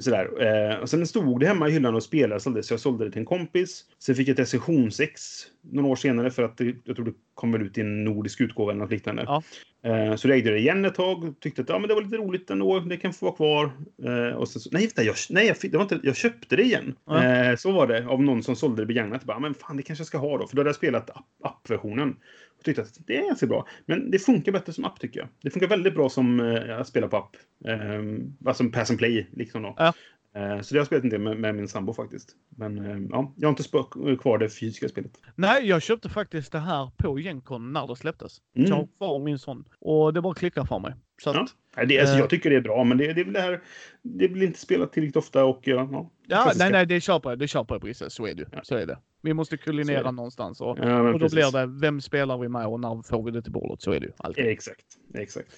[0.00, 0.42] Sådär.
[0.72, 3.20] Eh, och sen stod det hemma i hyllan och spelade, så jag sålde det till
[3.20, 3.84] en kompis.
[3.98, 5.22] Sen fick jag ett recensionsex
[5.70, 8.40] några år senare för att det, jag tror det kom väl ut i en nordisk
[8.40, 9.24] utgåva eller något liknande.
[9.26, 9.42] Ja.
[9.84, 12.02] Eh, så jag ägde det igen ett tag och tyckte att ja, men det var
[12.02, 13.70] lite roligt ändå, det kan få vara kvar.
[14.04, 16.56] Eh, och sen, så, nej, vänta, jag, nej jag, fick, det var inte, jag köpte
[16.56, 16.94] det igen.
[17.06, 17.24] Ja.
[17.24, 19.24] Eh, så var det, av någon som sålde det begagnat.
[19.24, 21.26] Bara, men fan, det kanske jag ska ha då, för då hade jag spelat app,
[21.42, 22.16] appversionen.
[22.62, 23.66] Och tyckte att det är ganska bra.
[23.86, 25.28] Men det funkar bättre som app tycker jag.
[25.42, 27.36] Det funkar väldigt bra som eh, att spela på app.
[27.64, 29.74] Eh, alltså pass and play liksom då.
[29.78, 29.92] Ja.
[30.34, 32.36] Eh, så det har jag spelat en del med, med min sambo faktiskt.
[32.48, 35.12] Men eh, ja, jag har inte kvar det fysiska spelet.
[35.34, 38.40] Nej, jag köpte faktiskt det här på Gencon när det släpptes.
[38.56, 38.66] Mm.
[38.66, 39.64] Så jag har kvar min sån.
[39.78, 40.94] Och det bara klickar för mig.
[41.22, 41.36] Så att,
[41.76, 41.84] Ja.
[41.84, 42.20] Det, alltså, Eh.
[42.20, 43.60] jag tycker det är bra, men det, det är väl det här...
[44.02, 45.88] Det blir inte spelat tillräckligt ofta och ja...
[45.92, 47.36] ja Ja, nej, nej, det köper.
[47.36, 48.10] Det köper jag Brisse.
[48.10, 48.44] Så är det.
[48.52, 48.60] Ja.
[48.62, 48.98] Så är det.
[49.22, 51.34] Vi måste kulinera någonstans och, Ja, och då precis.
[51.52, 53.82] blir det vem spelar vi med och när får vi det till bordet.
[53.82, 54.46] Så är det ju alltid.
[54.46, 55.52] Exakt, exakt.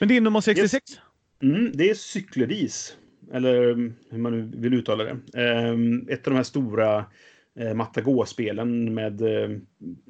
[0.00, 0.84] Men din nummer 66?
[1.42, 2.96] Mm, det är cykelris.
[3.32, 5.42] Eller mm, hur man nu vill uttala det.
[5.42, 7.04] Ehm, ett av de här stora
[7.60, 9.58] eh, Matagå-spelen med eh,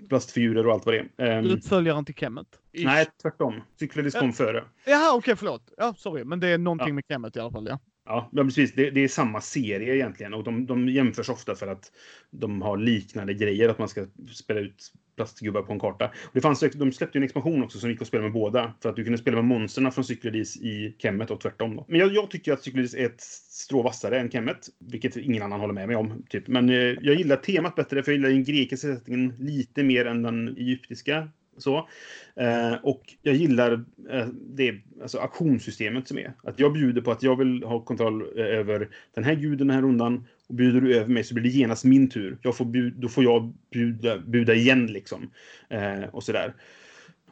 [0.08, 1.38] plastfigurer och allt vad det är.
[1.38, 2.46] Ehm, Uppföljaren till Kemet?
[2.72, 2.84] Ish.
[2.84, 3.54] nej, tvärtom.
[3.78, 4.64] Cykelris kom före.
[4.86, 5.72] Jaha, okej, förlåt.
[5.76, 6.24] Ja, sorry.
[6.24, 6.94] Men det är någonting Ja.
[6.94, 7.78] med Kemet i alla fall, ja.
[8.04, 8.74] Ja, precis.
[8.74, 10.34] Det, det är samma serie egentligen.
[10.34, 11.92] Och de, de jämförs ofta för att
[12.30, 13.68] de har liknande grejer.
[13.68, 16.04] Att man ska spela ut plastgubbar på en karta.
[16.06, 18.74] Och det fanns, de släppte ju en expansion också som gick att spela med båda.
[18.82, 21.76] För att du kunde spela med monsterna från Cyklades i Kemet och tvärtom.
[21.76, 21.84] Då.
[21.88, 24.68] Men jag, jag tycker att Cyklades är ett strå vassare än Kemet.
[24.78, 26.22] Vilket ingen annan håller med mig om.
[26.28, 26.48] Typ.
[26.48, 28.02] Men eh, jag gillar temat bättre.
[28.02, 31.28] För jag gillar den grekiska sättningen lite mer än den egyptiska.
[31.60, 31.88] Så.
[32.36, 33.72] Eh, och jag gillar
[34.10, 36.32] eh, det alltså auktionssystemet som är.
[36.42, 39.70] Att jag bjuder på att jag vill ha kontroll eh, över den här guden den
[39.70, 40.26] här rundan.
[40.48, 42.38] Och bjuder du över mig så blir det genast min tur.
[42.42, 45.30] Jag får bjud, då får jag bjuda, buda igen liksom.
[45.68, 46.54] Eh, och sådär.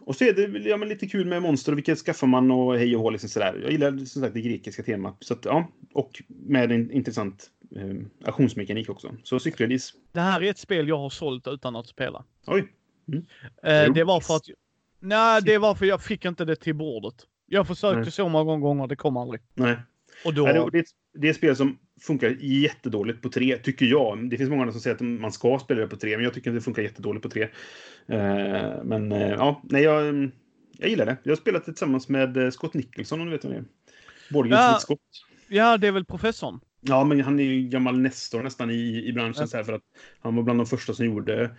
[0.08, 2.96] Och så är det ja, lite kul med monster och vilket skaffar man och hej
[2.96, 3.10] och hå.
[3.10, 3.60] Liksom sådär.
[3.62, 5.16] Jag gillar som sagt det grekiska temat.
[5.20, 9.14] Så att, ja, och med en intressant eh, auktionsmekanik också.
[9.22, 9.94] Så cykeladis.
[10.12, 12.24] Det här är ett spel jag har sålt utan att spela.
[12.46, 12.68] Oj.
[13.62, 13.92] Eh, Jo.
[13.92, 14.42] det var för att...
[15.00, 17.14] Nej, det var för jag fick inte det till bordet.
[17.46, 18.10] Jag försökte Nej.
[18.10, 19.40] så många gånger, det kom aldrig.
[19.54, 19.76] Nej.
[20.24, 20.42] Och då...
[20.42, 20.84] Nej, det,
[21.14, 24.30] det, är ett, spel som funkar jättedåligt på tre, tycker jag.
[24.30, 26.50] Det finns många som säger att man ska spela det på tre, men jag tycker
[26.50, 27.42] att det funkar jättedåligt på tre.
[28.06, 30.30] Eh, men eh, ja, nej, jag, mm,
[30.78, 31.16] jag gillar det.
[31.22, 33.64] Jag har spelat det tillsammans med eh, Scott Nicholson, om du vet vem det är.
[34.30, 34.78] Boardgames Ja.
[34.80, 35.00] Scott.
[35.48, 36.60] Ja, det är väl professorn.
[36.80, 39.40] Ja, men han är ju gammal nestor nästan i, i branschen.
[39.40, 39.46] Ja.
[39.46, 39.82] Så här, för att
[40.20, 41.50] han var bland de första som gjorde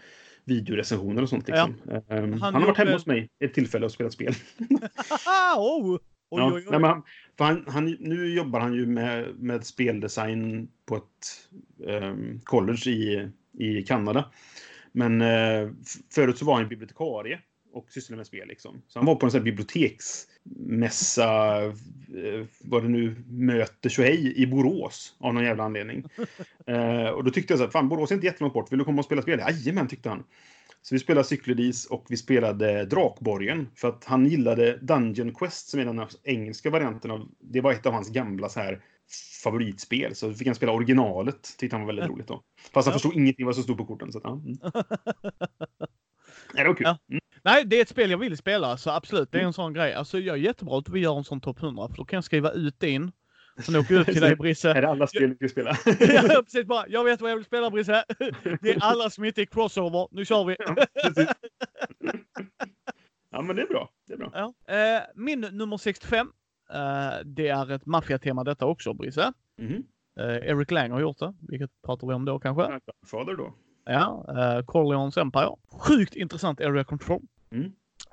[0.50, 1.48] videorecensioner och sånt.
[1.48, 1.76] Liksom.
[1.92, 2.02] Eh,
[2.40, 4.34] han, har varit hemma hos mig ett tillfälle och spelat spel.
[5.58, 5.98] Oh!
[6.32, 6.80] Oj, Ja, oj, oj.
[6.80, 7.04] Nej, han,
[7.38, 11.50] han, han, nu jobbar han ju med, med speldesign på ett
[11.88, 14.26] ehm, college i, i Kanada.
[14.92, 17.40] Men f- förut så var han bibliotekarie
[17.72, 18.48] och sysslade med spel.
[18.48, 18.82] Liksom.
[18.88, 21.72] Så han var på en sån här biblioteksmässa, eh,
[22.62, 26.04] vad det nu möter tjohej, i Borås av någon jävla anledning.
[26.68, 28.86] eh, och då tyckte jag så här, fan Borås är inte jättelångt bort, vill du
[28.86, 29.40] komma och spela spel?
[29.40, 30.24] Jajamän, tyckte han.
[30.82, 33.68] Så vi spelade Cykeladis och vi spelade Drakborgen.
[33.76, 37.28] För att han gillade Dungeon Quest som är den engelska varianten av...
[37.40, 38.82] Det var ett av hans gamla så här
[39.44, 40.16] favoritspel.
[40.16, 41.56] Så fick han spela originalet.
[41.58, 42.44] Tyckte han var väldigt roligt då.
[42.74, 42.94] Fast han Ja.
[42.94, 44.12] förstod ingenting vad som stod på korten.
[44.12, 44.32] Så att, ja.
[44.32, 44.58] mm.
[46.54, 46.88] Nej, det var kul.
[47.08, 47.19] Ja.
[47.44, 47.56] Mm.
[47.56, 49.94] Nej, det är ett spel jag vill spela, så absolut, det är en sån grej.
[49.94, 52.24] Alltså, jag är jättebra att vi gör en sån topp 100, för då kan jag
[52.24, 53.12] skriva ut din.
[53.60, 54.72] Sen åker jag ut till dig, Brisse.
[54.72, 55.78] Är det alla spel vi spelar?
[56.00, 56.88] ja, precis bara.
[56.88, 58.04] Jag vet vad jag vill spela, Brisse.
[58.62, 60.08] Det är alla som inte är crossover.
[60.12, 60.56] Nu kör vi!
[63.32, 63.90] ja, men det är bra.
[64.08, 64.32] Det är bra.
[64.34, 64.54] Ja.
[64.76, 66.32] Eh, min nummer 65.
[66.74, 69.34] Eh, det är ett maffiatema detta också, Brisse.
[70.20, 71.34] Eh, Eric Lang har gjort det.
[71.50, 72.80] Vilket pratar vi om då kanske?
[73.12, 73.54] Fader då.
[73.92, 75.50] Ja, eh, Corleones Empire.
[75.72, 77.22] Sjukt intressant area control.
[77.52, 77.72] Mm.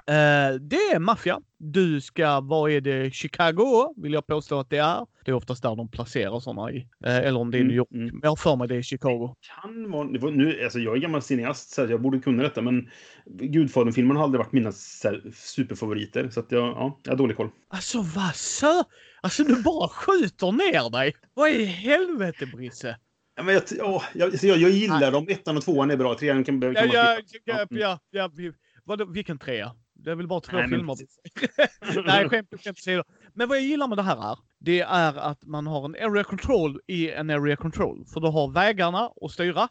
[0.09, 1.41] Eh, det är maffia.
[1.59, 5.07] Du ska, vad är det, Chicago vill jag påstå att det är.
[5.25, 6.89] Det är oftast där de placerar sådana i.
[7.05, 7.89] Eh, eller om det är New York.
[7.91, 8.21] Mm, mm.
[8.23, 9.35] Jag har för mig det är Chicago.
[9.63, 10.09] kan vara...
[10.09, 12.91] Det var, nu, alltså jag är gammal cineast så jag borde kunna detta, men
[13.27, 16.29] Gudfadern-filmerna har aldrig varit mina så superfavoriter.
[16.29, 17.51] Så att jag, ja, jag har dålig koll.
[17.69, 18.83] Alltså vad sö...
[19.21, 21.15] Alltså du bara skjuter ner dig.
[21.35, 22.97] Vad i helvete Brisse?
[23.37, 25.27] Ja, men jag, åh, jag, alltså jag, jag gillar dem.
[25.29, 26.15] Ettan och tvåan är bra.
[26.15, 27.43] Trean kan, Ja, man ja, skippa.
[27.45, 27.81] ja, mm.
[27.83, 28.53] ja, ja, vi-
[28.85, 29.73] vadå, vilken trea?
[29.95, 30.97] Det är väl bara två Nej, men filmer.
[32.07, 33.03] Nej, skämt skämt åsido.
[33.35, 36.25] Men vad jag gillar med det här är, det är att man har en area
[36.25, 38.05] control i en area control.
[38.13, 39.69] För du har vägarna att styra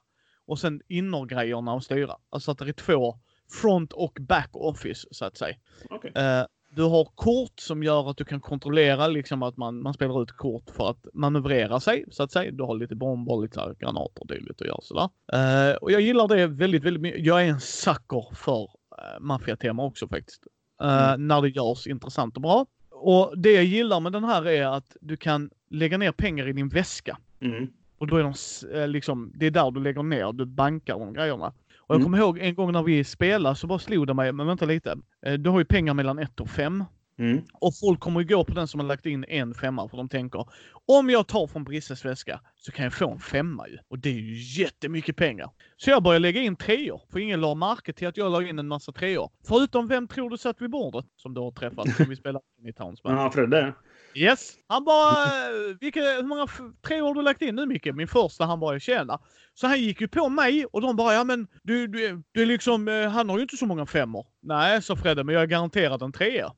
[0.48, 2.16] och sen innergrejerna att styra.
[2.30, 3.20] Alltså att det är två
[3.62, 5.56] front och back office så att säga.
[5.90, 6.12] Okej.
[6.16, 6.46] Eh,
[6.76, 10.32] du har kort som gör att du kan kontrollera liksom att man, man spelar ut
[10.32, 12.52] kort för att manövrera sig så att säga.
[12.52, 15.10] Du har lite bomber, lite här granater och dylikt att göra sådär.
[15.34, 17.26] Eh, och jag gillar det väldigt, väldigt mycket.
[17.26, 20.44] Jag är en sucker för uh, maffiatema också faktiskt.
[20.82, 22.66] Eh, När det görs intressant och bra.
[22.92, 26.54] Och det jag gillar med den här är att du kan lägga ner pengar i
[26.54, 27.18] din väska.
[27.42, 27.68] Mm.
[27.98, 28.34] Och då är de
[28.80, 31.54] eh, liksom, det är där du lägger ner, du bankar de grejerna.
[31.88, 32.06] Och jag Mm.
[32.06, 34.96] kommer ihåg en gång när vi spelade så bara slog det mig, men vänta lite.
[35.26, 36.84] Eh, Du har ju pengar mellan 1 och 5.
[37.20, 37.42] Mm.
[37.54, 40.10] Och folk kommer ju gå på den som har lagt in en femma för de
[40.10, 40.46] tänker
[40.88, 43.78] om jag tar från Brisses väska så kan jag få en femma ju.
[43.88, 45.50] Och det är ju jättemycket pengar.
[45.78, 47.02] Så jag började lägga in treor.
[47.12, 49.30] För ingen la märke till att jag la in en massa treor.
[49.48, 52.68] Förutom vem tror du satt vid bordet som du har träffat som vi spelade in
[52.68, 53.14] i Townsman?
[53.14, 53.74] Ja, Fredde.
[54.16, 54.54] Yes.
[54.68, 56.48] Han bara, eh, vilka, hur många,
[56.88, 57.86] tre år har du lagt in nu Micke?
[57.94, 59.20] Min första, han bara, tjena.
[59.54, 62.46] Så han gick ju på mig och de bara, ja men du, du, du är
[62.46, 64.26] liksom, eh, han har ju inte så många femmor.
[64.42, 66.52] Nej, sa Fredde, men jag är garanterad en trea.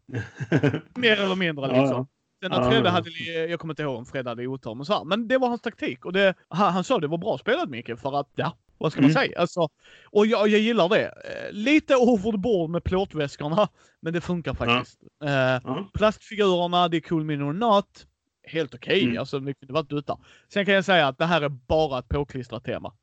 [0.95, 2.07] Mer eller mindre Ja, liksom.
[2.43, 2.91] Sen att Ja, Fredde ja.
[2.91, 3.09] hade,
[3.49, 5.03] jag kommer inte ihåg om Fredde hade otur, men så här.
[5.05, 7.99] Men det var hans taktik och det, han, han sa det var bra spelat Micke
[7.99, 9.23] för att, ja, vad ska man Mm.
[9.23, 9.39] säga?
[9.39, 9.69] Alltså,
[10.05, 11.05] och jag, jag gillar det.
[11.05, 13.67] Eh, Lite over the board med plåtväskorna,
[13.99, 14.99] men det funkar faktiskt.
[15.23, 15.89] Eh, Ja.
[15.93, 18.07] plastfigurerna, det är cool min or not.
[18.43, 19.17] Helt okej, Mm.
[19.17, 20.19] alltså det kunde varit utan.
[20.53, 22.93] Sen kan jag säga att det här är bara ett påklistrat tema.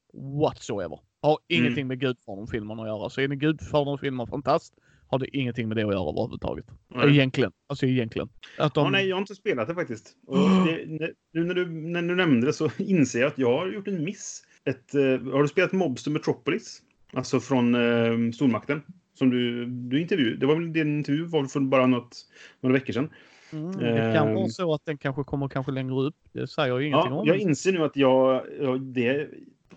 [0.43, 0.99] Whatsoever.
[1.22, 1.64] Har Mm.
[1.64, 3.11] ingenting med Gudfadern-filmerna att göra.
[3.11, 4.74] Så är ni Gudfadern-filmer fantast,
[5.15, 6.67] har det ingenting med det att göra överhuvudtaget.
[6.89, 7.11] Nej.
[7.11, 7.53] Egentligen.
[7.67, 8.29] Alltså egentligen.
[8.59, 8.85] Att de...
[8.85, 10.17] Ja, nej, jag har inte spelat det faktiskt.
[10.67, 13.89] Det, nu när du, när du nämnde det så inser jag att jag har gjort
[13.89, 14.43] en miss.
[14.65, 16.83] Ett, eh, har du spelat Mobster Metropolis?
[17.12, 18.83] Alltså från eh, Stormakten.
[19.15, 20.37] Som du, du intervjuade.
[20.37, 22.17] Det var väl din intervju var för bara något,
[22.61, 23.11] några veckor sedan.
[23.53, 24.49] Mm, det kan vara Ehm.
[24.51, 26.17] så att den kanske kommer kanske längre upp.
[26.33, 27.27] Det säger ju ingenting Ja, om.
[27.27, 29.29] jag inser nu att jag, jag det,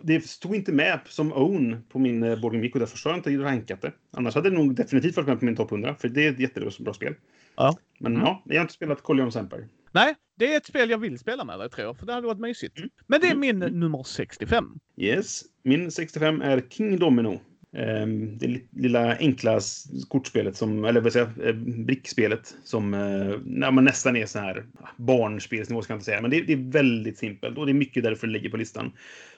[0.03, 3.43] det stod inte med som own på min eh, Geek och därför har jag inte
[3.43, 3.91] rankat det.
[4.11, 6.39] Annars hade det nog definitivt varit med på min topp 100, för det är ett
[6.39, 7.13] jättebra spel.
[7.55, 7.77] Ja.
[7.99, 8.25] Men Mm.
[8.25, 9.67] ja, jag har inte spelat Collions Empire.
[9.91, 11.97] Nej, det är ett spel jag vill spela med dig tror jag.
[11.97, 12.77] För det hade varit mysigt.
[12.77, 12.89] Mm.
[13.07, 13.39] Men det är Mm.
[13.41, 13.79] min Mm.
[13.79, 14.79] nummer 65.
[14.97, 15.41] Yes.
[15.63, 17.39] Min 65 är King Domino.
[17.77, 19.59] Ehm, det li- lilla enkla
[20.07, 21.53] kortspelet, som, eller vad säger jag, eh,
[21.85, 26.21] brickspelet som eh, ja, men nästan är så här ah, barnspelsnivå ska jag inte säga.
[26.21, 28.91] Men det, det är väldigt simpelt och det är mycket därför det ligger på listan.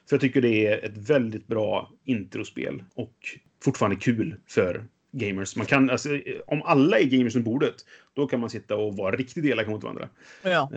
[0.09, 3.13] För jag tycker det är ett väldigt bra introspel och
[3.63, 5.55] fortfarande kul för gamers.
[5.55, 7.75] Man kan, alltså, eh, om alla är gamers runt bordet,
[8.13, 10.09] då kan man sitta och vara riktigt elaka mot varandra.
[10.43, 10.69] Ja.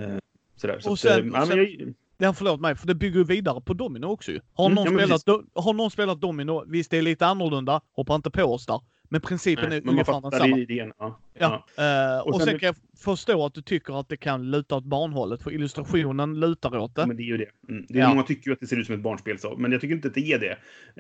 [0.57, 0.79] Sådär.
[0.81, 3.25] Så Och att, sen- eh, ja, och jag, Ja, förlåt mig, för det bygger ju
[3.25, 4.41] vidare på Domino också ju.
[4.55, 7.81] Har, Mm, någon ja, spelat, do, har någon spelat Domino, visst det är lite annorlunda,
[7.97, 8.81] hoppa inte på oss där.
[9.13, 10.59] Men principen nej, är men ungefär densamma.
[10.59, 10.93] idén.
[10.99, 11.21] Ja.
[11.39, 11.67] Ja.
[11.79, 14.77] Eh, och, Och sen, sen- kan jag förstå att du tycker att det kan luta
[14.77, 17.07] åt barnhållet, för illustrationen lutar åt det.
[17.07, 17.47] Men det är ju det.
[17.69, 17.87] Mm.
[17.89, 18.09] det är, Ja.
[18.09, 20.09] Många tycker ju att det ser ut som ett barnspel, så, men jag tycker inte
[20.09, 20.57] att det är det.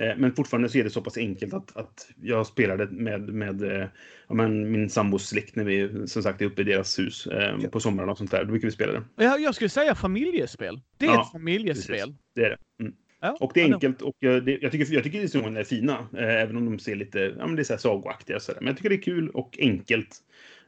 [0.06, 3.62] Eh, men fortfarande så är det så pass enkelt att, att jag spelade med, med
[3.62, 3.86] eh,
[4.28, 7.58] ja, men min sambos släkt när vi som sagt är uppe i deras hus eh,
[7.70, 8.44] på somrarna och sånt där.
[8.44, 9.02] Då brukar vi spela det.
[9.16, 10.80] Ja, jag skulle säga familjespel.
[10.96, 12.14] Det är Ja, ett familjespel.
[12.34, 12.56] Det är det.
[12.84, 12.94] Mm.
[13.22, 15.92] Ja, Och det är enkelt och eh, det, jag tycker, jag tycker historierna är fina.
[15.92, 18.40] Eh, även om de ser lite ja, men det är så här sagoaktiga.
[18.40, 18.60] Så där.
[18.60, 20.16] Men jag tycker det är kul och enkelt.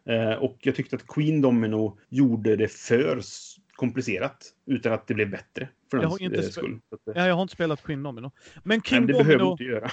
[0.09, 3.21] Eh, och jag tyckte att Queen Domino gjorde det för
[3.73, 6.73] komplicerat utan att det blev bättre för Jag har inte eh, skull.
[6.73, 8.31] Eh, Ja, jag har inte spelat Queen Domino.
[8.63, 9.53] Men nej, King men det behöver du Domino...
[9.53, 9.91] inte göra.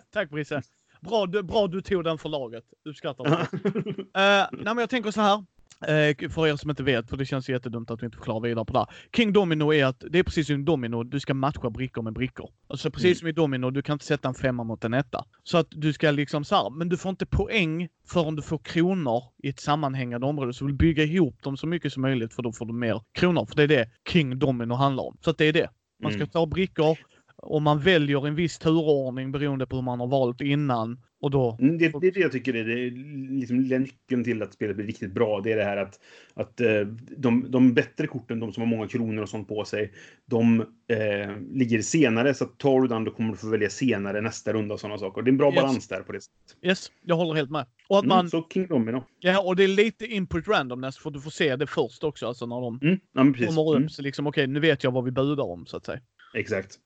[0.12, 0.62] Tack Brisse.
[1.00, 2.64] Bra, du- bra du tog den förlaget.
[2.84, 3.46] Uppskattar det.
[4.20, 5.44] Eh, nej, men jag tänker så här.
[5.88, 8.64] Eh, för er som inte vet, för det känns jättedumt att vi inte förklarar vidare
[8.64, 8.88] på det här.
[9.16, 12.50] King Domino är att det är precis som Domino, du ska matcha brickor med brickor.
[12.68, 13.14] Alltså precis Mm.
[13.18, 15.24] som i Domino, du kan inte sätta en femma mot en etta.
[15.42, 18.58] Så att du ska liksom så här, men du får inte poäng förrän du får
[18.58, 20.52] kronor i ett sammanhängande område.
[20.52, 23.46] Så vill bygga ihop dem så mycket som möjligt för då får du mer kronor.
[23.46, 25.16] För det är det King Domino handlar om.
[25.20, 25.68] Så att det är det.
[26.02, 26.28] Man ska Mm.
[26.30, 26.98] ta brickor
[27.42, 31.00] och man väljer en viss turordning beroende på hur man har valt innan.
[31.20, 32.90] Och då Mm, Det, det är det jag tycker är det,
[33.38, 35.40] liksom, lilla nyckeln till att spelet blir riktigt bra.
[35.40, 36.00] Det är det här att,
[36.34, 36.80] att eh,
[37.16, 39.92] de, de bättre korten, de som har många kronor och sånt på sig,
[40.26, 42.34] de eh, ligger senare.
[42.34, 44.98] Så att tar du den, då kommer du få välja senare nästa runda och sådana
[44.98, 45.22] saker.
[45.22, 45.62] Det är en bra Yes.
[45.62, 46.56] balans där på det sättet.
[46.62, 47.66] Yes, jag håller helt med.
[47.88, 49.04] Och att Mm, man, så King Domino.
[49.20, 52.46] ja, och det är lite input randomness för du får se det först också, alltså
[52.46, 53.76] när de Mm, ja, kommer upp.
[53.76, 56.00] Mm, Så liksom, okej, nu vet jag vad vi budar om, så att säga.
[56.34, 56.78] Exakt.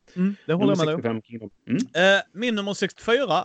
[0.46, 1.00] det håller jag med om.
[1.02, 1.50] 65 King Domino.
[1.94, 3.40] Mm, Eh, min nummer 64, eh,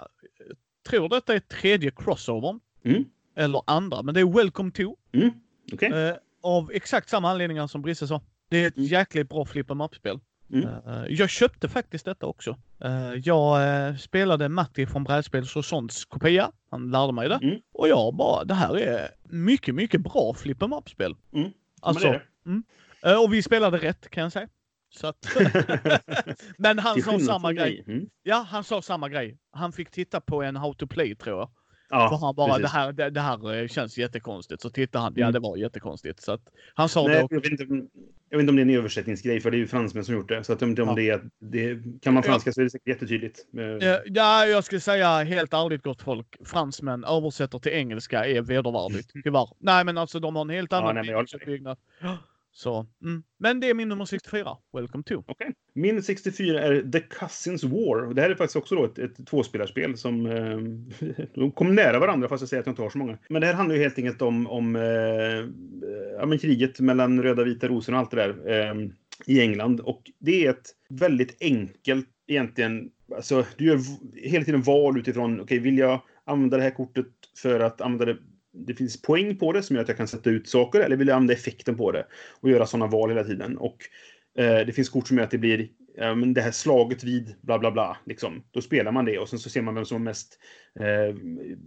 [0.90, 2.60] tror detta är tredje crossovern.
[2.84, 3.06] Mm.
[3.36, 4.96] Eller andra, men det är Welcome to.
[5.14, 5.30] mm,
[5.74, 5.92] Okej.
[5.92, 8.22] Eh, av exakt samma anledningar som Brisse sa.
[8.50, 8.88] Det är ett Mm.
[8.90, 10.20] jäkligt bra flip em up-spel.
[10.54, 10.66] Mm.
[10.68, 12.58] Eh, jag köpte faktiskt detta också.
[12.84, 16.52] Eh, jag eh, spelade Matti från Brädspels och sånts kopia.
[16.72, 17.40] Han lärde mig det.
[17.44, 17.56] Mm.
[17.74, 21.16] Och jag bara, det här är mycket, mycket bra flip em up-spel.
[21.34, 21.50] Mm.
[21.82, 22.26] Alltså, är
[23.06, 24.48] eh, och vi spelade rätt kan jag säga.
[24.94, 25.18] Så att,
[26.58, 27.84] men han sa samma grej.
[27.88, 28.06] Mm.
[28.24, 29.38] Ja, han sa samma grej.
[29.52, 31.50] Han fick titta på en How to Play tror jag.
[31.94, 32.62] Ja, För han bara, precis.
[32.62, 34.62] det här, det, det här eh, känns jättekonstigt.
[34.62, 35.34] Så tittade han, ja Mm.
[35.34, 36.22] det var jättekonstigt.
[36.22, 36.42] Så att
[36.76, 37.36] han sa Nej, det också.
[37.36, 37.64] jag, vet inte,
[38.30, 40.30] jag vet inte om det är en översättningsgrej, för det är ju fransmän som gjort
[40.30, 40.44] det.
[40.44, 40.94] Så att om, Ja.
[40.96, 42.30] det, är, det kan man Ja.
[42.32, 43.40] franska så är det säkert jättetydligt.
[43.58, 46.28] Eh, Ja, jag skulle säga helt ärligt gott folk.
[46.46, 49.10] Fransmän översätter till engelska är vedervärdigt.
[49.24, 49.48] Tyvärr.
[49.60, 51.26] Nej, men alltså de har en helt annan nej,
[52.54, 53.24] så, mm.
[53.40, 54.58] Men det är min nummer 64.
[54.74, 55.24] Welcome to.
[55.28, 55.54] Okej.
[55.74, 58.14] Min 64 är The Cousins War.
[58.14, 60.26] Det här är faktiskt också då ett, ett tvåspelarspel som...
[60.26, 60.58] Eh,
[61.34, 63.18] de kom nära varandra fast jag säger att jag inte har så många.
[63.30, 64.82] Men det här handlar ju helt enkelt om, om eh,
[66.20, 68.76] ja, men kriget mellan röda och vita rosen och allt det där eh,
[69.26, 69.80] i England.
[69.80, 72.90] Och det är ett väldigt enkelt egentligen...
[73.16, 73.80] Alltså, du gör
[74.16, 77.08] hela tiden val utifrån, okej, vill jag använda det här kortet
[77.38, 78.18] för att använda det
[78.54, 81.08] det finns poäng på det som gör att jag kan sätta ut saker eller vill
[81.08, 82.06] jag använda effekten på det
[82.42, 83.58] och göra sådana val hela tiden.
[83.58, 83.78] Och
[84.38, 87.60] eh, det finns kort som gör att det blir eh, det här slaget vid bla
[87.60, 87.98] bla bla.
[88.06, 88.44] Liksom.
[88.52, 90.40] Då spelar man det och sen så ser man vem som har mest
[90.80, 91.16] eh,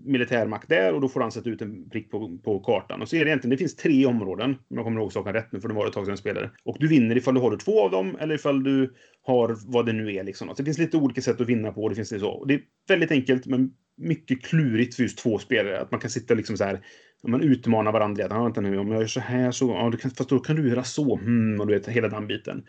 [0.04, 3.02] militärmakt där och då får han sätta ut en prick på, på kartan.
[3.02, 5.52] Och så är det egentligen, det finns tre områden, om jag kommer ihåg saken rätt
[5.52, 6.50] nu för det var ett tag sedan jag spelade.
[6.64, 9.92] Och du vinner ifall du håller två av dem eller ifall du har vad det
[9.92, 10.24] nu är.
[10.24, 10.48] Liksom.
[10.48, 11.88] Så det finns lite olika sätt att vinna på.
[11.88, 12.30] Det, finns det, så.
[12.30, 15.80] Och det är väldigt enkelt men mycket klurigt för just två spelare.
[15.80, 16.80] Att man kan sitta liksom så här
[17.28, 18.26] man utmanar varandra.
[18.30, 19.68] Ja, vänta nu, om jag gör så här så...
[19.68, 21.16] Ja, du kan, fast då kan du göra så.
[21.16, 22.64] Hmm, och du vet, hela den biten.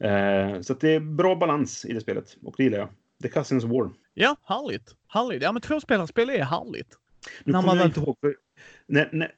[0.00, 2.88] Eh, så det är bra balans i det spelet och det gillar jag.
[3.22, 3.90] The Cousins War.
[4.14, 4.94] Ja, härligt.
[5.08, 5.42] Härligt.
[5.42, 6.98] Ja, men tvåspelarspel är härligt.
[7.44, 7.86] Nu kommer jag väl...
[7.86, 8.16] inte ihåg.
[8.20, 8.34] För
[8.86, 9.30] när, när,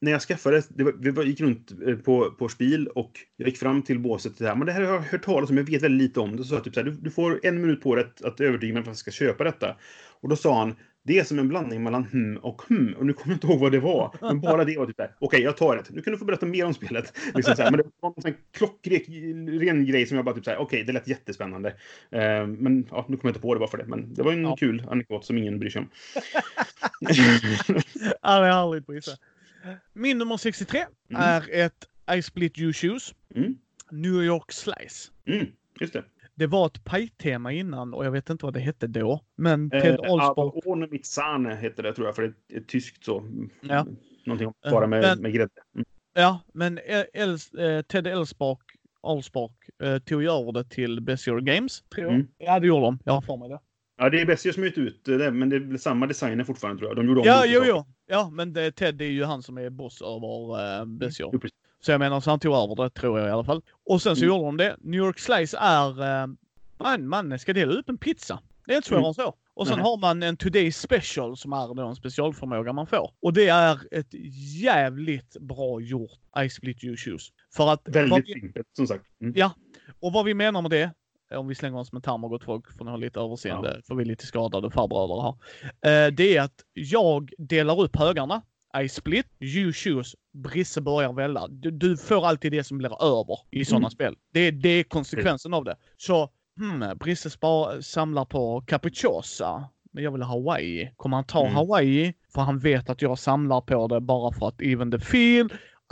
[0.00, 3.58] när jag skaffade det, var, vi gick runt eh, på, på spil och jag gick
[3.58, 6.08] fram till båset och men det här har jag hört talas om, jag vet väldigt
[6.08, 6.44] lite om det.
[6.44, 8.74] Så jag typ så här, du, du, får en minut på dig att, att övertyga
[8.74, 9.76] mig för att jag ska köpa detta.
[10.20, 10.74] Och då sa han,
[11.08, 12.94] det är som en blandning mellan hm och hm.
[12.98, 14.14] Och nu kommer jag inte ihåg vad det var.
[14.20, 15.00] Men bara det var typ.
[15.00, 15.82] Okej, okay, jag tar det.
[15.90, 17.18] Nu kan du få berätta mer om spelet.
[17.34, 17.70] Liksom så här.
[17.70, 21.08] Men det var en klockren grej som jag bara typ såhär, okej, okay, det lät
[21.08, 21.68] jättespännande.
[21.68, 23.84] Uh, men ja, nu kommer jag inte på det bara för det.
[23.86, 24.56] Men det var en ja.
[24.56, 25.88] kul anekdot som ingen bryr sig om.
[28.22, 29.16] ja, det är härligt Brisse.
[29.92, 31.22] Min nummer 63 mm.
[31.22, 33.14] är ett I Split You Shoes.
[33.34, 33.58] Mm.
[33.90, 35.10] New York Slice.
[35.26, 35.46] Mm,
[35.80, 36.04] just det.
[36.38, 39.20] Det var ett pajtema innan och jag vet inte vad det hette då.
[39.36, 40.60] Men Ted eh, Olsborg...
[40.64, 43.24] Orne Mitzane hette det tror jag, för det är tyskt så.
[43.60, 43.86] Ja.
[44.26, 45.50] Någonting bara med, men, med grädde.
[45.74, 45.86] Mm.
[46.14, 46.78] Ja, men
[47.14, 48.58] Els, eh, Ted Elsbach,
[49.00, 49.52] Olsbach
[49.82, 52.14] eh, tog ju över det till Bessier Games, tror jag.
[52.14, 52.28] Mm.
[52.38, 52.98] Ja, det gjorde de.
[53.04, 53.60] Jag har för mig det.
[53.98, 56.90] Ja, det är Bessier som har ut det, men det är samma designer fortfarande tror
[56.90, 56.96] jag.
[56.96, 57.84] De gjorde om Ja, jo, jo.
[58.06, 61.28] Ja, men det, Ted är ju han som är boss över eh, Bessier.
[61.28, 61.40] Mm.
[61.80, 63.62] Så jag menar, så han tog över det tror jag i alla fall.
[63.86, 64.34] Och sen så mm.
[64.34, 64.76] gjorde de det.
[64.80, 66.26] New York Slice är, eh,
[66.78, 68.40] man, man ska dela upp en pizza.
[68.66, 69.08] Det är inte svårare mm.
[69.08, 69.34] än så.
[69.54, 69.84] Och sen Nej.
[69.84, 73.10] har man en Today Special som är då en specialförmåga man får.
[73.22, 74.14] Och det är ett
[74.62, 77.28] jävligt bra gjort Ice Split You Shoes.
[77.54, 77.82] För att...
[77.84, 79.04] Väldigt simpelt, som sagt.
[79.20, 79.32] Mm.
[79.36, 79.52] Ja.
[80.00, 80.90] Och vad vi menar med det,
[81.36, 83.82] om vi slänger oss med termer gott folk får ni ha lite överseende, ja.
[83.86, 86.06] för vi är lite skadade farbröder här.
[86.06, 88.42] Eh, det är att jag delar upp högarna
[88.76, 91.46] i split, you choose, Brisse börjar välja.
[91.48, 93.90] Du, du, får alltid det som blir över i sådana mm.
[93.90, 94.16] spel.
[94.32, 95.58] Det, det är konsekvensen mm.
[95.58, 95.76] av det.
[95.96, 99.68] Så, hmm, Brisse spar, samlar på Capricciosa.
[99.92, 100.90] Men jag vill ha Hawaii.
[100.96, 101.54] Kommer han ta mm.
[101.54, 102.14] Hawaii?
[102.34, 105.48] För han vet att jag samlar på det bara för att even the feel.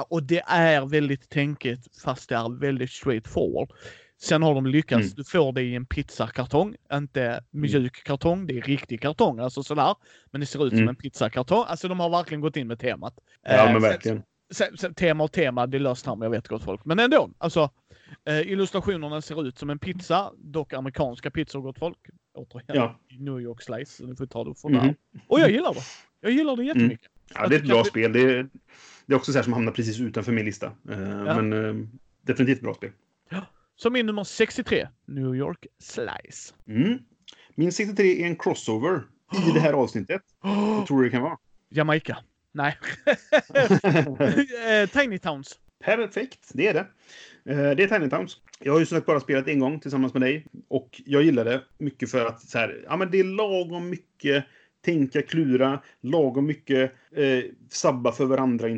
[0.08, 3.68] Och det är väldigt tänkigt fast det är väldigt straight forward.
[4.18, 5.04] Sen har de lyckats.
[5.04, 5.14] Mm.
[5.16, 7.44] Du får det i en pizzakartong, inte mm.
[7.50, 8.46] mjuk kartong.
[8.46, 9.94] Det är riktig kartong, alltså sådär.
[10.30, 10.84] Men det ser ut mm.
[10.84, 11.64] som en pizzakartong.
[11.68, 13.14] Alltså de har verkligen gått in med temat.
[13.42, 14.22] Ja, men eh, verkligen.
[14.50, 16.84] Sen, sen, tema och tema, det är löst här, men jag vet gott folk.
[16.84, 17.70] Men ändå, alltså.
[18.24, 21.98] Eh, illustrationerna ser ut som en pizza, dock amerikanska pizzor gott folk.
[22.34, 23.00] Återigen, ja.
[23.18, 23.92] New York Slice.
[23.92, 24.86] Så ni får ta det från mm.
[24.86, 24.94] där.
[25.26, 25.80] Och jag gillar det.
[26.20, 26.66] Jag gillar det mm.
[26.66, 27.06] jättemycket.
[27.06, 27.42] Mm.
[27.42, 27.88] Ja, det är ett bra vi...
[27.88, 28.12] spel.
[28.12, 28.48] Det är,
[29.06, 30.66] det är också så här som hamnar precis utanför min lista.
[30.66, 31.42] Eh, ja.
[31.42, 31.86] Men eh,
[32.22, 32.90] definitivt bra spel.
[33.76, 36.54] Så min nummer 63, New York Slice.
[36.68, 36.98] Mm.
[37.54, 39.02] Min 63 är en crossover
[39.48, 40.22] i det här avsnittet.
[40.40, 41.38] Vad tror du det kan vara?
[41.68, 42.18] Jamaica.
[42.52, 42.78] Nej.
[44.66, 45.58] Eh, Tiny Towns.
[45.84, 46.86] Perfekt, det är det.
[47.52, 48.36] Eh, det är Tiny Towns.
[48.60, 50.46] Jag har ju som sagt bara spelat en gång tillsammans med dig.
[50.68, 54.44] Och jag gillar det mycket för att så här, ja, men det är lagom mycket
[54.84, 58.68] tänka, klura, lagom mycket eh, sabba för varandra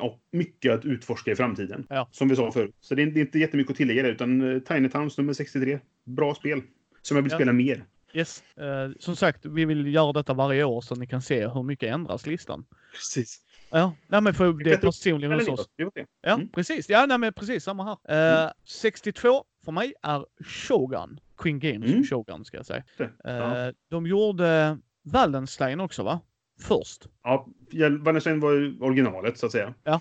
[0.00, 1.86] och mycket att utforska i framtiden.
[1.88, 2.08] Ja.
[2.12, 2.74] Som vi sa förut.
[2.80, 5.32] Så det är, det är inte jättemycket att tillägga där, utan uh, Tiny Towns nummer
[5.32, 5.78] 63.
[6.04, 6.62] Bra spel.
[7.02, 7.38] Som jag vill ja.
[7.38, 7.84] spela mer.
[8.12, 8.42] Yes.
[8.60, 11.94] Uh, som sagt, vi vill göra detta varje år så ni kan se hur mycket
[11.94, 12.64] ändras listan.
[12.92, 13.40] Precis.
[13.70, 15.68] Ja, nej, men för det är personligen hos oss.
[15.76, 16.48] Ja, mm.
[16.48, 16.88] precis.
[16.88, 18.36] Ja, nej, men precis samma här.
[18.36, 18.52] Uh, mm.
[18.64, 21.20] 62 för mig är Shogun.
[21.38, 22.04] Queen Games mm.
[22.04, 22.82] Shogun ska jag säga.
[23.00, 26.20] Uh, de gjorde Wallenstein också va?
[26.60, 27.06] Först.
[27.22, 27.48] Ja,
[28.00, 29.74] Wallenstein var ju originalet så att säga.
[29.84, 30.00] Ja.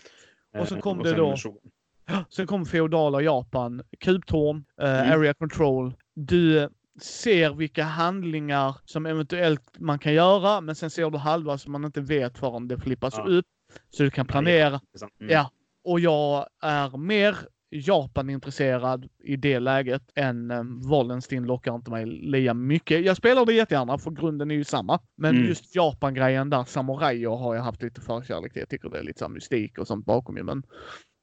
[0.57, 1.36] Och så eh, kom och det då...
[2.30, 5.11] Sen kom feodala Japan, kubtorn, uh, mm.
[5.11, 5.94] area control.
[6.15, 6.69] Du
[7.02, 11.86] ser vilka handlingar som eventuellt man kan göra, men sen ser du halva som man
[11.86, 13.23] inte vet förrän det flippas ja.
[13.23, 13.45] upp.
[13.90, 14.81] Så du kan planera.
[15.22, 15.34] Mm.
[15.34, 15.52] Ja.
[15.84, 17.38] Och jag är mer
[17.72, 23.06] Japan-intresserad i det läget än um, Wallenstein lockar inte mig lika mycket.
[23.06, 25.00] Jag spelar det jättegärna för grunden är ju samma.
[25.18, 25.48] Men mm.
[25.48, 28.60] just Japan-grejen där, samurajer har jag haft lite förkärlek till.
[28.60, 30.44] Jag tycker det är lite så mystik och sånt bakom ju.
[30.44, 30.64] Men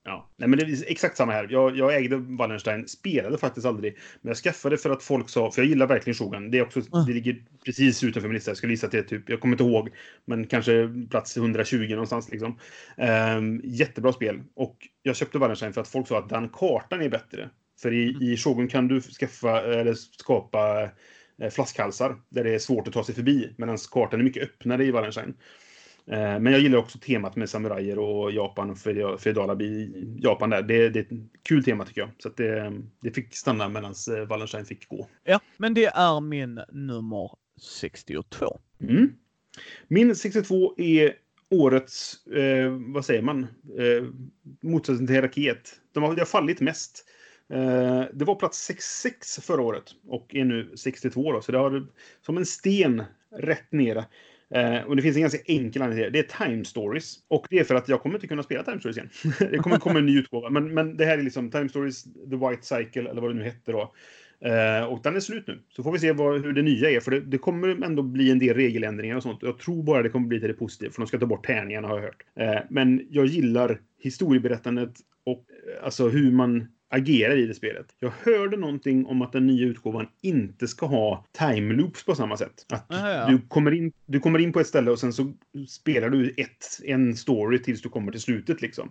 [0.08, 1.48] Ja, nej, men det är exakt samma här.
[1.50, 3.96] Jag, jag ägde Wallenstein, spelade faktiskt aldrig.
[4.20, 6.50] Men jag skaffade för att folk sa, för jag gillar verkligen Shogun.
[6.50, 7.06] Det, är också, mm.
[7.06, 8.50] det ligger precis utanför min lista.
[8.50, 9.90] Jag skulle gissa till typ, jag kommer inte ihåg,
[10.24, 12.58] men kanske plats 120 någonstans liksom.
[13.36, 14.42] Um, jättebra spel.
[14.54, 17.50] Och jag köpte Wallenstein för att folk sa att den kartan är bättre.
[17.82, 18.22] För i, mm.
[18.22, 20.90] i Shogun kan du skaffa, eller skapa
[21.42, 23.54] eh, flaskhalsar där det är svårt att ta sig förbi.
[23.58, 25.34] Medan kartan är mycket öppnare i Wallenstein.
[26.10, 28.78] Eh, men jag gillar också temat med samurajer och Japan och
[29.20, 29.58] feodala
[30.18, 30.62] Japan där.
[30.62, 32.10] Det, det, är ett kul tema tycker jag.
[32.18, 35.08] Så det, det fick stanna medan eh, Wallenstein fick gå.
[35.24, 37.30] Ja, men det är min nummer
[37.60, 38.60] 62.
[38.80, 39.12] Mm.
[39.88, 41.12] Min 62 är
[41.50, 43.46] årets, eh, vad säger man,
[43.78, 44.04] eh,
[44.60, 45.80] motsatsen till raket.
[45.92, 47.04] De har, de har fallit mest.
[47.52, 51.86] Eh, det var plats 66 förra året och är nu 62 då, så det har
[52.26, 53.02] som en sten
[53.38, 54.04] rätt ner.
[54.54, 56.22] Eh, och det finns en ganska enkel anledning till det.
[56.22, 57.14] Det är Time Stories.
[57.28, 59.10] Och det är för att jag kommer inte kunna spela Time Stories igen.
[59.50, 60.50] det kommer komma en ny utgåva.
[60.50, 63.44] Men, men det här är liksom Time Stories The White Cycle, eller vad det nu
[63.44, 63.94] hette då.
[64.40, 65.62] Eh, och den är slut nu.
[65.68, 67.00] Så får vi se vad, hur det nya är.
[67.00, 69.42] För det, det, kommer ändå bli en del regeländringar och sånt.
[69.42, 70.92] Jag tror bara det kommer bli till det positiva.
[70.92, 72.22] För de ska ta bort tärningarna har jag hört.
[72.34, 74.92] Eh, men jag gillar historieberättandet
[75.24, 75.44] och
[75.78, 77.86] eh, alltså hur man agerar i det spelet.
[77.98, 82.36] Jag hörde någonting om att den nya utgåvan inte ska ha time loops på samma
[82.36, 82.66] sätt.
[82.72, 83.26] Att ja, ja.
[83.28, 85.32] Du, kommer in, du kommer in på ett ställe och sen så
[85.68, 88.62] spelar du ett, en story tills du kommer till slutet.
[88.62, 88.90] Liksom.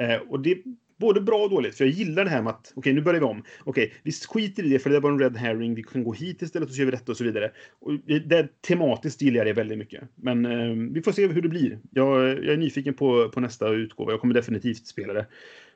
[0.00, 0.58] Eh, och det är
[0.96, 1.74] både bra och dåligt.
[1.74, 3.44] För jag gillar det här med att, okej, okay, nu börjar vi om.
[3.64, 5.74] Okej, okay, vi skiter i det för det var en red herring.
[5.74, 7.50] Vi kan gå hit istället och så gör vi detta och så vidare.
[7.80, 7.92] Och
[8.26, 10.02] det, tematiskt gillar jag det väldigt mycket.
[10.14, 11.78] Men eh, vi får se hur det blir.
[11.90, 14.12] Jag, jag är nyfiken på, på nästa utgåva.
[14.12, 15.26] Jag kommer definitivt spela det.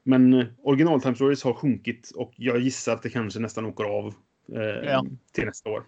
[0.09, 3.85] Men eh, original Time Stories har sjunkit och jag gissar att det kanske nästan åker
[3.85, 4.15] av
[4.53, 5.05] eh, ja.
[5.33, 5.83] till nästa år.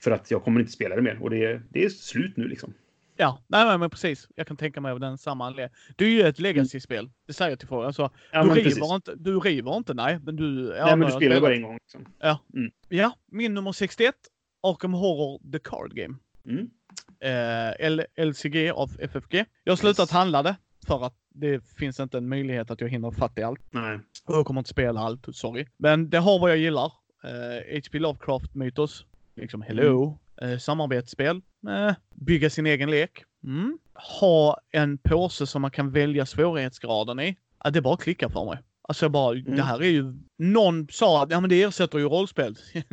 [0.00, 2.74] För att jag kommer inte spela det mer och det, det är slut nu liksom.
[3.16, 4.28] Ja, nej, men precis.
[4.34, 5.76] Jag kan tänka mig av den samma anledning.
[5.96, 7.10] Det är ju ett legacy-spel.
[7.26, 7.86] Det säger jag till folk.
[7.86, 10.18] Alltså, ja, du, river inte, du river inte, nej.
[10.22, 10.74] Men du...
[10.76, 11.74] Ja, nej, men du spelar bara en gång.
[11.74, 12.06] Liksom.
[12.20, 12.38] Ja.
[12.54, 12.72] Mm.
[12.88, 14.14] ja, min nummer 61.
[14.62, 16.16] Arkham Horror The Card Game.
[16.46, 16.70] Mm.
[17.20, 19.44] Eh, LCG av FFG.
[19.64, 20.10] Jag har slutat yes.
[20.10, 23.60] handla det för att det finns inte en möjlighet att jag hinner fatta i allt.
[23.70, 24.00] Nej.
[24.24, 25.66] Och jag kommer inte spela allt, sorry.
[25.76, 26.92] Men det har vad jag gillar.
[27.24, 29.04] Uh, eh, HP Lovecraft Mythos.
[29.36, 30.18] Liksom hello.
[30.36, 30.52] Mm.
[30.52, 31.36] Uh, samarbetsspel.
[31.68, 33.24] Uh, bygga sin egen lek.
[33.44, 33.78] Mm.
[33.94, 37.36] Ha en påse som man kan välja svårighetsgraden i.
[37.66, 38.58] Uh, det bara klickar för mig.
[38.88, 39.56] Alltså jag bara, mm.
[39.56, 40.14] det här är ju...
[40.38, 42.56] Någon sa att ja, men det ersätter ju rollspel.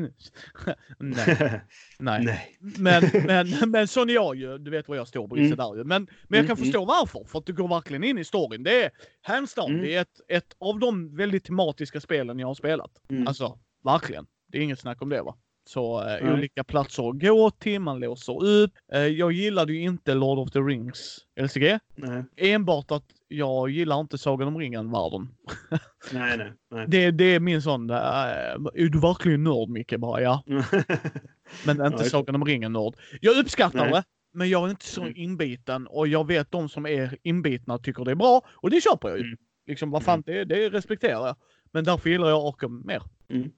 [1.00, 1.62] Nej.
[2.00, 2.26] Nej.
[2.26, 2.58] Nej.
[2.60, 4.58] Men, men, men sån är jag ju.
[4.58, 5.58] Du vet var jag står Brisse mm.
[5.58, 5.84] där ju.
[5.84, 6.66] Men, men jag kan mm.
[6.66, 7.24] förstå varför.
[7.24, 8.64] För att du går verkligen in i storyn.
[8.64, 8.92] Det är
[9.22, 9.70] hands down.
[9.70, 9.82] Mm.
[9.82, 12.92] Det är ett, ett av de väldigt tematiska spelen jag har spelat.
[13.10, 13.28] Mm.
[13.28, 14.26] Alltså, verkligen.
[14.48, 15.38] Det är inget snack om det va.
[15.70, 16.34] Så mm.
[16.34, 18.72] olika platser att gå till, man låser upp.
[18.94, 21.80] Eh, jag gillade ju inte Lord of the Rings LCG.
[21.96, 22.24] Nej.
[22.38, 25.28] Enbart att jag gillar inte Sagan om ringen-världen.
[26.14, 26.86] nej, nej, nej.
[26.88, 29.98] Det, det är min sån, äh, är du verkligen nörd Micke?
[29.98, 30.44] Bara ja.
[31.66, 32.94] men inte ja, Sagan om ringen-nörd.
[33.22, 33.92] Jag uppskattar nej.
[33.92, 35.14] det, men jag är inte så mm.
[35.16, 39.10] inbiten och jag vet de som är inbitna tycker det är bra och det köper
[39.10, 39.26] jag ju.
[39.26, 39.38] Mm.
[39.68, 40.48] Liksom vad fan, mm.
[40.48, 41.36] det, det respekterar jag.
[41.72, 43.04] Men därför gillar jag Arkham mer.
[43.30, 43.52] Mm.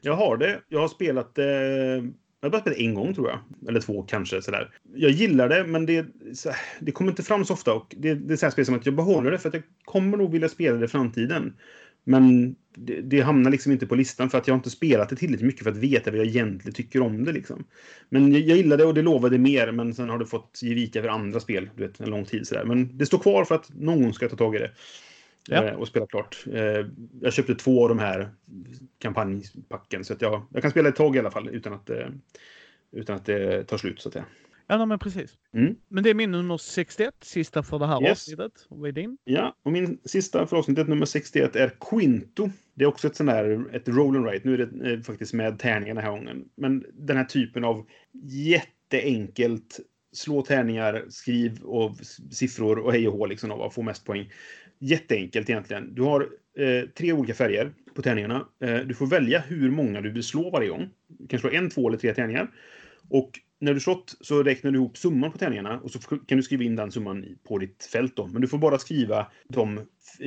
[0.00, 0.60] Jag har det.
[0.68, 1.44] Jag har spelat det.
[1.44, 2.04] Eh,
[2.40, 3.68] jag har bara spelat en gång tror jag.
[3.68, 4.42] Eller två kanske.
[4.42, 4.70] Sådär.
[4.94, 6.06] Jag gillar det, men det,
[6.80, 7.74] det kommer inte fram så ofta.
[7.74, 9.62] Och det, det är så här spel som att jag behåller det för att jag
[9.84, 11.52] kommer nog vilja spela det i framtiden.
[12.04, 15.46] Men det, det, hamnar liksom inte på listan för att jag inte spelat det tillräckligt
[15.46, 17.32] mycket för att veta vad jag egentligen tycker om det.
[17.32, 17.64] Liksom.
[18.08, 20.74] Men jag, jag gillar det och det lovade mer, men sen har det fått ge
[20.74, 22.46] vika för andra spel du vet, en lång tid.
[22.46, 22.64] Sådär.
[22.64, 24.70] Men det står kvar för att någon ska ta tag i det
[25.48, 25.64] ja.
[25.64, 26.44] Eh, och spela klart.
[26.52, 26.86] Eh,
[27.20, 28.30] jag köpte två av de här
[28.98, 32.08] kampanjpacken så att jag, jag kan spela ett tag i alla fall utan att, eh,
[32.92, 34.24] utan att det tar slut så att säga.
[34.66, 35.34] Ja, men precis.
[35.54, 35.76] Mm.
[35.88, 38.10] Men det är min nummer 61, sista för det här yes.
[38.10, 38.66] avsnittet.
[38.68, 39.18] Vad är din?
[39.24, 42.50] Ja, och min sista för avsnittet nummer 61 är Quinto.
[42.74, 44.48] Det är också ett sånt där, ett roll and write.
[44.48, 44.66] Nu är
[44.96, 46.44] det faktiskt med tärningar den här gången.
[46.56, 47.86] Men den här typen av
[48.22, 49.80] jätteenkelt
[50.12, 51.96] slå tärningar, skriv och
[52.30, 54.30] siffror och hej och hå liksom att få mest poäng.
[54.78, 55.94] Jätteenkelt egentligen.
[55.94, 56.28] Du har
[56.58, 58.48] eh, tre olika färger på tärningarna.
[58.60, 60.90] Eh, du får välja hur många du vill slå varje gång.
[61.08, 62.50] Du kan slå en, två eller tre tärningar.
[63.10, 63.30] Och
[63.60, 66.64] när du slått så räknar du ihop summan på tärningarna och så kan du skriva
[66.64, 68.16] in den summan på ditt fält.
[68.16, 68.26] Då.
[68.26, 69.80] Men du får bara skriva de,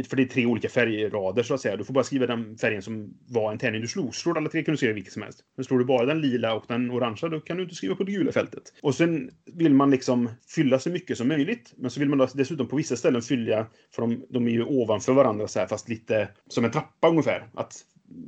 [0.09, 1.77] för det är tre olika färgrader så att säga.
[1.77, 4.15] Du får bara skriva den färgen som var en tärning du slog.
[4.15, 5.39] Slår du alla tre kan du skriva vilket som helst.
[5.55, 8.03] Men slår du bara den lila och den orangea då kan du inte skriva på
[8.03, 8.63] det gula fältet.
[8.81, 11.73] Och sen vill man liksom fylla så mycket som möjligt.
[11.77, 15.13] Men så vill man dessutom på vissa ställen fylla, för de, de är ju ovanför
[15.13, 17.47] varandra så här, fast lite som en trappa ungefär.
[17.53, 17.83] Att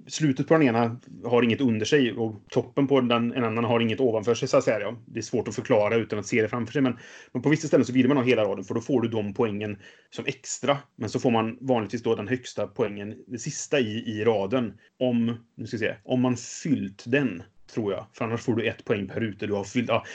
[0.07, 3.79] slutet på den ena har inget under sig och toppen på den en annan har
[3.79, 4.47] inget ovanför sig.
[4.47, 4.95] Så att säga.
[5.05, 6.81] Det är svårt att förklara utan att se det framför sig.
[6.81, 6.97] Men,
[7.31, 9.33] men på vissa ställen så vill man ha hela raden för då får du de
[9.33, 9.77] poängen
[10.09, 10.77] som extra.
[10.95, 15.35] Men så får man vanligtvis då den högsta poängen, det sista i, i raden, om,
[15.55, 17.43] nu ska se, om man fyllt den
[17.73, 18.05] tror jag.
[18.13, 19.89] För annars får du ett poäng per ruta du har fyllt.
[19.89, 20.05] Ja,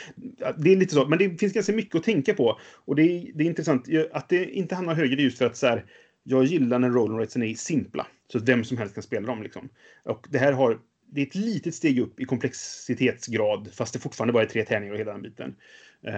[0.58, 2.58] det är lite så, men det finns ganska mycket att tänka på.
[2.84, 5.66] Och det är, det är intressant att det inte hamnar högre just för att så
[5.66, 5.84] här,
[6.22, 8.06] jag gillar när roll ratesen är simpla.
[8.34, 9.42] Så att vem som helst kan spela dem.
[9.42, 9.68] Liksom.
[10.02, 14.32] Och det här har det är ett litet steg upp i komplexitetsgrad, fast det fortfarande
[14.32, 15.54] bara är tre tärningar och hela den biten.
[16.02, 16.12] Eh,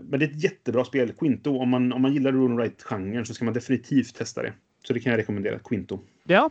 [0.00, 1.12] men det är ett jättebra spel.
[1.12, 4.52] Quinto, om man, om man gillar Rune Wright-genren så ska man definitivt testa det.
[4.86, 5.58] Så det kan jag rekommendera.
[5.58, 6.00] Quinto.
[6.24, 6.50] Ja.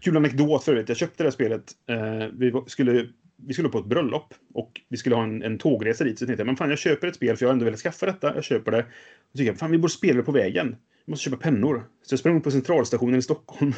[0.00, 0.88] Kul anekdot för övrigt.
[0.88, 1.72] Jag köpte det här spelet.
[1.86, 6.04] Eh, vi skulle vi skulle på ett bröllop och vi skulle ha en, en tågresa
[6.04, 6.18] dit.
[6.18, 8.06] Så jag tänkte men fan jag köper ett spel för jag har ändå velat skaffa
[8.06, 8.34] detta.
[8.34, 8.78] Jag köper det.
[8.78, 10.76] Och så tycker jag, fan vi borde spela det på vägen.
[11.04, 11.84] Vi måste köpa pennor.
[12.02, 13.72] Så jag sprang på centralstationen i Stockholm.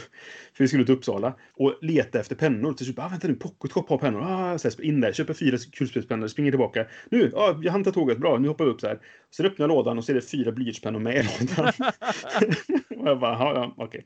[0.55, 1.35] För vi skulle till Uppsala.
[1.53, 2.73] Och leta efter pennor.
[2.73, 4.23] Till slut bara, ah, vänta nu, Pocketshop har pennor.
[4.23, 6.87] Ah, så här, in där, köper fyra kulspetspennor, springer tillbaka.
[7.11, 8.99] Nu, ah, jag hann ta tåget, bra, nu hoppar vi upp så här.
[9.37, 11.73] Sen öppnar jag lådan och så är det fyra blyertspennor med i lådan.
[13.01, 13.87] och jag bara, ja, ja, okej.
[13.87, 14.03] Okay.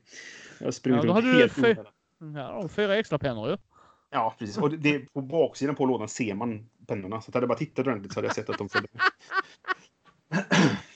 [0.60, 1.74] Jag springer ja, runt helt fy...
[2.34, 3.56] Ja, fyra extra pennor ju.
[4.10, 4.58] Ja, precis.
[4.58, 7.20] Och det, på baksidan på lådan ser man pennorna.
[7.20, 8.88] Så hade jag bara tittat ordentligt så hade jag sett att de följde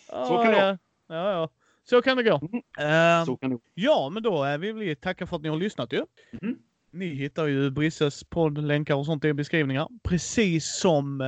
[0.06, 0.78] Så kan det vara.
[1.08, 1.48] Ja, ja.
[1.84, 2.36] Så kan det gå.
[2.36, 3.28] Mm.
[3.28, 3.58] Uh, kan det.
[3.74, 6.06] Ja, men då är vi tacka för att ni har lyssnat ju.
[6.42, 6.58] Mm.
[6.90, 9.88] Ni hittar ju Brisses poddlänkar och sånt i beskrivningar.
[10.02, 11.26] Precis som uh,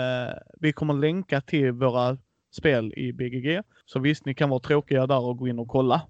[0.60, 2.18] vi kommer länka till våra
[2.50, 3.60] spel i BGG.
[3.84, 6.02] Så visst, ni kan vara tråkiga där och gå in och kolla.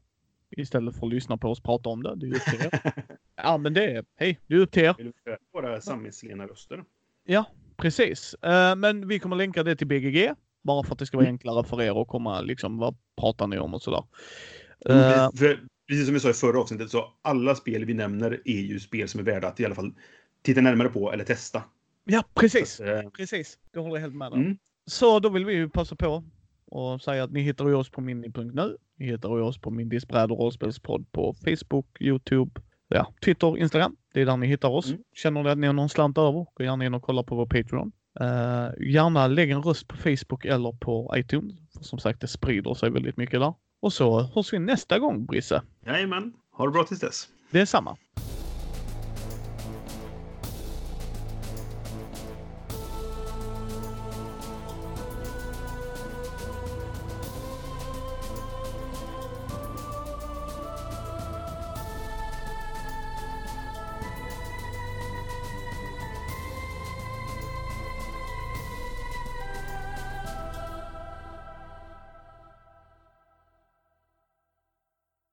[0.50, 2.16] Istället för att lyssna på oss prata om det.
[2.16, 2.80] Det är upp till er.
[3.36, 4.94] ja, men det är, hej, det är upp till er.
[4.98, 5.12] Vill
[5.52, 6.84] våra sammetslena röster?
[7.24, 7.44] Ja,
[7.76, 8.34] precis.
[8.46, 10.34] Uh, men vi kommer länka det till BGG.
[10.64, 11.34] Bara för att det ska vara mm.
[11.34, 14.04] enklare för er att komma, liksom, vad pratar ni om och sådär.
[14.90, 18.60] Uh, för, precis som vi sa i förra avsnittet, så alla spel vi nämner är
[18.60, 19.94] ju spel som är värda att i alla fall
[20.42, 21.62] titta närmare på eller testa.
[22.04, 22.70] Ja, precis.
[22.70, 23.58] Så, uh, precis.
[23.72, 24.40] Det håller jag helt med om.
[24.40, 24.58] Mm.
[24.86, 26.24] Så då vill vi ju passa på
[26.66, 28.76] och säga att ni hittar oss på mini.nu.
[28.96, 33.96] Ni hittar oss på min Disbräd och rollspelspodd på Facebook, Youtube, ja, Twitter, Instagram.
[34.14, 34.86] Det är där ni hittar oss.
[34.86, 35.02] Mm.
[35.14, 37.46] Känner ni att ni har någon slant över, gå gärna in och kolla på vår
[37.46, 37.92] Patreon.
[38.20, 41.54] Uh, gärna lägg en röst på Facebook eller på iTunes.
[41.80, 43.54] Som sagt, det sprider sig väldigt mycket där.
[43.80, 45.62] Och så hörs vi nästa gång, Brisse.
[45.86, 46.32] Jajamän.
[46.52, 47.28] Ha det bra tills dess.
[47.50, 47.96] Det är samma.